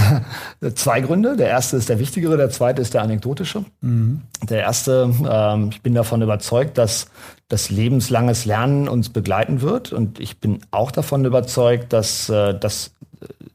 Zwei 0.74 1.00
Gründe. 1.00 1.36
Der 1.36 1.48
erste 1.48 1.76
ist 1.76 1.88
der 1.88 1.98
wichtigere, 1.98 2.36
der 2.36 2.50
zweite 2.50 2.82
ist 2.82 2.94
der 2.94 3.02
anekdotische. 3.02 3.64
Mhm. 3.80 4.22
Der 4.48 4.60
erste, 4.60 5.12
ähm, 5.28 5.70
ich 5.70 5.82
bin 5.82 5.94
davon 5.94 6.22
überzeugt, 6.22 6.78
dass 6.78 7.08
das 7.48 7.70
lebenslanges 7.70 8.44
Lernen 8.44 8.88
uns 8.88 9.08
begleiten 9.08 9.62
wird. 9.62 9.92
Und 9.92 10.20
ich 10.20 10.40
bin 10.40 10.60
auch 10.70 10.90
davon 10.90 11.24
überzeugt, 11.24 11.92
dass 11.92 12.28
äh, 12.28 12.58
das 12.58 12.92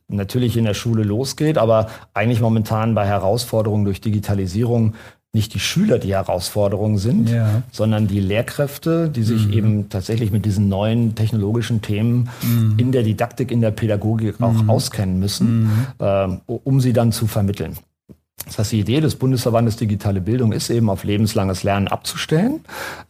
natürlich 0.07 0.57
in 0.57 0.65
der 0.65 0.73
Schule 0.73 1.03
losgeht, 1.03 1.57
aber 1.57 1.87
eigentlich 2.13 2.41
momentan 2.41 2.95
bei 2.95 3.05
Herausforderungen 3.05 3.85
durch 3.85 4.01
Digitalisierung 4.01 4.95
nicht 5.33 5.55
die 5.55 5.59
Schüler 5.59 5.97
die 5.97 6.13
Herausforderungen 6.13 6.99
sind, 6.99 7.29
ja. 7.29 7.63
sondern 7.71 8.07
die 8.07 8.19
Lehrkräfte, 8.19 9.09
die 9.09 9.23
sich 9.23 9.47
mhm. 9.47 9.53
eben 9.53 9.89
tatsächlich 9.89 10.31
mit 10.31 10.45
diesen 10.45 10.69
neuen 10.69 11.15
technologischen 11.15 11.81
Themen 11.81 12.29
mhm. 12.43 12.75
in 12.77 12.91
der 12.91 13.01
Didaktik, 13.01 13.51
in 13.51 13.59
der 13.59 13.71
Pädagogik 13.71 14.39
auch 14.41 14.53
mhm. 14.53 14.69
auskennen 14.69 15.19
müssen, 15.19 15.87
äh, 15.97 16.27
um 16.45 16.79
sie 16.79 16.93
dann 16.93 17.11
zu 17.11 17.25
vermitteln. 17.25 17.77
Das 18.45 18.59
heißt, 18.59 18.71
die 18.73 18.79
Idee 18.81 18.99
des 18.99 19.15
Bundesverbandes 19.15 19.77
Digitale 19.77 20.19
Bildung 20.19 20.51
ist 20.51 20.69
eben 20.69 20.89
auf 20.89 21.03
lebenslanges 21.03 21.63
Lernen 21.63 21.87
abzustellen, 21.87 22.59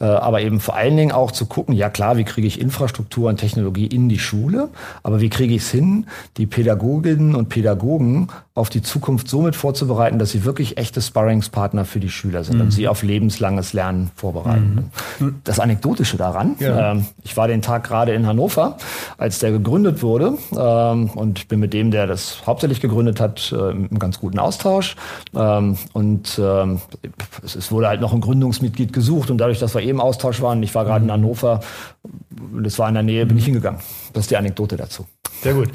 äh, 0.00 0.04
aber 0.04 0.40
eben 0.40 0.60
vor 0.60 0.76
allen 0.76 0.96
Dingen 0.96 1.12
auch 1.12 1.32
zu 1.32 1.46
gucken, 1.46 1.74
ja 1.74 1.90
klar, 1.90 2.16
wie 2.16 2.24
kriege 2.24 2.46
ich 2.46 2.60
Infrastruktur 2.60 3.28
und 3.28 3.38
Technologie 3.38 3.86
in 3.86 4.08
die 4.08 4.18
Schule, 4.18 4.68
aber 5.02 5.20
wie 5.20 5.30
kriege 5.30 5.54
ich 5.54 5.62
es 5.62 5.70
hin, 5.70 6.06
die 6.36 6.46
Pädagoginnen 6.46 7.34
und 7.34 7.48
Pädagogen 7.48 8.28
auf 8.56 8.70
die 8.70 8.82
Zukunft 8.82 9.28
somit 9.28 9.56
vorzubereiten, 9.56 10.20
dass 10.20 10.30
sie 10.30 10.44
wirklich 10.44 10.78
echte 10.78 11.02
Sparringspartner 11.02 11.84
für 11.84 11.98
die 11.98 12.08
Schüler 12.08 12.44
sind 12.44 12.56
mhm. 12.56 12.60
und 12.62 12.70
sie 12.70 12.86
auf 12.86 13.02
lebenslanges 13.02 13.72
Lernen 13.72 14.12
vorbereiten. 14.14 14.90
Mhm. 15.18 15.40
Das 15.42 15.58
Anekdotische 15.58 16.16
daran, 16.16 16.54
ja. 16.60 16.92
ähm, 16.92 17.06
ich 17.24 17.36
war 17.36 17.48
den 17.48 17.62
Tag 17.62 17.82
gerade 17.82 18.14
in 18.14 18.28
Hannover, 18.28 18.76
als 19.18 19.40
der 19.40 19.50
gegründet 19.50 20.02
wurde 20.02 20.38
ähm, 20.56 21.10
und 21.10 21.48
bin 21.48 21.58
mit 21.58 21.72
dem, 21.72 21.90
der 21.90 22.06
das 22.06 22.46
hauptsächlich 22.46 22.80
gegründet 22.80 23.18
hat, 23.18 23.50
äh, 23.50 23.70
im 23.72 23.98
ganz 23.98 24.20
guten 24.20 24.38
Austausch. 24.38 24.94
Ähm, 25.34 25.76
und 25.92 26.38
ähm, 26.40 26.80
es, 27.42 27.56
es, 27.56 27.72
wurde 27.72 27.88
halt 27.88 28.00
noch 28.00 28.12
ein 28.12 28.20
Gründungsmitglied 28.20 28.92
gesucht 28.92 29.32
und 29.32 29.38
dadurch, 29.38 29.58
dass 29.58 29.74
wir 29.74 29.82
eben 29.82 30.00
Austausch 30.00 30.40
waren, 30.40 30.62
ich 30.62 30.76
war 30.76 30.84
gerade 30.84 31.00
in 31.00 31.08
mhm. 31.08 31.12
Hannover, 31.14 31.58
das 32.62 32.78
war 32.78 32.86
in 32.86 32.94
der 32.94 33.02
Nähe, 33.02 33.26
bin 33.26 33.36
ich 33.36 33.42
mhm. 33.44 33.54
hingegangen. 33.54 33.80
Das 34.12 34.24
ist 34.24 34.30
die 34.30 34.36
Anekdote 34.36 34.76
dazu. 34.76 35.06
Sehr 35.42 35.54
gut. 35.54 35.70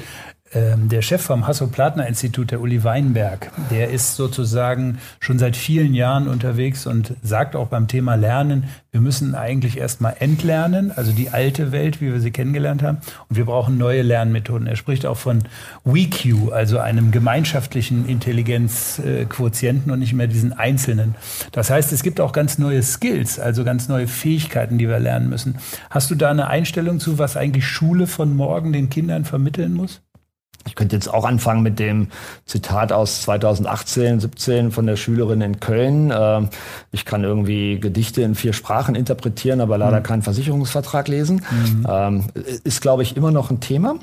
Ähm, 0.52 0.88
der 0.88 1.00
Chef 1.00 1.22
vom 1.22 1.46
Hasso-Plattner-Institut, 1.46 2.50
der 2.50 2.60
Uli 2.60 2.82
Weinberg, 2.82 3.52
der 3.70 3.90
ist 3.90 4.16
sozusagen 4.16 4.98
schon 5.20 5.38
seit 5.38 5.54
vielen 5.54 5.94
Jahren 5.94 6.26
unterwegs 6.26 6.86
und 6.88 7.14
sagt 7.22 7.54
auch 7.54 7.68
beim 7.68 7.86
Thema 7.86 8.16
Lernen, 8.16 8.64
wir 8.90 9.00
müssen 9.00 9.36
eigentlich 9.36 9.78
erstmal 9.78 10.16
entlernen, 10.18 10.90
also 10.90 11.12
die 11.12 11.30
alte 11.30 11.70
Welt, 11.70 12.00
wie 12.00 12.12
wir 12.12 12.20
sie 12.20 12.32
kennengelernt 12.32 12.82
haben, 12.82 12.98
und 13.28 13.36
wir 13.36 13.44
brauchen 13.44 13.78
neue 13.78 14.02
Lernmethoden. 14.02 14.66
Er 14.66 14.74
spricht 14.74 15.06
auch 15.06 15.18
von 15.18 15.44
WeQ, 15.84 16.50
also 16.50 16.80
einem 16.80 17.12
gemeinschaftlichen 17.12 18.08
Intelligenzquotienten 18.08 19.92
und 19.92 20.00
nicht 20.00 20.14
mehr 20.14 20.26
diesen 20.26 20.52
einzelnen. 20.52 21.14
Das 21.52 21.70
heißt, 21.70 21.92
es 21.92 22.02
gibt 22.02 22.20
auch 22.20 22.32
ganz 22.32 22.58
neue 22.58 22.82
Skills, 22.82 23.38
also 23.38 23.62
ganz 23.62 23.88
neue 23.88 24.08
Fähigkeiten, 24.08 24.78
die 24.78 24.88
wir 24.88 24.98
lernen 24.98 25.28
müssen. 25.28 25.58
Hast 25.90 26.10
du 26.10 26.16
da 26.16 26.30
eine 26.30 26.48
Einstellung 26.48 26.98
zu, 26.98 27.20
was 27.20 27.36
eigentlich 27.36 27.68
Schule 27.68 28.08
von 28.08 28.34
morgen 28.34 28.72
den 28.72 28.90
Kindern 28.90 29.24
vermitteln 29.24 29.74
muss? 29.74 30.00
Ich 30.66 30.74
könnte 30.74 30.94
jetzt 30.94 31.12
auch 31.12 31.24
anfangen 31.24 31.62
mit 31.62 31.78
dem 31.78 32.08
Zitat 32.44 32.92
aus 32.92 33.22
2018, 33.22 34.20
17 34.20 34.70
von 34.70 34.86
der 34.86 34.96
Schülerin 34.96 35.40
in 35.40 35.58
Köln. 35.58 36.12
Ähm, 36.14 36.48
ich 36.92 37.04
kann 37.04 37.24
irgendwie 37.24 37.80
Gedichte 37.80 38.22
in 38.22 38.34
vier 38.34 38.52
Sprachen 38.52 38.94
interpretieren, 38.94 39.60
aber 39.60 39.78
leider 39.78 40.00
mhm. 40.00 40.04
keinen 40.04 40.22
Versicherungsvertrag 40.22 41.08
lesen. 41.08 41.42
Mhm. 41.50 41.86
Ähm, 41.88 42.24
ist, 42.64 42.82
glaube 42.82 43.02
ich, 43.02 43.16
immer 43.16 43.30
noch 43.30 43.50
ein 43.50 43.60
Thema. 43.60 43.96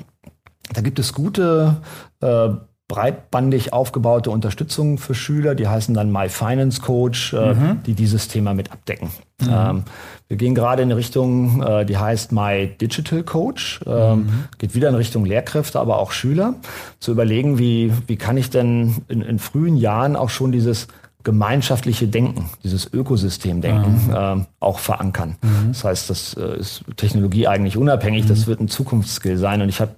Da 0.72 0.80
gibt 0.80 0.98
es 0.98 1.12
gute 1.12 1.76
äh, 2.20 2.48
breitbandig 2.88 3.74
aufgebaute 3.74 4.30
Unterstützung 4.30 4.96
für 4.96 5.14
Schüler, 5.14 5.54
die 5.54 5.68
heißen 5.68 5.94
dann 5.94 6.10
My 6.10 6.30
Finance 6.30 6.80
Coach, 6.80 7.34
äh, 7.34 7.54
mhm. 7.54 7.82
die 7.84 7.92
dieses 7.92 8.28
Thema 8.28 8.54
mit 8.54 8.72
abdecken. 8.72 9.10
Mhm. 9.42 9.48
Ähm, 9.50 9.82
wir 10.26 10.36
gehen 10.38 10.54
gerade 10.54 10.82
in 10.82 10.88
eine 10.88 10.96
Richtung, 10.96 11.62
äh, 11.62 11.84
die 11.84 11.98
heißt 11.98 12.32
My 12.32 12.66
Digital 12.80 13.22
Coach, 13.22 13.80
ähm, 13.86 14.18
mhm. 14.18 14.44
geht 14.56 14.74
wieder 14.74 14.88
in 14.88 14.94
Richtung 14.94 15.26
Lehrkräfte, 15.26 15.78
aber 15.78 15.98
auch 15.98 16.12
Schüler, 16.12 16.54
zu 16.98 17.12
überlegen, 17.12 17.58
wie, 17.58 17.92
wie 18.06 18.16
kann 18.16 18.38
ich 18.38 18.48
denn 18.48 18.96
in, 19.08 19.20
in 19.20 19.38
frühen 19.38 19.76
Jahren 19.76 20.16
auch 20.16 20.30
schon 20.30 20.50
dieses 20.50 20.88
gemeinschaftliche 21.28 22.08
Denken, 22.08 22.48
dieses 22.64 22.90
Ökosystemdenken 22.90 24.06
mhm. 24.06 24.14
äh, 24.14 24.46
auch 24.60 24.78
verankern. 24.78 25.36
Mhm. 25.42 25.68
Das 25.68 25.84
heißt, 25.84 26.08
das 26.08 26.32
äh, 26.32 26.58
ist 26.58 26.84
Technologie 26.96 27.46
eigentlich 27.46 27.76
unabhängig, 27.76 28.24
mhm. 28.24 28.28
das 28.28 28.46
wird 28.46 28.60
ein 28.60 28.68
Zukunftsskill 28.68 29.36
sein. 29.36 29.60
Und 29.60 29.68
ich 29.68 29.78
habe, 29.82 29.92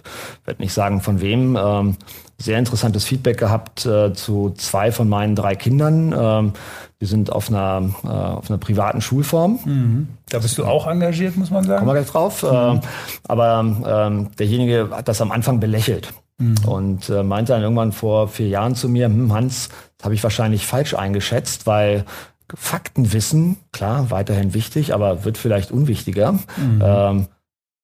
werde 0.45 0.61
nicht 0.61 0.73
sagen 0.73 1.01
von 1.01 1.21
wem, 1.21 1.57
ähm, 1.57 1.97
sehr 2.37 2.59
interessantes 2.59 3.05
Feedback 3.05 3.39
gehabt 3.39 3.87
äh, 3.87 4.13
zu 4.13 4.55
zwei 4.57 4.91
von 4.91 5.09
meinen 5.09 5.37
drei 5.37 5.55
Kindern. 5.55 6.13
Ähm, 6.19 6.53
die 7.01 7.07
sind 7.07 7.31
auf 7.31 7.49
einer, 7.49 7.91
äh, 8.03 8.09
auf 8.09 8.51
einer 8.51 8.59
privaten 8.59 9.01
Schulform. 9.01 9.61
Mhm. 9.65 10.09
Da 10.31 10.41
bist 10.41 10.59
du 10.59 10.65
auch 10.65 10.89
engagiert, 10.89 11.37
muss 11.37 11.53
man 11.53 11.63
sagen. 11.63 11.79
Kommen 11.79 11.91
wir 11.91 12.01
gleich 12.01 12.11
drauf. 12.11 12.43
Mhm. 12.43 12.49
Äh, 12.49 12.81
aber 13.29 13.65
ähm, 13.87 14.31
derjenige 14.37 14.89
hat 14.91 15.07
das 15.07 15.21
am 15.21 15.31
Anfang 15.31 15.61
belächelt. 15.61 16.13
Mhm. 16.41 16.57
Und 16.67 17.09
äh, 17.11 17.23
meinte 17.23 17.53
dann 17.53 17.63
irgendwann 17.63 17.93
vor 17.93 18.27
vier 18.29 18.49
Jahren 18.49 18.75
zu 18.75 18.89
mir, 18.89 19.07
hm, 19.07 19.33
Hans, 19.33 19.69
das 19.99 20.07
habe 20.07 20.15
ich 20.15 20.23
wahrscheinlich 20.23 20.67
falsch 20.67 20.95
eingeschätzt, 20.95 21.67
weil 21.67 22.05
Faktenwissen, 22.53 23.59
klar, 23.71 24.11
weiterhin 24.11 24.55
wichtig, 24.55 24.93
aber 24.93 25.25
wird 25.25 25.39
vielleicht 25.39 25.71
unwichtiger. 25.71 26.33
Mhm. 26.33 26.83
Ähm, 26.83 27.29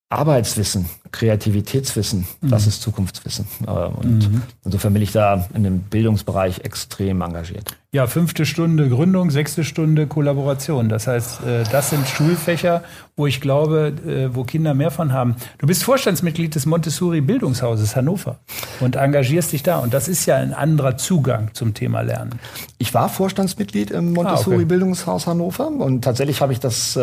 Arbeitswissen, 0.09 0.88
Kreativitätswissen, 1.11 2.27
mhm. 2.40 2.49
das 2.49 2.69
ist 2.69 2.81
Zukunftswissen. 2.81 3.45
Äh, 3.66 3.71
und 3.71 4.31
mhm. 4.31 4.42
insofern 4.64 4.92
bin 4.92 5.03
ich 5.03 5.11
da 5.11 5.49
in 5.53 5.64
dem 5.64 5.81
Bildungsbereich 5.81 6.61
extrem 6.61 7.23
engagiert. 7.23 7.77
Ja, 7.90 8.07
fünfte 8.07 8.47
Stunde 8.47 8.88
Gründung, 8.88 9.33
sechste 9.33 9.64
Stunde 9.64 10.07
Kollaboration. 10.07 10.88
Das 10.88 11.09
heißt, 11.09 11.42
äh, 11.45 11.64
das 11.73 11.90
sind 11.90 12.07
Schulfächer, 12.07 12.85
wo 13.16 13.27
ich 13.27 13.40
glaube, 13.40 13.95
äh, 14.07 14.33
wo 14.33 14.45
Kinder 14.45 14.75
mehr 14.75 14.92
von 14.92 15.12
haben. 15.12 15.35
Du 15.59 15.66
bist 15.66 15.83
Vorstandsmitglied 15.83 16.55
des 16.55 16.66
Montessori 16.66 17.21
Bildungshauses 17.21 17.97
Hannover 17.97 18.38
und 18.79 18.95
engagierst 18.95 19.53
dich 19.53 19.64
da. 19.64 19.79
Und 19.79 19.92
das 19.92 20.07
ist 20.07 20.25
ja 20.27 20.37
ein 20.37 20.55
anderer 20.55 20.97
Zugang 20.97 21.51
zum 21.53 21.75
Thema 21.75 22.03
Lernen. 22.03 22.38
Ich 22.79 22.95
war 22.95 23.09
Vorstandsmitglied 23.09 23.90
im 23.90 24.12
Montessori 24.12 24.55
ah, 24.55 24.59
okay. 24.59 24.66
Bildungshaus 24.66 25.27
Hannover 25.27 25.66
und 25.66 26.03
tatsächlich 26.03 26.40
habe 26.40 26.53
ich 26.53 26.61
das 26.61 26.97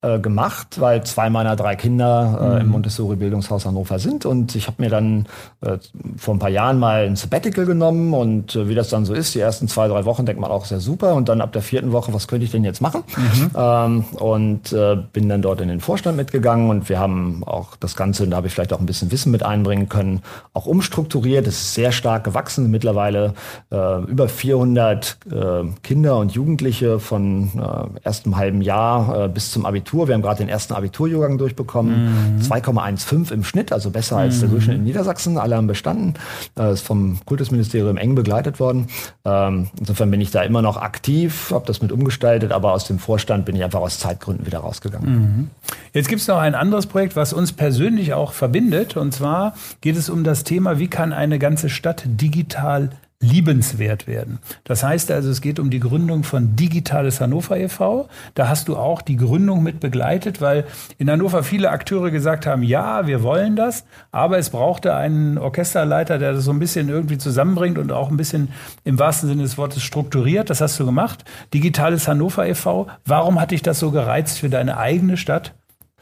äh, 0.00 0.20
gemacht, 0.20 0.80
weil 0.80 1.02
zwei 1.02 1.28
meiner 1.28 1.56
drei 1.56 1.74
Kinder 1.74 2.38
äh, 2.40 2.54
mhm. 2.54 2.60
im 2.60 2.68
Montessori-Bildungshaus 2.68 3.66
Hannover 3.66 3.98
sind. 3.98 4.26
Und 4.26 4.54
ich 4.54 4.68
habe 4.68 4.80
mir 4.80 4.90
dann 4.90 5.26
äh, 5.60 5.78
vor 6.16 6.36
ein 6.36 6.38
paar 6.38 6.50
Jahren 6.50 6.78
mal 6.78 7.04
ein 7.04 7.16
Sabbatical 7.16 7.66
genommen. 7.66 8.14
Und 8.14 8.54
äh, 8.54 8.68
wie 8.68 8.76
das 8.76 8.90
dann 8.90 9.04
so 9.04 9.12
ist, 9.12 9.34
die 9.34 9.40
ersten 9.40 9.66
zwei, 9.66 9.88
drei 9.88 10.04
Wochen 10.04 10.24
denkt 10.24 10.40
man 10.40 10.52
auch 10.52 10.66
sehr 10.66 10.78
super. 10.78 11.14
Und 11.14 11.28
dann 11.28 11.40
ab 11.40 11.50
der 11.50 11.62
vierten 11.62 11.90
Woche, 11.90 12.14
was 12.14 12.28
könnte 12.28 12.44
ich 12.44 12.52
denn 12.52 12.62
jetzt 12.62 12.80
machen? 12.80 13.02
Mhm. 13.16 13.50
Ähm, 13.56 14.04
und 14.20 14.72
äh, 14.72 14.98
bin 15.12 15.28
dann 15.28 15.42
dort 15.42 15.60
in 15.60 15.66
den 15.66 15.80
Vorstand 15.80 16.16
mitgegangen. 16.16 16.70
Und 16.70 16.88
wir 16.88 17.00
haben 17.00 17.42
auch 17.42 17.74
das 17.74 17.96
Ganze, 17.96 18.22
und 18.22 18.30
da 18.30 18.36
habe 18.36 18.46
ich 18.46 18.52
vielleicht 18.52 18.72
auch 18.72 18.78
ein 18.78 18.86
bisschen 18.86 19.10
Wissen 19.10 19.32
mit 19.32 19.42
einbringen 19.42 19.88
können, 19.88 20.22
auch 20.52 20.66
umstrukturiert. 20.66 21.48
Es 21.48 21.60
ist 21.60 21.74
sehr 21.74 21.90
stark 21.90 22.22
gewachsen. 22.22 22.70
Mittlerweile 22.70 23.34
über 23.70 24.28
400 24.28 25.18
äh, 25.30 25.64
Kinder 25.82 26.18
und 26.18 26.32
Jugendliche 26.32 27.00
von 27.00 27.50
äh, 27.58 28.00
erstem 28.04 28.36
halben 28.36 28.62
Jahr 28.62 29.28
bis 29.28 29.50
zum 29.50 29.66
Abitur 29.66 29.87
Abitur. 29.88 30.08
Wir 30.08 30.14
haben 30.14 30.22
gerade 30.22 30.38
den 30.38 30.48
ersten 30.48 30.74
Abiturjahrgang 30.74 31.38
durchbekommen. 31.38 32.36
Mhm. 32.36 32.42
2,15 32.42 33.32
im 33.32 33.44
Schnitt, 33.44 33.72
also 33.72 33.90
besser 33.90 34.16
mhm. 34.16 34.22
als 34.22 34.40
der 34.40 34.48
mhm. 34.48 34.52
Durchschnitt 34.52 34.76
in 34.76 34.84
Niedersachsen. 34.84 35.38
Alle 35.38 35.56
haben 35.56 35.66
bestanden. 35.66 36.14
Das 36.54 36.80
ist 36.80 36.86
vom 36.86 37.18
Kultusministerium 37.24 37.96
eng 37.96 38.14
begleitet 38.14 38.60
worden. 38.60 38.88
Ähm, 39.24 39.68
insofern 39.78 40.10
bin 40.10 40.20
ich 40.20 40.30
da 40.30 40.42
immer 40.42 40.62
noch 40.62 40.76
aktiv, 40.76 41.50
habe 41.52 41.66
das 41.66 41.80
mit 41.80 41.92
umgestaltet, 41.92 42.52
aber 42.52 42.72
aus 42.72 42.84
dem 42.84 42.98
Vorstand 42.98 43.44
bin 43.46 43.56
ich 43.56 43.64
einfach 43.64 43.80
aus 43.80 43.98
Zeitgründen 43.98 44.46
wieder 44.46 44.58
rausgegangen. 44.58 45.10
Mhm. 45.10 45.50
Jetzt 45.92 46.08
gibt 46.08 46.20
es 46.20 46.28
noch 46.28 46.38
ein 46.38 46.54
anderes 46.54 46.86
Projekt, 46.86 47.16
was 47.16 47.32
uns 47.32 47.52
persönlich 47.52 48.12
auch 48.12 48.32
verbindet. 48.32 48.96
Und 48.96 49.12
zwar 49.12 49.54
geht 49.80 49.96
es 49.96 50.10
um 50.10 50.24
das 50.24 50.44
Thema, 50.44 50.78
wie 50.78 50.88
kann 50.88 51.12
eine 51.12 51.38
ganze 51.38 51.70
Stadt 51.70 52.02
digital 52.04 52.90
liebenswert 53.20 54.06
werden. 54.06 54.38
Das 54.62 54.84
heißt 54.84 55.10
also, 55.10 55.30
es 55.30 55.40
geht 55.40 55.58
um 55.58 55.70
die 55.70 55.80
Gründung 55.80 56.22
von 56.22 56.54
Digitales 56.54 57.20
Hannover 57.20 57.56
e.V. 57.56 58.08
Da 58.34 58.48
hast 58.48 58.68
du 58.68 58.76
auch 58.76 59.02
die 59.02 59.16
Gründung 59.16 59.64
mit 59.64 59.80
begleitet, 59.80 60.40
weil 60.40 60.66
in 60.98 61.10
Hannover 61.10 61.42
viele 61.42 61.70
Akteure 61.70 62.12
gesagt 62.12 62.46
haben, 62.46 62.62
ja, 62.62 63.08
wir 63.08 63.24
wollen 63.24 63.56
das, 63.56 63.84
aber 64.12 64.38
es 64.38 64.50
brauchte 64.50 64.94
einen 64.94 65.36
Orchesterleiter, 65.36 66.18
der 66.18 66.34
das 66.34 66.44
so 66.44 66.52
ein 66.52 66.60
bisschen 66.60 66.88
irgendwie 66.88 67.18
zusammenbringt 67.18 67.78
und 67.78 67.90
auch 67.90 68.08
ein 68.08 68.16
bisschen 68.16 68.48
im 68.84 69.00
wahrsten 69.00 69.28
Sinne 69.28 69.42
des 69.42 69.58
Wortes 69.58 69.82
strukturiert. 69.82 70.48
Das 70.48 70.60
hast 70.60 70.78
du 70.78 70.86
gemacht. 70.86 71.24
Digitales 71.52 72.06
Hannover 72.06 72.46
e.V. 72.46 72.86
Warum 73.04 73.40
hat 73.40 73.50
dich 73.50 73.62
das 73.62 73.80
so 73.80 73.90
gereizt 73.90 74.38
für 74.38 74.48
deine 74.48 74.78
eigene 74.78 75.16
Stadt? 75.16 75.54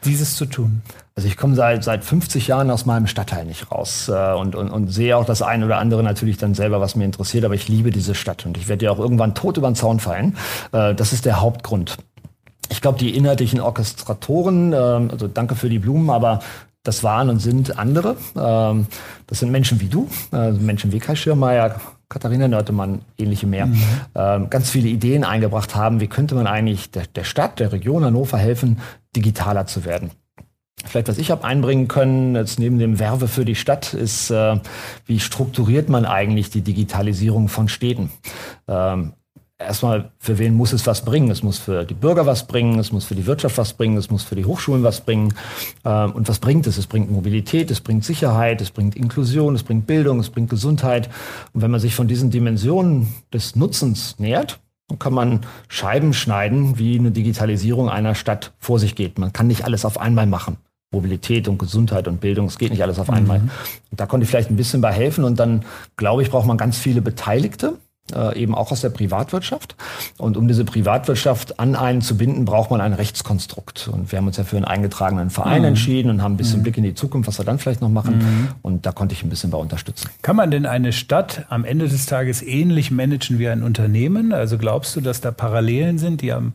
Dieses 0.05 0.35
zu 0.35 0.45
tun? 0.45 0.81
Also 1.15 1.27
ich 1.27 1.37
komme 1.37 1.55
seit, 1.55 1.83
seit 1.83 2.03
50 2.03 2.47
Jahren 2.47 2.69
aus 2.69 2.85
meinem 2.85 3.07
Stadtteil 3.07 3.45
nicht 3.45 3.71
raus 3.71 4.09
äh, 4.09 4.33
und, 4.33 4.55
und, 4.55 4.69
und 4.69 4.87
sehe 4.89 5.17
auch 5.17 5.25
das 5.25 5.41
eine 5.41 5.65
oder 5.65 5.77
andere 5.77 6.03
natürlich 6.03 6.37
dann 6.37 6.53
selber, 6.53 6.79
was 6.79 6.95
mir 6.95 7.05
interessiert, 7.05 7.43
aber 7.43 7.55
ich 7.55 7.67
liebe 7.67 7.89
diese 7.89 8.13
Stadt 8.13 8.45
und 8.45 8.57
ich 8.57 8.67
werde 8.67 8.85
ja 8.85 8.91
auch 8.91 8.99
irgendwann 8.99 9.33
tot 9.33 9.57
über 9.57 9.69
den 9.69 9.75
Zaun 9.75 9.99
fallen. 9.99 10.37
Äh, 10.71 10.93
das 10.93 11.13
ist 11.13 11.25
der 11.25 11.41
Hauptgrund. 11.41 11.97
Ich 12.69 12.81
glaube, 12.81 12.99
die 12.99 13.15
inhaltlichen 13.15 13.59
Orchestratoren, 13.59 14.73
äh, 14.73 14.75
also 14.75 15.27
danke 15.27 15.55
für 15.55 15.69
die 15.69 15.79
Blumen, 15.79 16.09
aber 16.09 16.39
das 16.83 17.03
waren 17.03 17.29
und 17.29 17.39
sind 17.39 17.77
andere. 17.77 18.15
Ähm, 18.35 18.87
das 19.27 19.39
sind 19.39 19.51
Menschen 19.51 19.79
wie 19.81 19.87
du, 19.87 20.07
äh, 20.31 20.51
Menschen 20.51 20.91
wie 20.91 20.99
Kai 20.99 21.15
Schirmeier, 21.15 21.81
Katharina 22.09 22.47
Nörtemann, 22.47 23.01
ähnliche 23.17 23.47
mehr, 23.47 23.65
mhm. 23.65 23.83
ähm, 24.15 24.49
ganz 24.49 24.69
viele 24.69 24.87
Ideen 24.87 25.23
eingebracht 25.23 25.75
haben. 25.75 25.99
Wie 25.99 26.07
könnte 26.07 26.35
man 26.35 26.47
eigentlich 26.47 26.89
der, 26.91 27.05
der 27.07 27.25
Stadt, 27.25 27.59
der 27.59 27.73
Region 27.73 28.05
Hannover 28.05 28.37
helfen, 28.37 28.79
digitaler 29.15 29.65
zu 29.65 29.83
werden? 29.83 30.11
Vielleicht, 30.85 31.09
was 31.09 31.17
ich 31.17 31.31
habe 31.31 31.43
einbringen 31.43 31.87
können, 31.87 32.35
jetzt 32.35 32.59
neben 32.59 32.79
dem 32.79 32.99
Werbe 32.99 33.27
für 33.27 33.45
die 33.45 33.55
Stadt, 33.55 33.93
ist, 33.93 34.29
äh, 34.29 34.57
wie 35.05 35.19
strukturiert 35.19 35.89
man 35.89 36.05
eigentlich 36.05 36.49
die 36.49 36.61
Digitalisierung 36.61 37.49
von 37.49 37.67
Städten? 37.67 38.11
Ähm, 38.67 39.13
erstmal, 39.59 40.11
für 40.19 40.37
wen 40.37 40.53
muss 40.53 40.73
es 40.73 40.85
was 40.85 41.03
bringen? 41.03 41.31
Es 41.31 41.43
muss 41.43 41.57
für 41.57 41.83
die 41.83 41.93
Bürger 41.93 42.25
was 42.25 42.47
bringen, 42.47 42.79
es 42.79 42.91
muss 42.91 43.05
für 43.05 43.15
die 43.15 43.25
Wirtschaft 43.25 43.57
was 43.57 43.73
bringen, 43.73 43.97
es 43.97 44.09
muss 44.09 44.23
für 44.23 44.35
die 44.35 44.45
Hochschulen 44.45 44.83
was 44.83 45.01
bringen. 45.01 45.33
Ähm, 45.83 46.11
und 46.11 46.27
was 46.27 46.39
bringt 46.39 46.67
es? 46.67 46.77
Es 46.77 46.87
bringt 46.87 47.11
Mobilität, 47.11 47.71
es 47.71 47.81
bringt 47.81 48.05
Sicherheit, 48.05 48.61
es 48.61 48.71
bringt 48.71 48.95
Inklusion, 48.95 49.55
es 49.55 49.63
bringt 49.63 49.87
Bildung, 49.87 50.19
es 50.19 50.29
bringt 50.29 50.49
Gesundheit. 50.49 51.09
Und 51.53 51.61
wenn 51.61 51.71
man 51.71 51.79
sich 51.79 51.95
von 51.95 52.07
diesen 52.07 52.29
Dimensionen 52.29 53.13
des 53.33 53.55
Nutzens 53.55 54.19
nähert, 54.19 54.59
dann 54.89 54.99
kann 54.99 55.13
man 55.13 55.41
Scheiben 55.67 56.13
schneiden, 56.13 56.77
wie 56.77 56.97
eine 56.97 57.11
Digitalisierung 57.11 57.89
einer 57.89 58.15
Stadt 58.15 58.53
vor 58.59 58.79
sich 58.79 58.95
geht. 58.95 59.19
Man 59.19 59.33
kann 59.33 59.47
nicht 59.47 59.65
alles 59.65 59.83
auf 59.83 59.99
einmal 59.99 60.27
machen. 60.27 60.57
Mobilität 60.91 61.49
und 61.49 61.59
Gesundheit 61.59 62.07
und 62.07 62.21
Bildung, 62.21 62.45
es 62.45 62.57
geht 62.57 62.71
nicht 62.71 62.81
alles 62.81 62.97
auf 62.97 63.09
einmal. 63.09 63.39
Mhm. 63.39 63.49
Da 63.91 64.05
konnte 64.05 64.23
ich 64.23 64.29
vielleicht 64.29 64.49
ein 64.49 64.55
bisschen 64.55 64.79
bei 64.79 64.93
helfen 64.93 65.25
und 65.25 65.37
dann, 65.37 65.65
glaube 65.97 66.21
ich, 66.21 66.31
braucht 66.31 66.47
man 66.47 66.55
ganz 66.55 66.77
viele 66.77 67.01
Beteiligte 67.01 67.73
äh, 68.13 68.39
eben 68.39 68.55
auch 68.55 68.71
aus 68.71 68.81
der 68.81 68.89
Privatwirtschaft. 68.89 69.75
Und 70.17 70.37
um 70.37 70.47
diese 70.47 70.65
Privatwirtschaft 70.65 71.59
an 71.59 71.75
einen 71.75 72.01
zu 72.01 72.17
binden, 72.17 72.45
braucht 72.45 72.71
man 72.71 72.81
ein 72.81 72.93
Rechtskonstrukt. 72.93 73.87
Und 73.87 74.11
wir 74.11 74.17
haben 74.17 74.27
uns 74.27 74.37
ja 74.37 74.43
für 74.43 74.55
einen 74.55 74.65
eingetragenen 74.65 75.29
Verein 75.29 75.61
mhm. 75.61 75.69
entschieden 75.69 76.09
und 76.09 76.21
haben 76.21 76.33
ein 76.33 76.37
bisschen 76.37 76.59
mhm. 76.59 76.63
Blick 76.63 76.77
in 76.77 76.83
die 76.83 76.95
Zukunft, 76.95 77.27
was 77.27 77.39
wir 77.39 77.45
dann 77.45 77.59
vielleicht 77.59 77.81
noch 77.81 77.89
machen. 77.89 78.17
Mhm. 78.17 78.47
Und 78.61 78.85
da 78.85 78.91
konnte 78.91 79.13
ich 79.13 79.23
ein 79.23 79.29
bisschen 79.29 79.51
bei 79.51 79.57
unterstützen. 79.57 80.09
Kann 80.21 80.35
man 80.35 80.51
denn 80.51 80.65
eine 80.65 80.93
Stadt 80.93 81.45
am 81.49 81.65
Ende 81.65 81.87
des 81.87 82.05
Tages 82.05 82.41
ähnlich 82.41 82.91
managen 82.91 83.39
wie 83.39 83.47
ein 83.47 83.63
Unternehmen? 83.63 84.33
Also 84.33 84.57
glaubst 84.57 84.95
du, 84.95 85.01
dass 85.01 85.21
da 85.21 85.31
Parallelen 85.31 85.97
sind, 85.97 86.21
die 86.21 86.31
am 86.31 86.53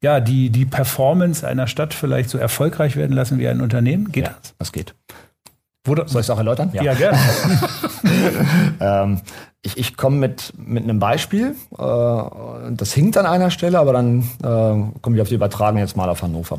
ja, 0.00 0.20
die, 0.20 0.50
die 0.50 0.64
Performance 0.64 1.46
einer 1.46 1.66
Stadt 1.66 1.92
vielleicht 1.92 2.30
so 2.30 2.38
erfolgreich 2.38 2.94
werden 2.96 3.16
lassen 3.16 3.38
wie 3.38 3.48
ein 3.48 3.60
Unternehmen? 3.60 4.12
Geht 4.12 4.26
ja, 4.26 4.34
das? 4.40 4.54
Das 4.58 4.72
geht. 4.72 4.94
Wurde, 5.84 6.04
Soll 6.06 6.20
ich 6.20 6.26
es 6.26 6.30
auch 6.30 6.38
erläutern? 6.38 6.70
Ja, 6.72 6.82
ja 6.82 6.94
gerne. 6.94 7.18
ähm, 8.80 9.20
ich 9.62 9.76
ich 9.76 9.96
komme 9.96 10.16
mit, 10.16 10.52
mit 10.56 10.84
einem 10.84 10.98
Beispiel. 10.98 11.54
Äh, 11.76 12.22
das 12.70 12.92
hinkt 12.92 13.16
an 13.16 13.26
einer 13.26 13.50
Stelle, 13.50 13.78
aber 13.78 13.92
dann 13.92 14.20
äh, 14.42 15.00
komme 15.00 15.16
ich 15.16 15.22
auf 15.22 15.28
die 15.28 15.34
Übertragung 15.34 15.78
jetzt 15.78 15.96
mal 15.96 16.08
auf 16.08 16.22
Hannover. 16.22 16.58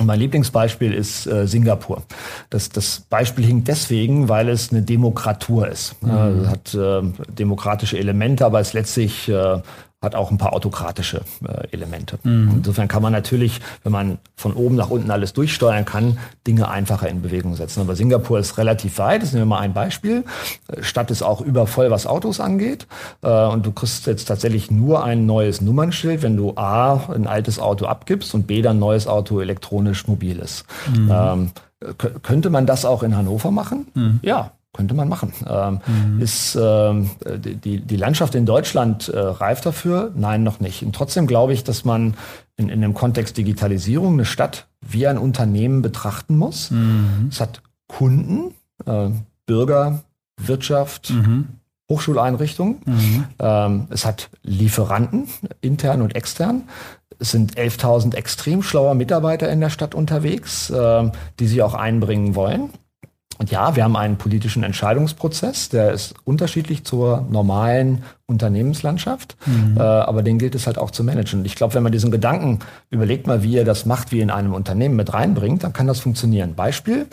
Und 0.00 0.06
mein 0.06 0.18
Lieblingsbeispiel 0.18 0.92
ist 0.92 1.26
äh, 1.26 1.46
Singapur. 1.46 2.02
Das, 2.50 2.68
das 2.68 3.00
Beispiel 3.08 3.44
hinkt 3.44 3.68
deswegen, 3.68 4.28
weil 4.28 4.48
es 4.48 4.72
eine 4.72 4.82
Demokratur 4.82 5.68
ist. 5.68 6.02
Mhm. 6.02 6.10
Äh, 6.10 6.46
hat 6.48 6.74
äh, 6.74 7.02
demokratische 7.28 7.98
Elemente, 7.98 8.44
aber 8.44 8.58
es 8.58 8.72
letztlich 8.72 9.28
äh, 9.28 9.60
hat 10.04 10.14
auch 10.14 10.30
ein 10.30 10.38
paar 10.38 10.52
autokratische 10.52 11.22
äh, 11.46 11.66
Elemente. 11.72 12.18
Mhm. 12.22 12.56
Insofern 12.58 12.88
kann 12.88 13.02
man 13.02 13.12
natürlich, 13.12 13.60
wenn 13.82 13.92
man 13.92 14.18
von 14.36 14.52
oben 14.52 14.76
nach 14.76 14.90
unten 14.90 15.10
alles 15.10 15.32
durchsteuern 15.32 15.84
kann, 15.84 16.18
Dinge 16.46 16.68
einfacher 16.68 17.08
in 17.08 17.22
Bewegung 17.22 17.56
setzen. 17.56 17.80
Aber 17.80 17.96
Singapur 17.96 18.38
ist 18.38 18.58
relativ 18.58 18.98
weit. 18.98 19.22
Das 19.22 19.32
nehmen 19.32 19.42
wir 19.42 19.56
mal 19.56 19.60
ein 19.60 19.72
Beispiel. 19.72 20.24
Äh, 20.68 20.82
Stadt 20.82 21.10
ist 21.10 21.22
auch 21.22 21.40
übervoll, 21.40 21.90
was 21.90 22.06
Autos 22.06 22.38
angeht. 22.38 22.86
Äh, 23.22 23.46
und 23.46 23.66
du 23.66 23.72
kriegst 23.72 24.06
jetzt 24.06 24.26
tatsächlich 24.26 24.70
nur 24.70 25.02
ein 25.02 25.26
neues 25.26 25.60
Nummernschild, 25.60 26.22
wenn 26.22 26.36
du 26.36 26.52
A, 26.56 27.08
ein 27.12 27.26
altes 27.26 27.58
Auto 27.58 27.86
abgibst 27.86 28.34
und 28.34 28.46
B, 28.46 28.62
dann 28.62 28.76
ein 28.76 28.80
neues 28.80 29.06
Auto 29.06 29.40
elektronisch 29.40 30.06
mobil 30.06 30.38
ist. 30.38 30.64
Mhm. 30.94 31.10
Ähm, 31.10 31.50
könnte 32.22 32.50
man 32.50 32.66
das 32.66 32.84
auch 32.84 33.02
in 33.02 33.16
Hannover 33.16 33.50
machen? 33.50 33.86
Mhm. 33.94 34.20
Ja, 34.22 34.52
könnte 34.74 34.92
man 34.92 35.08
machen. 35.08 35.32
Ähm, 35.48 35.80
mhm. 35.86 36.20
Ist 36.20 36.58
ähm, 36.60 37.10
die, 37.24 37.80
die 37.80 37.96
Landschaft 37.96 38.34
in 38.34 38.44
Deutschland 38.44 39.08
äh, 39.08 39.18
reif 39.18 39.62
dafür? 39.62 40.12
Nein, 40.14 40.42
noch 40.42 40.60
nicht. 40.60 40.82
Und 40.82 40.94
trotzdem 40.94 41.26
glaube 41.26 41.54
ich, 41.54 41.64
dass 41.64 41.86
man 41.86 42.14
in, 42.56 42.68
in 42.68 42.82
dem 42.82 42.92
Kontext 42.92 43.38
Digitalisierung 43.38 44.14
eine 44.14 44.26
Stadt 44.26 44.66
wie 44.82 45.06
ein 45.06 45.16
Unternehmen 45.16 45.80
betrachten 45.80 46.36
muss. 46.36 46.70
Mhm. 46.70 47.28
Es 47.30 47.40
hat 47.40 47.62
Kunden, 47.86 48.52
äh, 48.84 49.08
Bürger, 49.46 50.02
Wirtschaft, 50.36 51.10
mhm. 51.10 51.46
Hochschuleinrichtungen. 51.90 52.80
Mhm. 52.84 53.24
Ähm, 53.38 53.86
es 53.90 54.04
hat 54.04 54.30
Lieferanten, 54.42 55.28
intern 55.60 56.02
und 56.02 56.16
extern. 56.16 56.64
Es 57.20 57.30
sind 57.30 57.56
11.000 57.56 58.14
extrem 58.14 58.62
schlauer 58.62 58.94
Mitarbeiter 58.94 59.50
in 59.50 59.60
der 59.60 59.70
Stadt 59.70 59.94
unterwegs, 59.94 60.70
äh, 60.70 61.10
die 61.38 61.46
sie 61.46 61.62
auch 61.62 61.74
einbringen 61.74 62.34
wollen. 62.34 62.70
Und 63.38 63.50
ja, 63.50 63.74
wir 63.76 63.84
haben 63.84 63.96
einen 63.96 64.16
politischen 64.16 64.62
Entscheidungsprozess, 64.62 65.68
der 65.68 65.92
ist 65.92 66.14
unterschiedlich 66.24 66.84
zur 66.84 67.26
normalen 67.30 68.04
Unternehmenslandschaft, 68.26 69.36
mhm. 69.46 69.76
äh, 69.76 69.80
aber 69.80 70.22
den 70.22 70.38
gilt 70.38 70.54
es 70.54 70.66
halt 70.66 70.78
auch 70.78 70.90
zu 70.90 71.04
managen. 71.04 71.40
Und 71.40 71.46
ich 71.46 71.56
glaube, 71.56 71.74
wenn 71.74 71.82
man 71.82 71.92
diesen 71.92 72.10
Gedanken 72.10 72.60
überlegt 72.90 73.26
mal, 73.26 73.42
wie 73.42 73.52
ihr 73.52 73.64
das 73.64 73.86
macht, 73.86 74.12
wie 74.12 74.20
in 74.20 74.30
einem 74.30 74.54
Unternehmen 74.54 74.96
mit 74.96 75.12
reinbringt, 75.12 75.64
dann 75.64 75.72
kann 75.72 75.86
das 75.86 76.00
funktionieren. 76.00 76.54
Beispiel, 76.54 77.06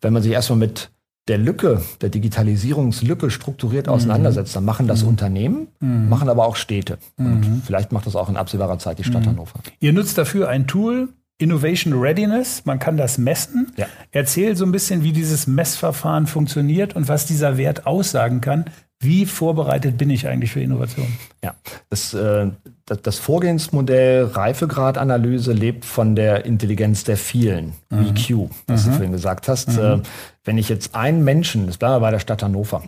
wenn 0.00 0.12
man 0.12 0.22
sich 0.22 0.32
erstmal 0.32 0.58
mit 0.58 0.90
der 1.28 1.38
Lücke, 1.38 1.82
der 2.00 2.08
Digitalisierungslücke 2.08 3.30
strukturiert 3.30 3.86
mhm. 3.86 3.92
auseinandersetzt, 3.92 4.54
dann 4.54 4.64
machen 4.64 4.86
das 4.86 5.02
mhm. 5.02 5.08
Unternehmen, 5.08 5.68
mhm. 5.80 6.08
machen 6.08 6.28
aber 6.28 6.46
auch 6.46 6.56
Städte. 6.56 6.98
Und 7.18 7.40
mhm. 7.40 7.62
vielleicht 7.64 7.92
macht 7.92 8.06
das 8.06 8.16
auch 8.16 8.28
in 8.28 8.36
absehbarer 8.36 8.78
Zeit 8.78 8.98
die 8.98 9.04
Stadt 9.04 9.22
mhm. 9.22 9.30
Hannover. 9.30 9.60
Ihr 9.80 9.92
nutzt 9.92 10.16
dafür 10.18 10.48
ein 10.48 10.66
Tool, 10.66 11.08
Innovation 11.38 11.92
Readiness, 11.92 12.64
man 12.64 12.78
kann 12.78 12.96
das 12.96 13.18
messen. 13.18 13.72
Ja. 13.76 13.86
Erzähl 14.10 14.56
so 14.56 14.64
ein 14.64 14.72
bisschen, 14.72 15.02
wie 15.02 15.12
dieses 15.12 15.46
Messverfahren 15.46 16.26
funktioniert 16.26 16.96
und 16.96 17.08
was 17.08 17.26
dieser 17.26 17.58
Wert 17.58 17.86
aussagen 17.86 18.40
kann. 18.40 18.64
Wie 18.98 19.26
vorbereitet 19.26 19.98
bin 19.98 20.08
ich 20.08 20.26
eigentlich 20.26 20.52
für 20.52 20.60
Innovation? 20.60 21.06
Ja, 21.44 21.54
das, 21.90 22.14
äh, 22.14 22.50
das 22.86 23.18
Vorgehensmodell 23.18 24.24
Reifegradanalyse 24.24 25.52
lebt 25.52 25.84
von 25.84 26.16
der 26.16 26.46
Intelligenz 26.46 27.04
der 27.04 27.18
vielen, 27.18 27.74
mhm. 27.90 28.06
EQ, 28.06 28.48
was 28.66 28.86
mhm. 28.86 28.90
du 28.90 28.96
vorhin 28.96 29.12
gesagt 29.12 29.48
hast. 29.48 29.76
Mhm. 29.76 29.78
Äh, 29.78 29.98
wenn 30.44 30.56
ich 30.56 30.70
jetzt 30.70 30.94
einen 30.94 31.24
Menschen, 31.24 31.66
das 31.66 31.76
bleiben 31.76 31.96
wir 31.96 32.00
bei 32.00 32.10
der 32.10 32.20
Stadt 32.20 32.42
Hannover, 32.42 32.84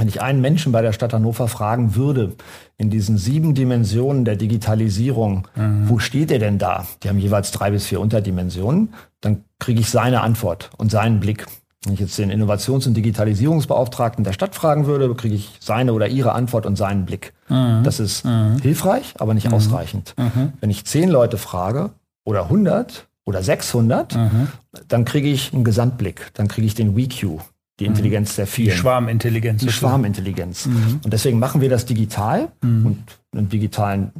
wenn 0.00 0.08
ich 0.08 0.22
einen 0.22 0.40
Menschen 0.40 0.72
bei 0.72 0.80
der 0.80 0.92
Stadt 0.92 1.12
Hannover 1.12 1.46
fragen 1.46 1.94
würde, 1.94 2.34
in 2.78 2.88
diesen 2.88 3.18
sieben 3.18 3.54
Dimensionen 3.54 4.24
der 4.24 4.36
Digitalisierung, 4.36 5.46
mhm. 5.54 5.88
wo 5.90 5.98
steht 5.98 6.30
er 6.30 6.38
denn 6.38 6.58
da? 6.58 6.86
Die 7.02 7.10
haben 7.10 7.18
jeweils 7.18 7.50
drei 7.50 7.70
bis 7.70 7.86
vier 7.86 8.00
Unterdimensionen. 8.00 8.94
Dann 9.20 9.44
kriege 9.58 9.80
ich 9.80 9.90
seine 9.90 10.22
Antwort 10.22 10.70
und 10.78 10.90
seinen 10.90 11.20
Blick. 11.20 11.46
Wenn 11.84 11.92
ich 11.92 12.00
jetzt 12.00 12.18
den 12.18 12.30
Innovations- 12.30 12.86
und 12.86 12.94
Digitalisierungsbeauftragten 12.94 14.24
der 14.24 14.32
Stadt 14.32 14.54
fragen 14.54 14.86
würde, 14.86 15.14
kriege 15.14 15.34
ich 15.34 15.58
seine 15.60 15.92
oder 15.92 16.08
ihre 16.08 16.32
Antwort 16.32 16.64
und 16.64 16.76
seinen 16.76 17.04
Blick. 17.04 17.34
Mhm. 17.48 17.82
Das 17.84 18.00
ist 18.00 18.24
mhm. 18.24 18.58
hilfreich, 18.62 19.14
aber 19.18 19.34
nicht 19.34 19.48
mhm. 19.48 19.54
ausreichend. 19.54 20.14
Mhm. 20.16 20.54
Wenn 20.60 20.70
ich 20.70 20.86
zehn 20.86 21.10
Leute 21.10 21.36
frage 21.36 21.90
oder 22.24 22.44
100 22.44 23.06
oder 23.26 23.42
600, 23.42 24.14
mhm. 24.14 24.48
dann 24.88 25.04
kriege 25.04 25.28
ich 25.28 25.52
einen 25.52 25.64
Gesamtblick. 25.64 26.30
Dann 26.34 26.48
kriege 26.48 26.66
ich 26.66 26.74
den 26.74 26.96
WeQ 26.96 27.40
die 27.80 27.84
mhm. 27.84 27.90
Intelligenz 27.90 28.36
der 28.36 28.46
vielen. 28.46 28.70
Die 28.70 28.76
Schwarmintelligenz. 28.76 29.62
Die 29.62 29.72
Schwarmintelligenz. 29.72 30.66
Mhm. 30.66 31.00
Und 31.02 31.12
deswegen 31.12 31.38
machen 31.38 31.60
wir 31.60 31.70
das 31.70 31.86
digital 31.86 32.48
mhm. 32.62 32.86
und 32.86 33.04
einen 33.32 33.48
digitalen 33.48 34.12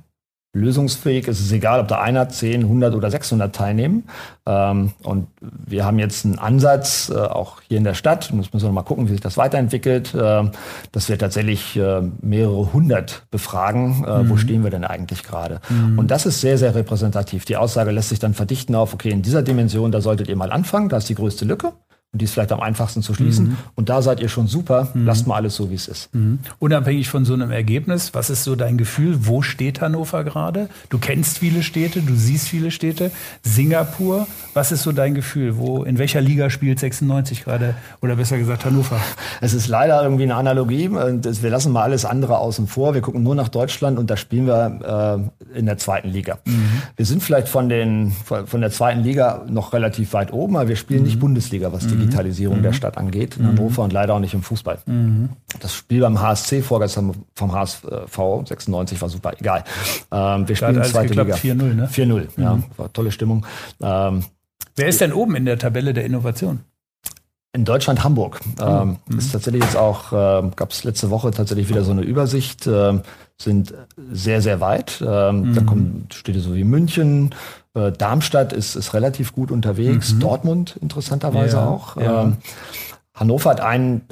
lösungsfähig. 0.52 1.28
Es 1.28 1.38
ist 1.38 1.52
egal, 1.52 1.78
ob 1.78 1.86
da 1.86 2.00
einer, 2.00 2.28
10, 2.28 2.62
100 2.62 2.94
oder 2.94 3.10
600 3.10 3.54
teilnehmen. 3.54 4.04
Ähm, 4.46 4.92
und 5.04 5.28
wir 5.40 5.84
haben 5.84 6.00
jetzt 6.00 6.24
einen 6.24 6.40
Ansatz, 6.40 7.08
äh, 7.08 7.18
auch 7.18 7.60
hier 7.68 7.78
in 7.78 7.84
der 7.84 7.94
Stadt, 7.94 8.32
muss 8.32 8.52
man 8.52 8.58
so 8.58 8.72
mal 8.72 8.82
gucken, 8.82 9.06
wie 9.06 9.12
sich 9.12 9.20
das 9.20 9.36
weiterentwickelt, 9.36 10.12
äh, 10.12 10.42
dass 10.90 11.08
wir 11.08 11.18
tatsächlich 11.18 11.76
äh, 11.76 12.02
mehrere 12.20 12.72
hundert 12.72 13.26
befragen, 13.30 14.04
äh, 14.04 14.22
mhm. 14.22 14.30
wo 14.30 14.36
stehen 14.38 14.64
wir 14.64 14.70
denn 14.70 14.84
eigentlich 14.84 15.22
gerade. 15.22 15.60
Mhm. 15.68 16.00
Und 16.00 16.10
das 16.10 16.26
ist 16.26 16.40
sehr, 16.40 16.58
sehr 16.58 16.74
repräsentativ. 16.74 17.44
Die 17.44 17.56
Aussage 17.56 17.92
lässt 17.92 18.08
sich 18.08 18.18
dann 18.18 18.34
verdichten 18.34 18.74
auf, 18.74 18.92
okay, 18.92 19.10
in 19.10 19.22
dieser 19.22 19.42
Dimension, 19.42 19.92
da 19.92 20.00
solltet 20.00 20.28
ihr 20.28 20.36
mal 20.36 20.50
anfangen, 20.50 20.88
da 20.88 20.96
ist 20.96 21.08
die 21.08 21.14
größte 21.14 21.44
Lücke. 21.44 21.72
Und 22.12 22.20
die 22.20 22.24
ist 22.24 22.32
vielleicht 22.32 22.50
am 22.50 22.60
einfachsten 22.60 23.02
zu 23.02 23.14
schließen. 23.14 23.50
Mhm. 23.50 23.56
Und 23.76 23.88
da 23.88 24.02
seid 24.02 24.18
ihr 24.18 24.28
schon 24.28 24.48
super. 24.48 24.88
Mhm. 24.94 25.06
Lasst 25.06 25.28
mal 25.28 25.36
alles 25.36 25.54
so, 25.54 25.70
wie 25.70 25.76
es 25.76 25.86
ist. 25.86 26.12
Mhm. 26.12 26.40
Unabhängig 26.58 27.08
von 27.08 27.24
so 27.24 27.34
einem 27.34 27.52
Ergebnis, 27.52 28.14
was 28.14 28.30
ist 28.30 28.42
so 28.42 28.56
dein 28.56 28.78
Gefühl? 28.78 29.28
Wo 29.28 29.42
steht 29.42 29.80
Hannover 29.80 30.24
gerade? 30.24 30.68
Du 30.88 30.98
kennst 30.98 31.38
viele 31.38 31.62
Städte, 31.62 32.02
du 32.02 32.16
siehst 32.16 32.48
viele 32.48 32.72
Städte. 32.72 33.12
Singapur, 33.42 34.26
was 34.54 34.72
ist 34.72 34.82
so 34.82 34.90
dein 34.90 35.14
Gefühl? 35.14 35.56
Wo, 35.56 35.84
in 35.84 35.98
welcher 35.98 36.20
Liga 36.20 36.50
spielt 36.50 36.80
96 36.80 37.44
gerade? 37.44 37.76
Oder 38.02 38.16
besser 38.16 38.38
gesagt 38.38 38.64
Hannover? 38.64 39.00
Es 39.40 39.54
ist 39.54 39.68
leider 39.68 40.02
irgendwie 40.02 40.24
eine 40.24 40.34
Analogie. 40.34 40.90
Wir 40.90 41.50
lassen 41.50 41.70
mal 41.70 41.82
alles 41.82 42.04
andere 42.04 42.38
außen 42.38 42.66
vor. 42.66 42.92
Wir 42.92 43.02
gucken 43.02 43.22
nur 43.22 43.36
nach 43.36 43.48
Deutschland 43.48 44.00
und 44.00 44.10
da 44.10 44.16
spielen 44.16 44.48
wir 44.48 45.30
äh, 45.54 45.58
in 45.58 45.66
der 45.66 45.78
zweiten 45.78 46.08
Liga. 46.08 46.38
Mhm. 46.44 46.82
Wir 46.96 47.06
sind 47.06 47.22
vielleicht 47.22 47.48
von, 47.48 47.68
den, 47.68 48.10
von 48.10 48.60
der 48.60 48.72
zweiten 48.72 49.04
Liga 49.04 49.44
noch 49.48 49.72
relativ 49.72 50.12
weit 50.12 50.32
oben, 50.32 50.56
aber 50.56 50.66
wir 50.66 50.76
spielen 50.76 51.04
nicht 51.04 51.16
mhm. 51.16 51.20
Bundesliga, 51.20 51.72
was 51.72 51.86
die 51.86 51.99
Digitalisierung 52.00 52.58
mhm. 52.58 52.62
der 52.62 52.72
Stadt 52.72 52.98
angeht 52.98 53.36
in 53.36 53.46
Hannover 53.46 53.82
und 53.82 53.92
leider 53.92 54.14
auch 54.14 54.20
nicht 54.20 54.34
im 54.34 54.42
Fußball. 54.42 54.78
Mhm. 54.86 55.30
Das 55.60 55.74
Spiel 55.74 56.00
beim 56.00 56.20
HSC 56.20 56.62
vorgestern 56.62 57.14
vom 57.34 57.52
HSV 57.52 57.84
96 58.44 59.00
war 59.00 59.08
super, 59.08 59.32
egal. 59.38 59.64
Ähm, 60.10 60.48
wir 60.48 60.56
spielen 60.56 60.82
zweite 60.84 61.14
Liga. 61.14 61.34
4-0, 61.34 61.54
ne? 61.74 61.88
4-0, 61.92 62.28
ja, 62.36 62.56
mhm. 62.56 62.64
war 62.76 62.92
tolle 62.92 63.12
Stimmung. 63.12 63.46
Ähm, 63.80 64.24
Wer 64.76 64.88
ist 64.88 65.00
denn 65.00 65.12
oben 65.12 65.36
in 65.36 65.44
der 65.44 65.58
Tabelle 65.58 65.92
der 65.92 66.04
Innovation? 66.04 66.60
In 67.52 67.64
Deutschland 67.64 68.04
Hamburg. 68.04 68.40
Ähm, 68.60 68.98
mhm. 69.06 69.18
Ist 69.18 69.32
tatsächlich 69.32 69.62
jetzt 69.62 69.76
auch, 69.76 70.12
äh, 70.12 70.50
gab 70.54 70.70
es 70.70 70.84
letzte 70.84 71.10
Woche 71.10 71.32
tatsächlich 71.32 71.68
wieder 71.68 71.82
so 71.82 71.90
eine 71.90 72.02
Übersicht, 72.02 72.66
äh, 72.66 73.00
sind 73.36 73.74
sehr, 74.12 74.40
sehr 74.40 74.60
weit. 74.60 75.02
Ähm, 75.04 75.50
mhm. 75.50 75.54
Da 75.54 75.62
kommt 75.62 76.14
Städte 76.14 76.40
so 76.40 76.54
wie 76.54 76.62
München, 76.62 77.34
äh, 77.74 77.92
Darmstadt 77.92 78.52
ist, 78.52 78.76
ist 78.76 78.94
relativ 78.94 79.32
gut 79.32 79.50
unterwegs, 79.50 80.14
mhm. 80.14 80.20
Dortmund 80.20 80.76
interessanterweise 80.80 81.56
ja, 81.56 81.66
auch. 81.66 81.96
Ja. 81.96 82.22
Ähm, 82.22 82.36
Hannover 83.14 83.50
hat 83.50 83.60
einen 83.60 84.02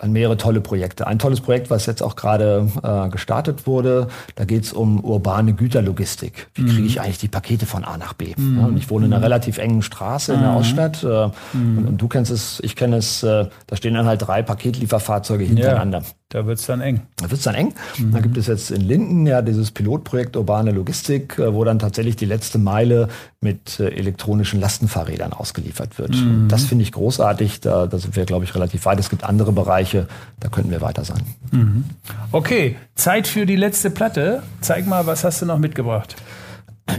an 0.00 0.12
mehrere 0.12 0.36
tolle 0.36 0.60
Projekte. 0.60 1.08
Ein 1.08 1.18
tolles 1.18 1.40
Projekt, 1.40 1.70
was 1.70 1.86
jetzt 1.86 2.02
auch 2.02 2.14
gerade 2.14 2.68
äh, 2.84 3.08
gestartet 3.08 3.66
wurde, 3.66 4.06
da 4.36 4.44
geht 4.44 4.62
es 4.62 4.72
um 4.72 5.02
urbane 5.02 5.54
Güterlogistik. 5.54 6.48
Wie 6.54 6.64
kriege 6.66 6.86
ich 6.86 6.96
mhm. 6.96 7.02
eigentlich 7.02 7.18
die 7.18 7.28
Pakete 7.28 7.66
von 7.66 7.84
A 7.84 7.98
nach 7.98 8.12
B? 8.12 8.32
Mhm. 8.36 8.58
Ja, 8.58 8.66
und 8.66 8.76
ich 8.76 8.90
wohne 8.90 9.06
in 9.06 9.12
einer 9.12 9.18
mhm. 9.18 9.24
relativ 9.24 9.58
engen 9.58 9.82
Straße 9.82 10.34
in 10.34 10.40
der 10.40 10.50
mhm. 10.50 10.56
Ausstadt. 10.56 11.02
Äh, 11.02 11.30
mhm. 11.52 11.78
und, 11.78 11.86
und, 11.88 11.96
du 12.00 12.06
kennst 12.06 12.30
es, 12.30 12.60
ich 12.62 12.76
kenne 12.76 12.96
es, 12.96 13.24
äh, 13.24 13.46
da 13.66 13.76
stehen 13.76 13.94
dann 13.94 14.06
halt 14.06 14.22
drei 14.22 14.42
Paketlieferfahrzeuge 14.42 15.42
hintereinander. 15.42 16.02
Da 16.30 16.44
wird 16.44 16.58
es 16.58 16.66
dann 16.66 16.82
eng. 16.82 17.06
Da 17.16 17.30
wird 17.30 17.38
es 17.38 17.44
dann 17.44 17.54
eng. 17.54 17.72
Mhm. 17.96 18.12
Dann 18.12 18.22
gibt 18.22 18.36
es 18.36 18.48
jetzt 18.48 18.70
in 18.70 18.82
Linden 18.82 19.26
ja 19.26 19.40
dieses 19.40 19.70
Pilotprojekt 19.70 20.36
Urbane 20.36 20.72
Logistik, 20.72 21.38
äh, 21.38 21.54
wo 21.54 21.64
dann 21.64 21.78
tatsächlich 21.78 22.16
die 22.16 22.26
letzte 22.26 22.58
Meile 22.58 23.08
mit 23.40 23.80
äh, 23.80 23.88
elektronischen 23.88 24.60
Lastenfahrrädern 24.60 25.32
ausgeliefert 25.32 25.98
wird. 25.98 26.10
Mhm. 26.10 26.48
Das 26.48 26.64
finde 26.64 26.82
ich 26.82 26.92
großartig. 26.92 27.60
Da, 27.60 27.86
da 27.86 27.98
sind 27.98 28.14
wir, 28.14 28.26
glaube 28.26 28.44
ich, 28.44 28.54
relativ 28.54 28.84
weit. 28.84 29.00
Es 29.00 29.08
gibt 29.08 29.24
andere 29.24 29.52
Bereiche, 29.52 30.06
da 30.38 30.48
könnten 30.50 30.70
wir 30.70 30.82
weiter 30.82 31.04
sein. 31.04 31.22
Mhm. 31.50 31.84
Okay, 32.30 32.76
Zeit 32.94 33.26
für 33.26 33.46
die 33.46 33.56
letzte 33.56 33.88
Platte. 33.88 34.42
Zeig 34.60 34.86
mal, 34.86 35.06
was 35.06 35.24
hast 35.24 35.40
du 35.40 35.46
noch 35.46 35.58
mitgebracht? 35.58 36.14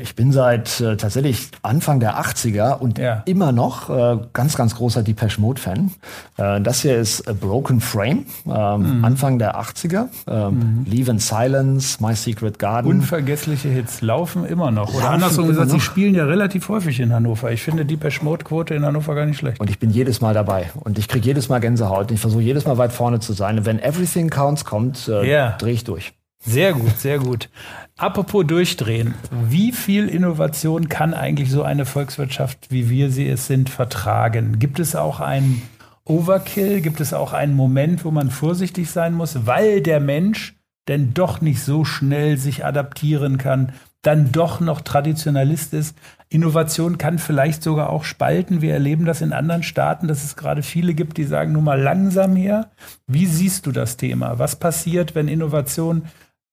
Ich 0.02 0.16
bin 0.16 0.32
seit 0.32 0.80
äh, 0.82 0.98
tatsächlich 0.98 1.50
Anfang 1.62 2.00
der 2.00 2.20
80er 2.22 2.78
und 2.78 2.98
ja. 2.98 3.24
immer 3.26 3.52
noch 3.52 3.90
äh, 3.90 4.20
ganz, 4.34 4.56
ganz 4.56 4.76
großer 4.76 5.04
Depeche 5.04 5.42
Mode 5.42 5.60
Fan. 5.60 5.92
Äh, 6.38 6.62
das 6.62 6.82
hier 6.82 6.98
ist 6.98 7.28
A 7.28 7.34
Broken 7.34 7.82
Frame, 7.82 8.26
ähm, 8.46 9.00
mhm. 9.00 9.06
Anfang 9.06 9.40
der 9.40 9.60
80er. 9.60 10.08
Ähm, 10.28 10.54
mhm. 10.54 10.86
Leave 10.86 11.12
in 11.12 11.20
Silence, 11.20 12.04
My 12.04 12.16
Secret 12.16 12.60
Garden. 12.60 12.90
Unvergessliche 12.90 13.70
Hits 13.70 14.02
laufen 14.02 14.46
immer 14.46 14.72
noch. 14.72 14.90
Oder 14.90 15.04
laufen 15.04 15.14
andersrum 15.16 15.48
gesagt, 15.48 15.72
sie 15.72 15.80
spielen 15.80 16.14
ja 16.14 16.26
relativ 16.26 16.70
häufig 16.70 17.00
in 17.00 17.14
Hannover. 17.14 17.52
Ich 17.52 17.62
finde 17.62 17.86
Depeche 17.86 18.24
Mode 18.24 18.44
Quote 18.44 18.76
in 18.76 18.86
Hannover 18.86 19.16
gar 19.16 19.26
nicht 19.26 19.38
schlecht. 19.38 19.60
Und 19.60 19.70
ich 19.70 19.80
bin 19.80 19.90
jedes 19.90 20.22
Mal 20.22 20.34
dabei. 20.34 20.70
Und 20.76 21.00
ich 21.00 21.08
kriege 21.08 21.26
jedes 21.26 21.50
Mal 21.50 21.60
Gänsehaut. 21.60 22.10
Und 22.10 22.12
ich 22.14 22.22
versuche 22.22 22.42
jedes 22.42 22.66
Mal 22.66 22.78
weit 22.78 22.94
vorne 22.94 23.20
zu 23.20 23.34
sein. 23.34 23.60
Und 23.60 23.66
wenn 23.66 23.80
Everything 23.80 24.30
Counts 24.30 24.66
kommt, 24.66 25.08
äh, 25.08 25.28
yeah. 25.28 25.58
drehe 25.58 25.74
ich 25.74 25.84
durch. 25.84 26.14
Sehr 26.46 26.74
gut, 26.74 27.00
sehr 27.00 27.20
gut. 27.20 27.50
Apropos 27.98 28.46
durchdrehen. 28.48 29.14
Wie 29.50 29.72
viel 29.74 30.08
Innovation 30.08 30.88
kann 30.88 31.14
eigentlich 31.14 31.52
so 31.52 31.64
eine 31.64 31.86
Volkswirtschaft, 31.86 32.72
wie 32.72 32.90
wir 32.90 33.12
sie 33.12 33.28
es 33.28 33.48
sind, 33.48 33.70
vertragen? 33.70 34.58
Gibt 34.58 34.80
es 34.80 34.96
auch 34.96 35.20
einen 35.20 35.62
Overkill? 36.06 36.82
Gibt 36.82 37.02
es 37.02 37.14
auch 37.14 37.34
einen 37.34 37.56
Moment, 37.56 38.06
wo 38.06 38.12
man 38.12 38.32
vorsichtig 38.32 38.90
sein 38.90 39.14
muss, 39.14 39.46
weil 39.46 39.82
der 39.82 40.00
Mensch 40.00 40.56
denn 40.88 41.14
doch 41.14 41.42
nicht 41.42 41.62
so 41.62 41.84
schnell 41.84 42.38
sich 42.38 42.66
adaptieren 42.66 43.38
kann, 43.38 43.74
dann 44.02 44.32
doch 44.32 44.62
noch 44.62 44.80
Traditionalist 44.80 45.74
ist? 45.74 45.98
Innovation 46.30 46.98
kann 46.98 47.20
vielleicht 47.20 47.64
sogar 47.64 47.90
auch 47.90 48.06
spalten. 48.06 48.62
Wir 48.62 48.74
erleben 48.74 49.06
das 49.06 49.22
in 49.22 49.34
anderen 49.34 49.62
Staaten, 49.62 50.08
dass 50.08 50.24
es 50.24 50.38
gerade 50.38 50.64
viele 50.64 50.94
gibt, 50.94 51.18
die 51.18 51.26
sagen, 51.26 51.52
nur 51.52 51.62
mal 51.62 51.82
langsam 51.82 52.36
her. 52.36 52.72
Wie 53.08 53.26
siehst 53.26 53.66
du 53.66 53.72
das 53.72 53.98
Thema? 53.98 54.40
Was 54.40 54.56
passiert, 54.56 55.16
wenn 55.16 55.28
Innovation 55.28 56.04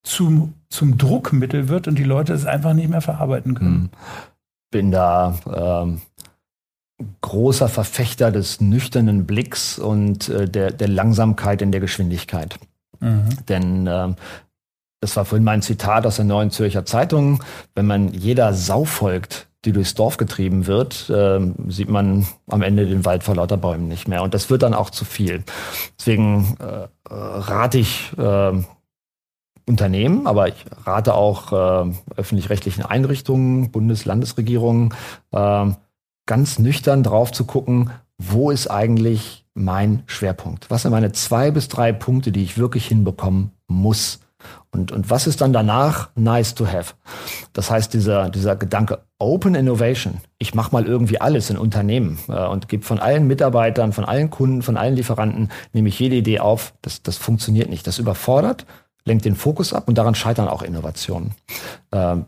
zum, 0.06 0.54
zum 0.68 0.98
Druckmittel 0.98 1.68
wird 1.68 1.88
und 1.88 1.98
die 1.98 2.04
Leute 2.04 2.32
es 2.32 2.46
einfach 2.46 2.72
nicht 2.72 2.88
mehr 2.88 3.00
verarbeiten 3.00 3.54
können. 3.54 3.74
Hm. 3.74 3.90
Bin 4.70 4.90
da 4.90 5.38
ähm, 5.52 6.00
großer 7.20 7.68
Verfechter 7.68 8.30
des 8.30 8.60
nüchternen 8.60 9.26
Blicks 9.26 9.78
und 9.78 10.28
äh, 10.28 10.48
der, 10.48 10.70
der 10.70 10.88
Langsamkeit 10.88 11.60
in 11.60 11.72
der 11.72 11.80
Geschwindigkeit. 11.80 12.58
Mhm. 13.00 13.28
Denn 13.48 13.86
äh, 13.86 14.14
das 15.00 15.16
war 15.16 15.24
vorhin 15.24 15.44
mein 15.44 15.62
Zitat 15.62 16.06
aus 16.06 16.16
der 16.16 16.24
Neuen 16.24 16.50
Zürcher 16.50 16.84
Zeitung. 16.86 17.42
Wenn 17.74 17.86
man 17.86 18.08
jeder 18.08 18.54
Sau 18.54 18.84
folgt, 18.84 19.48
die 19.64 19.72
durchs 19.72 19.94
Dorf 19.94 20.16
getrieben 20.16 20.66
wird, 20.66 21.10
äh, 21.10 21.40
sieht 21.68 21.90
man 21.90 22.26
am 22.48 22.62
Ende 22.62 22.86
den 22.86 23.04
Wald 23.04 23.24
vor 23.24 23.34
lauter 23.34 23.56
Bäumen 23.56 23.88
nicht 23.88 24.08
mehr. 24.08 24.22
Und 24.22 24.34
das 24.34 24.48
wird 24.50 24.62
dann 24.62 24.74
auch 24.74 24.90
zu 24.90 25.04
viel. 25.04 25.44
Deswegen 25.98 26.56
äh, 26.60 26.84
äh 26.84 26.88
rate 27.10 27.78
ich 27.78 28.12
äh, 28.16 28.52
Unternehmen, 29.68 30.26
aber 30.26 30.48
ich 30.48 30.64
rate 30.84 31.14
auch 31.14 31.52
äh, 31.52 31.92
öffentlich-rechtlichen 32.16 32.84
Einrichtungen, 32.84 33.72
Bundes-, 33.72 34.04
Landesregierungen, 34.04 34.94
äh, 35.32 35.66
ganz 36.26 36.58
nüchtern 36.58 37.02
drauf 37.02 37.32
zu 37.32 37.44
gucken, 37.44 37.90
wo 38.18 38.50
ist 38.50 38.68
eigentlich 38.68 39.44
mein 39.54 40.02
Schwerpunkt? 40.06 40.70
Was 40.70 40.82
sind 40.82 40.92
meine 40.92 41.12
zwei 41.12 41.50
bis 41.50 41.68
drei 41.68 41.92
Punkte, 41.92 42.32
die 42.32 42.42
ich 42.42 42.58
wirklich 42.58 42.86
hinbekommen 42.86 43.52
muss? 43.66 44.20
Und, 44.70 44.92
und 44.92 45.10
was 45.10 45.26
ist 45.26 45.40
dann 45.40 45.52
danach 45.52 46.10
nice 46.14 46.54
to 46.54 46.66
have? 46.66 46.94
Das 47.52 47.70
heißt, 47.70 47.92
dieser, 47.92 48.28
dieser 48.30 48.54
Gedanke 48.54 49.00
Open 49.18 49.54
Innovation, 49.54 50.18
ich 50.38 50.54
mache 50.54 50.72
mal 50.72 50.84
irgendwie 50.84 51.20
alles 51.20 51.50
in 51.50 51.56
Unternehmen 51.56 52.18
äh, 52.28 52.46
und 52.46 52.68
gebe 52.68 52.84
von 52.84 52.98
allen 52.98 53.26
Mitarbeitern, 53.26 53.92
von 53.92 54.04
allen 54.04 54.30
Kunden, 54.30 54.62
von 54.62 54.76
allen 54.76 54.94
Lieferanten, 54.94 55.50
nehme 55.72 55.88
ich 55.88 55.98
jede 55.98 56.16
Idee 56.16 56.40
auf, 56.40 56.74
das, 56.82 57.02
das 57.02 57.16
funktioniert 57.16 57.70
nicht. 57.70 57.86
Das 57.86 57.98
überfordert 57.98 58.66
lenkt 59.06 59.24
den 59.24 59.36
Fokus 59.36 59.72
ab 59.72 59.88
und 59.88 59.96
daran 59.96 60.14
scheitern 60.14 60.48
auch 60.48 60.62
Innovationen. 60.62 61.32
Ähm, 61.92 62.26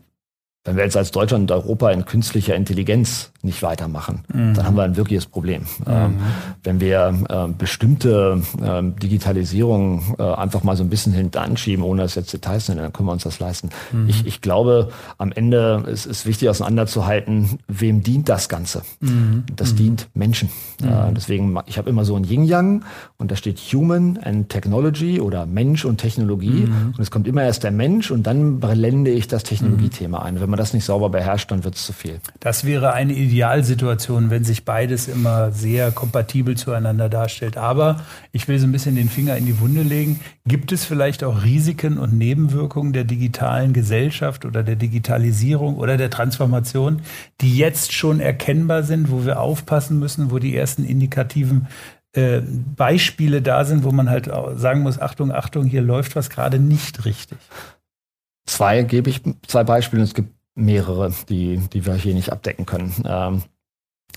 wenn 0.65 0.75
wir 0.75 0.83
jetzt 0.83 0.97
als 0.97 1.11
Deutschland 1.11 1.49
und 1.49 1.51
Europa 1.55 1.89
in 1.89 2.03
künstlicher 2.03 2.53
Intelligenz 2.55 3.31
nicht 3.41 3.63
weitermachen, 3.63 4.25
mhm. 4.33 4.53
dann 4.53 4.65
haben 4.65 4.75
wir 4.75 4.83
ein 4.83 4.97
wirkliches 4.97 5.25
Problem. 5.25 5.61
Mhm. 5.61 5.85
Ähm, 5.87 6.17
wenn 6.63 6.81
wir 6.81 7.13
äh, 7.29 7.47
bestimmte 7.57 8.41
äh, 8.61 8.83
Digitalisierung 9.01 10.15
äh, 10.19 10.23
einfach 10.23 10.63
mal 10.63 10.75
so 10.75 10.83
ein 10.83 10.89
bisschen 10.89 11.13
hintanschieben, 11.13 11.83
ohne 11.83 12.01
dass 12.01 12.15
jetzt 12.15 12.33
Details 12.33 12.65
sind, 12.65 12.77
dann 12.77 12.91
können 12.91 13.07
wir 13.07 13.13
uns 13.13 13.23
das 13.23 13.39
leisten. 13.39 13.69
Mhm. 13.93 14.09
Ich, 14.09 14.25
ich 14.25 14.41
glaube, 14.41 14.89
am 15.17 15.31
Ende 15.31 15.85
ist 15.87 16.05
es 16.05 16.25
wichtig 16.25 16.49
auseinanderzuhalten, 16.49 17.59
wem 17.69 18.03
dient 18.03 18.27
das 18.27 18.49
Ganze? 18.49 18.81
Mhm. 18.99 19.45
Das 19.55 19.71
mhm. 19.71 19.77
dient 19.77 20.09
Menschen. 20.13 20.49
Äh, 20.83 21.13
deswegen, 21.15 21.57
ich 21.67 21.77
habe 21.77 21.89
immer 21.89 22.03
so 22.03 22.17
ein 22.17 22.25
Yin-Yang 22.25 22.83
und 23.17 23.31
da 23.31 23.37
steht 23.37 23.59
Human 23.59 24.19
and 24.21 24.49
Technology 24.49 25.21
oder 25.21 25.45
Mensch 25.45 25.85
und 25.85 25.99
Technologie. 25.99 26.67
Mhm. 26.67 26.93
Und 26.97 26.99
es 26.99 27.11
kommt 27.11 27.27
immer 27.27 27.43
erst 27.43 27.63
der 27.63 27.71
Mensch 27.71 28.11
und 28.11 28.23
dann 28.27 28.59
blende 28.59 29.11
ich 29.11 29.29
das 29.29 29.43
Technologiethema 29.43 30.19
ein. 30.19 30.41
Wenn 30.41 30.48
man 30.49 30.57
das 30.57 30.73
nicht 30.73 30.85
sauber 30.85 31.09
beherrscht, 31.09 31.51
dann 31.51 31.63
wird 31.63 31.75
es 31.75 31.85
zu 31.85 31.93
viel. 31.93 32.19
Das 32.39 32.65
wäre 32.65 32.93
eine 32.93 33.13
Idealsituation, 33.13 34.29
wenn 34.29 34.43
sich 34.43 34.65
beides 34.65 35.07
immer 35.07 35.51
sehr 35.51 35.91
kompatibel 35.91 36.57
zueinander 36.57 37.09
darstellt. 37.09 37.57
Aber 37.57 38.01
ich 38.31 38.47
will 38.47 38.59
so 38.59 38.67
ein 38.67 38.71
bisschen 38.71 38.95
den 38.95 39.09
Finger 39.09 39.37
in 39.37 39.45
die 39.45 39.59
Wunde 39.59 39.81
legen. 39.81 40.19
Gibt 40.45 40.71
es 40.71 40.85
vielleicht 40.85 41.23
auch 41.23 41.43
Risiken 41.43 41.97
und 41.97 42.17
Nebenwirkungen 42.17 42.93
der 42.93 43.03
digitalen 43.03 43.73
Gesellschaft 43.73 44.45
oder 44.45 44.63
der 44.63 44.75
Digitalisierung 44.75 45.77
oder 45.77 45.97
der 45.97 46.09
Transformation, 46.09 47.01
die 47.41 47.57
jetzt 47.57 47.93
schon 47.93 48.19
erkennbar 48.19 48.83
sind, 48.83 49.11
wo 49.11 49.25
wir 49.25 49.39
aufpassen 49.39 49.99
müssen, 49.99 50.31
wo 50.31 50.39
die 50.39 50.55
ersten 50.55 50.83
indikativen 50.83 51.67
äh, 52.13 52.41
Beispiele 52.75 53.41
da 53.41 53.65
sind, 53.65 53.83
wo 53.83 53.91
man 53.91 54.09
halt 54.09 54.29
sagen 54.55 54.81
muss, 54.81 54.99
Achtung, 54.99 55.31
Achtung, 55.31 55.65
hier 55.65 55.81
läuft 55.81 56.15
was 56.15 56.29
gerade 56.29 56.59
nicht 56.59 57.05
richtig. 57.05 57.37
Zwei 58.45 58.81
gebe 58.81 59.11
ich, 59.11 59.21
zwei 59.45 59.63
Beispiele. 59.63 60.01
Es 60.01 60.15
gibt 60.15 60.33
mehrere, 60.59 61.11
die, 61.29 61.57
die 61.73 61.85
wir 61.85 61.93
hier 61.95 62.13
nicht 62.13 62.31
abdecken 62.31 62.65
können. 62.65 62.93
Ähm, 63.05 63.43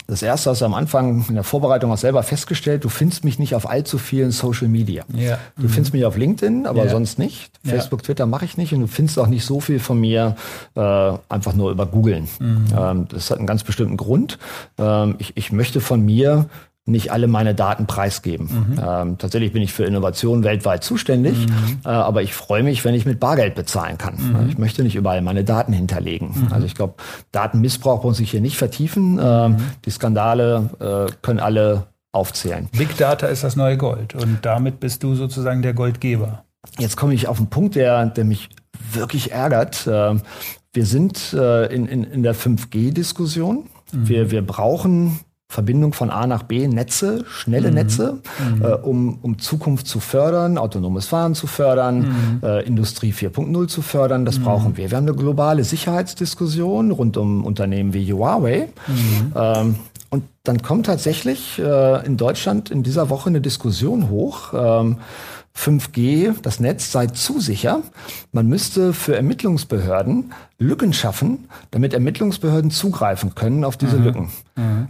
das 0.08 0.22
erste 0.22 0.50
hast 0.50 0.60
du 0.60 0.64
am 0.64 0.74
Anfang 0.74 1.24
in 1.28 1.36
der 1.36 1.44
Vorbereitung 1.44 1.92
auch 1.92 1.96
selber 1.96 2.22
festgestellt, 2.22 2.84
du 2.84 2.88
findest 2.88 3.24
mich 3.24 3.38
nicht 3.38 3.54
auf 3.54 3.68
allzu 3.68 3.98
vielen 3.98 4.30
Social 4.30 4.68
Media. 4.68 5.04
Ja. 5.14 5.38
Du 5.56 5.64
mhm. 5.64 5.68
findest 5.68 5.94
mich 5.94 6.04
auf 6.04 6.16
LinkedIn, 6.16 6.66
aber 6.66 6.84
ja. 6.84 6.90
sonst 6.90 7.18
nicht. 7.18 7.52
Facebook, 7.64 8.00
ja. 8.00 8.06
Twitter 8.06 8.26
mache 8.26 8.44
ich 8.44 8.56
nicht 8.56 8.74
und 8.74 8.80
du 8.80 8.86
findest 8.88 9.18
auch 9.18 9.28
nicht 9.28 9.44
so 9.44 9.60
viel 9.60 9.78
von 9.78 10.00
mir 10.00 10.36
äh, 10.74 11.12
einfach 11.28 11.54
nur 11.54 11.70
über 11.70 11.86
Googlen. 11.86 12.28
Mhm. 12.40 12.66
Ähm, 12.76 13.08
das 13.08 13.30
hat 13.30 13.38
einen 13.38 13.46
ganz 13.46 13.62
bestimmten 13.62 13.96
Grund. 13.96 14.38
Ähm, 14.76 15.14
ich, 15.18 15.36
ich 15.36 15.52
möchte 15.52 15.80
von 15.80 16.04
mir 16.04 16.46
nicht 16.84 17.12
alle 17.12 17.28
meine 17.28 17.54
Daten 17.54 17.86
preisgeben. 17.86 18.46
Mhm. 18.46 18.80
Ähm, 18.84 19.18
tatsächlich 19.18 19.52
bin 19.52 19.62
ich 19.62 19.72
für 19.72 19.84
Innovation 19.84 20.42
weltweit 20.42 20.82
zuständig, 20.82 21.46
mhm. 21.46 21.80
äh, 21.84 21.88
aber 21.88 22.22
ich 22.22 22.34
freue 22.34 22.64
mich, 22.64 22.84
wenn 22.84 22.94
ich 22.94 23.06
mit 23.06 23.20
Bargeld 23.20 23.54
bezahlen 23.54 23.98
kann. 23.98 24.16
Mhm. 24.16 24.48
Ich 24.48 24.58
möchte 24.58 24.82
nicht 24.82 24.96
überall 24.96 25.22
meine 25.22 25.44
Daten 25.44 25.72
hinterlegen. 25.72 26.32
Mhm. 26.34 26.52
Also 26.52 26.66
ich 26.66 26.74
glaube, 26.74 26.94
Datenmissbrauch 27.30 28.02
muss 28.02 28.18
ich 28.18 28.32
hier 28.32 28.40
nicht 28.40 28.56
vertiefen. 28.56 29.20
Ähm, 29.22 29.52
mhm. 29.52 29.56
die 29.84 29.90
Skandale 29.90 31.08
äh, 31.08 31.12
können 31.22 31.38
alle 31.38 31.86
aufzählen. 32.10 32.68
Big 32.76 32.96
Data 32.96 33.28
ist 33.28 33.44
das 33.44 33.54
neue 33.54 33.76
Gold 33.76 34.14
und 34.14 34.40
damit 34.42 34.80
bist 34.80 35.02
du 35.02 35.14
sozusagen 35.14 35.62
der 35.62 35.74
Goldgeber. 35.74 36.44
Jetzt 36.78 36.96
komme 36.96 37.14
ich 37.14 37.28
auf 37.28 37.38
einen 37.38 37.48
Punkt, 37.48 37.74
der, 37.76 38.06
der 38.06 38.24
mich 38.24 38.50
wirklich 38.92 39.32
ärgert. 39.32 39.86
Äh, 39.86 40.16
wir 40.72 40.86
sind 40.86 41.32
äh, 41.32 41.66
in, 41.66 41.86
in, 41.86 42.04
in 42.04 42.22
der 42.22 42.34
5G-Diskussion. 42.34 43.68
Mhm. 43.92 44.08
Wir, 44.08 44.30
wir 44.30 44.42
brauchen 44.44 45.20
Verbindung 45.52 45.92
von 45.92 46.08
A 46.08 46.26
nach 46.26 46.44
B, 46.44 46.66
Netze, 46.66 47.26
schnelle 47.28 47.68
mhm. 47.68 47.74
Netze, 47.74 48.18
mhm. 48.38 48.62
Äh, 48.62 48.72
um, 48.72 49.18
um 49.20 49.38
Zukunft 49.38 49.86
zu 49.86 50.00
fördern, 50.00 50.56
autonomes 50.56 51.04
Fahren 51.04 51.34
zu 51.34 51.46
fördern, 51.46 51.98
mhm. 51.98 52.40
äh, 52.42 52.62
Industrie 52.62 53.12
4.0 53.12 53.68
zu 53.68 53.82
fördern. 53.82 54.24
Das 54.24 54.38
mhm. 54.38 54.44
brauchen 54.44 54.76
wir. 54.78 54.90
Wir 54.90 54.96
haben 54.96 55.06
eine 55.06 55.14
globale 55.14 55.62
Sicherheitsdiskussion 55.62 56.90
rund 56.90 57.18
um 57.18 57.44
Unternehmen 57.44 57.92
wie 57.92 58.10
Huawei. 58.10 58.70
Mhm. 58.86 59.32
Ähm, 59.36 59.74
und 60.08 60.24
dann 60.42 60.62
kommt 60.62 60.86
tatsächlich 60.86 61.58
äh, 61.58 62.06
in 62.06 62.16
Deutschland 62.16 62.70
in 62.70 62.82
dieser 62.82 63.10
Woche 63.10 63.28
eine 63.28 63.42
Diskussion 63.42 64.08
hoch. 64.08 64.54
Ähm, 64.54 64.96
5G, 65.54 66.34
das 66.40 66.60
Netz 66.60 66.92
sei 66.92 67.08
zu 67.08 67.40
sicher. 67.40 67.82
Man 68.32 68.46
müsste 68.46 68.94
für 68.94 69.16
Ermittlungsbehörden 69.16 70.32
Lücken 70.58 70.94
schaffen, 70.94 71.46
damit 71.70 71.92
Ermittlungsbehörden 71.92 72.70
zugreifen 72.70 73.34
können 73.34 73.64
auf 73.64 73.76
diese 73.76 73.98
mhm. 73.98 74.04
Lücken. 74.04 74.30
Mhm. 74.56 74.88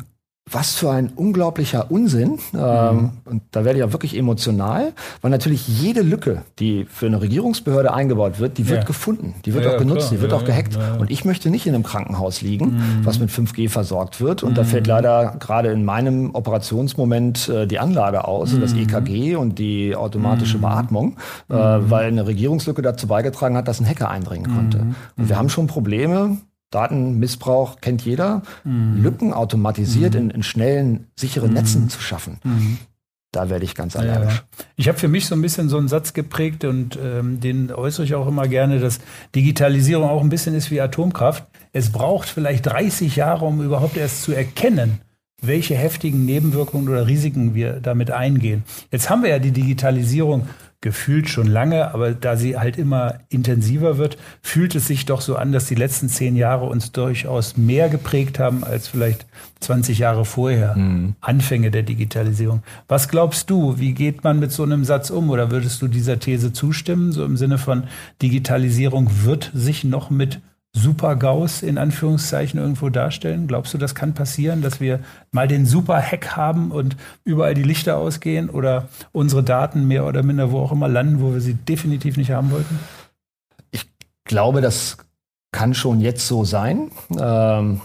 Was 0.51 0.75
für 0.75 0.91
ein 0.91 1.11
unglaublicher 1.15 1.91
Unsinn. 1.91 2.39
Ähm, 2.53 2.97
mhm. 2.97 3.11
und 3.25 3.43
da 3.53 3.65
werde 3.65 3.79
ich 3.79 3.85
ja 3.85 3.93
wirklich 3.93 4.17
emotional, 4.17 4.93
weil 5.21 5.31
natürlich 5.31 5.69
jede 5.69 6.03
Lücke, 6.03 6.43
die 6.59 6.85
für 6.85 7.07
eine 7.07 7.21
Regierungsbehörde 7.21 7.95
eingebaut 7.95 8.41
wird, 8.41 8.59
die 8.59 8.69
wird 8.69 8.81
ja. 8.81 8.85
gefunden, 8.85 9.35
die 9.45 9.55
wird 9.55 9.65
ja, 9.65 9.73
auch 9.73 9.79
genutzt, 9.79 10.09
klar. 10.09 10.11
die 10.11 10.21
wird 10.21 10.33
ja, 10.33 10.39
auch 10.39 10.45
gehackt. 10.45 10.77
Und 10.99 11.11
ich 11.11 11.25
möchte 11.25 11.49
nicht 11.49 11.67
in 11.67 11.75
einem 11.75 11.85
Krankenhaus 11.85 12.43
liegen, 12.43 12.75
mhm. 12.75 13.01
was 13.05 13.21
mit 13.21 13.31
5G 13.31 13.69
versorgt 13.69 14.21
wird. 14.21 14.43
Und 14.43 14.53
mhm. 14.53 14.57
da 14.57 14.65
fällt 14.65 14.87
leider 14.87 15.37
gerade 15.39 15.71
in 15.71 15.85
meinem 15.85 16.35
Operationsmoment 16.35 17.49
äh, 17.49 17.67
die 17.67 17.79
Anlage 17.79 18.27
aus, 18.27 18.59
das 18.59 18.75
mhm. 18.75 18.81
EKG 18.81 19.37
und 19.37 19.59
die 19.59 19.95
automatische 19.95 20.59
mhm. 20.59 20.63
Beatmung, 20.63 21.17
äh, 21.51 21.55
mhm. 21.55 21.91
weil 21.91 22.07
eine 22.07 22.27
Regierungslücke 22.27 22.83
dazu 22.83 23.07
beigetragen 23.07 23.57
hat, 23.57 23.69
dass 23.69 23.81
ein 23.81 23.89
Hacker 23.89 24.11
eindringen 24.11 24.53
konnte. 24.53 24.87
Und 25.17 25.29
wir 25.29 25.39
haben 25.39 25.49
schon 25.49 25.69
Probleme, 25.69 26.39
Datenmissbrauch 26.73 27.81
kennt 27.81 28.03
jeder, 28.03 28.43
mhm. 28.65 29.03
Lücken 29.03 29.33
automatisiert 29.33 30.15
mhm. 30.15 30.21
in, 30.21 30.31
in, 30.31 30.43
schnellen, 30.43 31.07
sicheren 31.17 31.51
mhm. 31.51 31.55
Netzen 31.55 31.89
zu 31.89 32.01
schaffen. 32.01 32.39
Mhm. 32.43 32.79
Da 33.31 33.49
werde 33.49 33.65
ich 33.65 33.75
ganz 33.75 33.97
allergisch. 33.97 34.35
Ja. 34.35 34.65
Ich 34.77 34.89
habe 34.89 34.99
für 34.99 35.09
mich 35.09 35.27
so 35.27 35.35
ein 35.35 35.41
bisschen 35.41 35.71
so 35.71 35.79
einen 35.79 35.89
Satz 35.89 36.13
geprägt 36.13 36.65
und 36.65 36.99
ähm, 37.03 37.41
den 37.41 37.73
äußere 37.73 38.05
ich 38.05 38.15
auch 38.15 38.27
immer 38.27 38.47
gerne, 38.47 38.79
dass 38.79 39.01
Digitalisierung 39.35 40.09
auch 40.09 40.21
ein 40.21 40.29
bisschen 40.29 40.55
ist 40.55 40.71
wie 40.71 40.83
Atomkraft. 40.83 41.45
Es 41.73 41.91
braucht 41.91 42.29
vielleicht 42.29 42.67
30 42.67 43.17
Jahre, 43.17 43.47
um 43.47 43.63
überhaupt 43.63 43.97
erst 43.97 44.23
zu 44.23 44.33
erkennen, 44.33 45.01
welche 45.41 45.75
heftigen 45.75 46.27
Nebenwirkungen 46.27 46.89
oder 46.91 47.07
Risiken 47.07 47.55
wir 47.55 47.81
damit 47.81 48.11
eingehen. 48.11 48.65
Jetzt 48.91 49.09
haben 49.09 49.23
wir 49.23 49.31
ja 49.31 49.39
die 49.39 49.53
Digitalisierung 49.53 50.47
gefühlt 50.83 51.31
schon 51.31 51.47
lange, 51.47 51.95
aber 51.95 52.11
da 52.13 52.37
sie 52.37 52.59
halt 52.59 52.77
immer 52.77 53.21
intensiver 53.31 53.97
wird, 53.97 54.19
fühlt 54.43 54.75
es 54.75 54.89
sich 54.89 55.07
doch 55.07 55.21
so 55.21 55.37
an, 55.37 55.53
dass 55.53 55.67
die 55.67 55.77
letzten 55.77 56.09
zehn 56.09 56.37
Jahre 56.37 56.67
uns 56.67 56.93
durchaus 56.93 57.57
mehr 57.57 57.89
geprägt 57.89 58.39
haben 58.39 58.65
als 58.65 58.89
vielleicht 58.89 59.25
20 59.61 60.01
Jahre 60.01 60.25
vorher. 60.25 60.77
Mhm. 60.77 61.15
Anfänge 61.21 61.71
der 61.71 61.85
Digitalisierung. 61.85 62.63
Was 62.89 63.09
glaubst 63.09 63.49
du, 63.49 63.79
wie 63.79 63.95
geht 63.95 64.25
man 64.25 64.41
mit 64.41 64.51
so 64.51 64.65
einem 64.65 64.85
Satz 64.85 65.11
um? 65.11 65.31
Oder 65.31 65.53
würdest 65.53 65.81
du 65.81 65.89
dieser 65.89 66.19
These 66.19 66.53
zustimmen, 66.53 67.13
so 67.13 67.25
im 67.25 67.37
Sinne 67.37 67.59
von 67.59 67.85
Digitalisierung 68.21 69.09
wird 69.23 69.53
sich 69.55 69.85
noch 69.85 70.11
mit 70.11 70.41
Super-GAUs 70.75 71.63
in 71.63 71.77
Anführungszeichen 71.77 72.59
irgendwo 72.59 72.89
darstellen? 72.89 73.47
Glaubst 73.47 73.75
du, 73.75 73.79
das 73.79 73.95
kann 73.95 74.15
passieren, 74.15 74.63
dass 74.63 74.81
wir 74.81 75.01
mal 75.31 75.47
den 75.47 75.67
Super-Hack 75.67 76.35
haben 76.35 76.71
und 76.71 76.97
überall 77.25 77.55
die 77.55 77.63
Lichter 77.63 77.99
ausgehen 77.99 78.49
oder 78.49 78.89
unsere 79.13 79.43
Daten 79.43 79.87
mehr 79.87 80.07
oder 80.07 80.23
minder 80.23 80.51
wo 80.51 80.61
auch 80.61 80.73
immer 80.73 80.89
landen, 80.89 81.21
wo 81.21 81.35
wir 81.35 81.41
sie 81.41 81.55
definitiv 81.55 82.17
nicht 82.17 82.31
haben 82.31 82.51
wollten? 82.51 82.79
Ich 83.71 83.87
glaube, 84.25 84.63
das 84.63 84.97
kann 85.53 85.75
schon 85.75 86.01
jetzt 86.01 86.27
so 86.27 86.45
sein. 86.45 86.91
Ähm, 87.19 87.83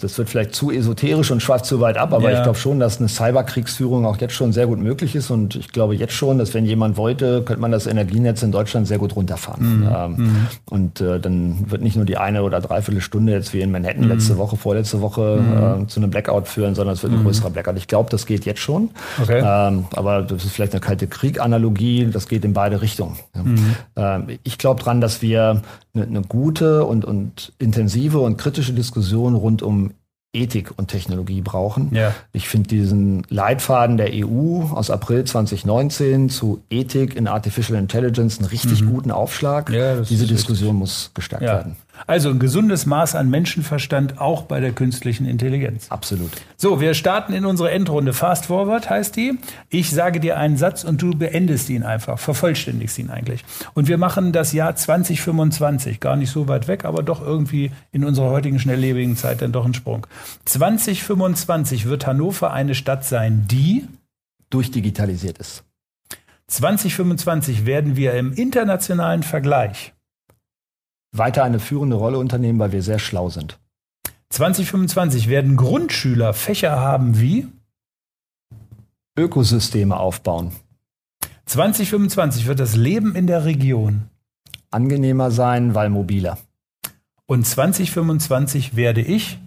das 0.00 0.16
wird 0.16 0.28
vielleicht 0.28 0.54
zu 0.54 0.70
esoterisch 0.70 1.30
und 1.30 1.42
schweift 1.42 1.66
zu 1.66 1.80
weit 1.80 1.96
ab, 1.96 2.12
aber 2.12 2.30
ja. 2.30 2.38
ich 2.38 2.42
glaube 2.42 2.58
schon, 2.58 2.80
dass 2.80 2.98
eine 2.98 3.08
Cyberkriegsführung 3.08 4.06
auch 4.06 4.16
jetzt 4.18 4.34
schon 4.34 4.52
sehr 4.52 4.66
gut 4.66 4.78
möglich 4.78 5.14
ist. 5.14 5.30
Und 5.30 5.56
ich 5.56 5.72
glaube 5.72 5.94
jetzt 5.94 6.14
schon, 6.14 6.38
dass 6.38 6.54
wenn 6.54 6.64
jemand 6.64 6.96
wollte, 6.96 7.42
könnte 7.42 7.60
man 7.60 7.70
das 7.70 7.86
Energienetz 7.86 8.42
in 8.42 8.52
Deutschland 8.52 8.86
sehr 8.86 8.98
gut 8.98 9.16
runterfahren. 9.16 9.80
Mhm. 9.80 9.88
Ähm, 9.94 10.16
mhm. 10.16 10.46
Und 10.70 11.00
äh, 11.00 11.20
dann 11.20 11.70
wird 11.70 11.82
nicht 11.82 11.96
nur 11.96 12.04
die 12.04 12.16
eine 12.16 12.42
oder 12.42 12.60
dreiviertel 12.60 13.00
Stunde 13.00 13.32
jetzt 13.32 13.52
wie 13.52 13.60
in 13.60 13.70
Manhattan 13.70 14.04
mhm. 14.04 14.10
letzte 14.10 14.38
Woche, 14.38 14.56
vorletzte 14.56 15.00
Woche 15.00 15.40
mhm. 15.40 15.84
äh, 15.84 15.86
zu 15.86 16.00
einem 16.00 16.10
Blackout 16.10 16.48
führen, 16.48 16.74
sondern 16.74 16.94
es 16.94 17.02
wird 17.02 17.12
ein 17.12 17.20
mhm. 17.20 17.24
größerer 17.24 17.50
Blackout. 17.50 17.76
Ich 17.76 17.88
glaube, 17.88 18.10
das 18.10 18.26
geht 18.26 18.44
jetzt 18.46 18.60
schon. 18.60 18.90
Okay. 19.20 19.42
Ähm, 19.44 19.84
aber 19.94 20.22
das 20.22 20.44
ist 20.44 20.52
vielleicht 20.52 20.72
eine 20.72 20.80
kalte 20.80 21.06
Krieg-Analogie. 21.06 22.08
Das 22.10 22.28
geht 22.28 22.44
in 22.44 22.52
beide 22.52 22.80
Richtungen. 22.80 23.18
Mhm. 23.34 23.76
Ähm, 23.96 24.38
ich 24.44 24.58
glaube 24.58 24.82
dran, 24.82 25.00
dass 25.00 25.22
wir 25.22 25.62
eine, 25.94 26.04
eine 26.04 26.22
gute 26.22 26.84
und, 26.84 27.04
und 27.04 27.52
intensive 27.58 28.20
und 28.20 28.36
kritische 28.36 28.72
Diskussion 29.10 29.34
rund 29.34 29.62
um 29.62 29.92
Ethik 30.32 30.70
und 30.76 30.88
Technologie 30.88 31.40
brauchen. 31.40 31.92
Ja. 31.92 32.14
Ich 32.32 32.48
finde 32.48 32.68
diesen 32.68 33.26
Leitfaden 33.30 33.96
der 33.96 34.10
EU 34.12 34.62
aus 34.72 34.88
April 34.88 35.24
2019 35.24 36.30
zu 36.30 36.62
Ethik 36.70 37.16
in 37.16 37.26
Artificial 37.26 37.76
Intelligence 37.76 38.38
einen 38.38 38.46
richtig 38.48 38.82
mhm. 38.82 38.90
guten 38.90 39.10
Aufschlag. 39.10 39.70
Ja, 39.70 40.00
Diese 40.02 40.26
Diskussion 40.28 40.76
richtig. 40.76 40.78
muss 40.78 41.10
gestärkt 41.14 41.42
ja. 41.42 41.54
werden. 41.54 41.76
Also 42.06 42.30
ein 42.30 42.38
gesundes 42.38 42.86
Maß 42.86 43.14
an 43.14 43.30
Menschenverstand 43.30 44.20
auch 44.20 44.42
bei 44.42 44.60
der 44.60 44.72
künstlichen 44.72 45.26
Intelligenz. 45.26 45.86
Absolut. 45.90 46.30
So, 46.56 46.80
wir 46.80 46.94
starten 46.94 47.32
in 47.32 47.44
unsere 47.44 47.70
Endrunde. 47.70 48.12
Fast 48.12 48.46
Forward 48.46 48.90
heißt 48.90 49.16
die. 49.16 49.38
Ich 49.68 49.90
sage 49.90 50.20
dir 50.20 50.36
einen 50.36 50.56
Satz 50.56 50.84
und 50.84 51.02
du 51.02 51.10
beendest 51.10 51.70
ihn 51.70 51.82
einfach, 51.82 52.18
vervollständigst 52.18 52.98
ihn 52.98 53.10
eigentlich. 53.10 53.44
Und 53.74 53.88
wir 53.88 53.98
machen 53.98 54.32
das 54.32 54.52
Jahr 54.52 54.74
2025, 54.74 56.00
gar 56.00 56.16
nicht 56.16 56.30
so 56.30 56.48
weit 56.48 56.68
weg, 56.68 56.84
aber 56.84 57.02
doch 57.02 57.20
irgendwie 57.20 57.70
in 57.92 58.04
unserer 58.04 58.30
heutigen 58.30 58.58
schnelllebigen 58.58 59.16
Zeit 59.16 59.42
dann 59.42 59.52
doch 59.52 59.64
ein 59.64 59.74
Sprung. 59.74 60.06
2025 60.44 61.86
wird 61.86 62.06
Hannover 62.06 62.52
eine 62.52 62.74
Stadt 62.74 63.04
sein, 63.04 63.46
die 63.50 63.86
durchdigitalisiert 64.50 65.38
ist. 65.38 65.64
2025 66.48 67.64
werden 67.64 67.96
wir 67.96 68.14
im 68.14 68.32
internationalen 68.32 69.22
Vergleich 69.22 69.92
weiter 71.12 71.44
eine 71.44 71.60
führende 71.60 71.96
Rolle 71.96 72.18
unternehmen, 72.18 72.58
weil 72.58 72.72
wir 72.72 72.82
sehr 72.82 72.98
schlau 72.98 73.28
sind. 73.28 73.58
2025 74.30 75.28
werden 75.28 75.56
Grundschüler 75.56 76.34
Fächer 76.34 76.78
haben 76.78 77.20
wie 77.20 77.48
Ökosysteme 79.18 79.96
aufbauen. 79.96 80.52
2025 81.46 82.46
wird 82.46 82.60
das 82.60 82.76
Leben 82.76 83.16
in 83.16 83.26
der 83.26 83.44
Region 83.44 84.02
angenehmer 84.70 85.32
sein, 85.32 85.74
weil 85.74 85.90
mobiler. 85.90 86.38
Und 87.26 87.44
2025 87.44 88.76
werde 88.76 89.00
ich 89.00 89.38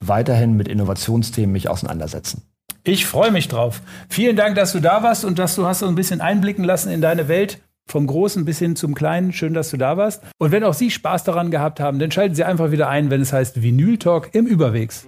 weiterhin 0.00 0.56
mit 0.56 0.68
Innovationsthemen 0.68 1.52
mich 1.52 1.68
auseinandersetzen. 1.68 2.42
Ich 2.82 3.06
freue 3.06 3.30
mich 3.30 3.48
drauf. 3.48 3.80
Vielen 4.08 4.36
Dank, 4.36 4.54
dass 4.56 4.72
du 4.72 4.80
da 4.80 5.02
warst 5.02 5.24
und 5.24 5.38
dass 5.38 5.56
du 5.56 5.66
hast 5.66 5.80
so 5.80 5.86
ein 5.86 5.94
bisschen 5.94 6.20
einblicken 6.20 6.64
lassen 6.64 6.90
in 6.90 7.00
deine 7.00 7.28
Welt. 7.28 7.60
Vom 7.88 8.08
Großen 8.08 8.44
bis 8.44 8.58
hin 8.58 8.74
zum 8.74 8.94
Kleinen. 8.94 9.32
Schön, 9.32 9.54
dass 9.54 9.70
du 9.70 9.76
da 9.76 9.96
warst. 9.96 10.22
Und 10.38 10.50
wenn 10.50 10.64
auch 10.64 10.74
Sie 10.74 10.90
Spaß 10.90 11.22
daran 11.22 11.52
gehabt 11.52 11.78
haben, 11.78 12.00
dann 12.00 12.10
schalten 12.10 12.34
Sie 12.34 12.42
einfach 12.42 12.72
wieder 12.72 12.88
ein, 12.88 13.10
wenn 13.10 13.20
es 13.20 13.32
heißt 13.32 13.62
Vinyl 13.62 13.96
Talk 13.98 14.30
im 14.32 14.46
Überwegs. 14.46 15.06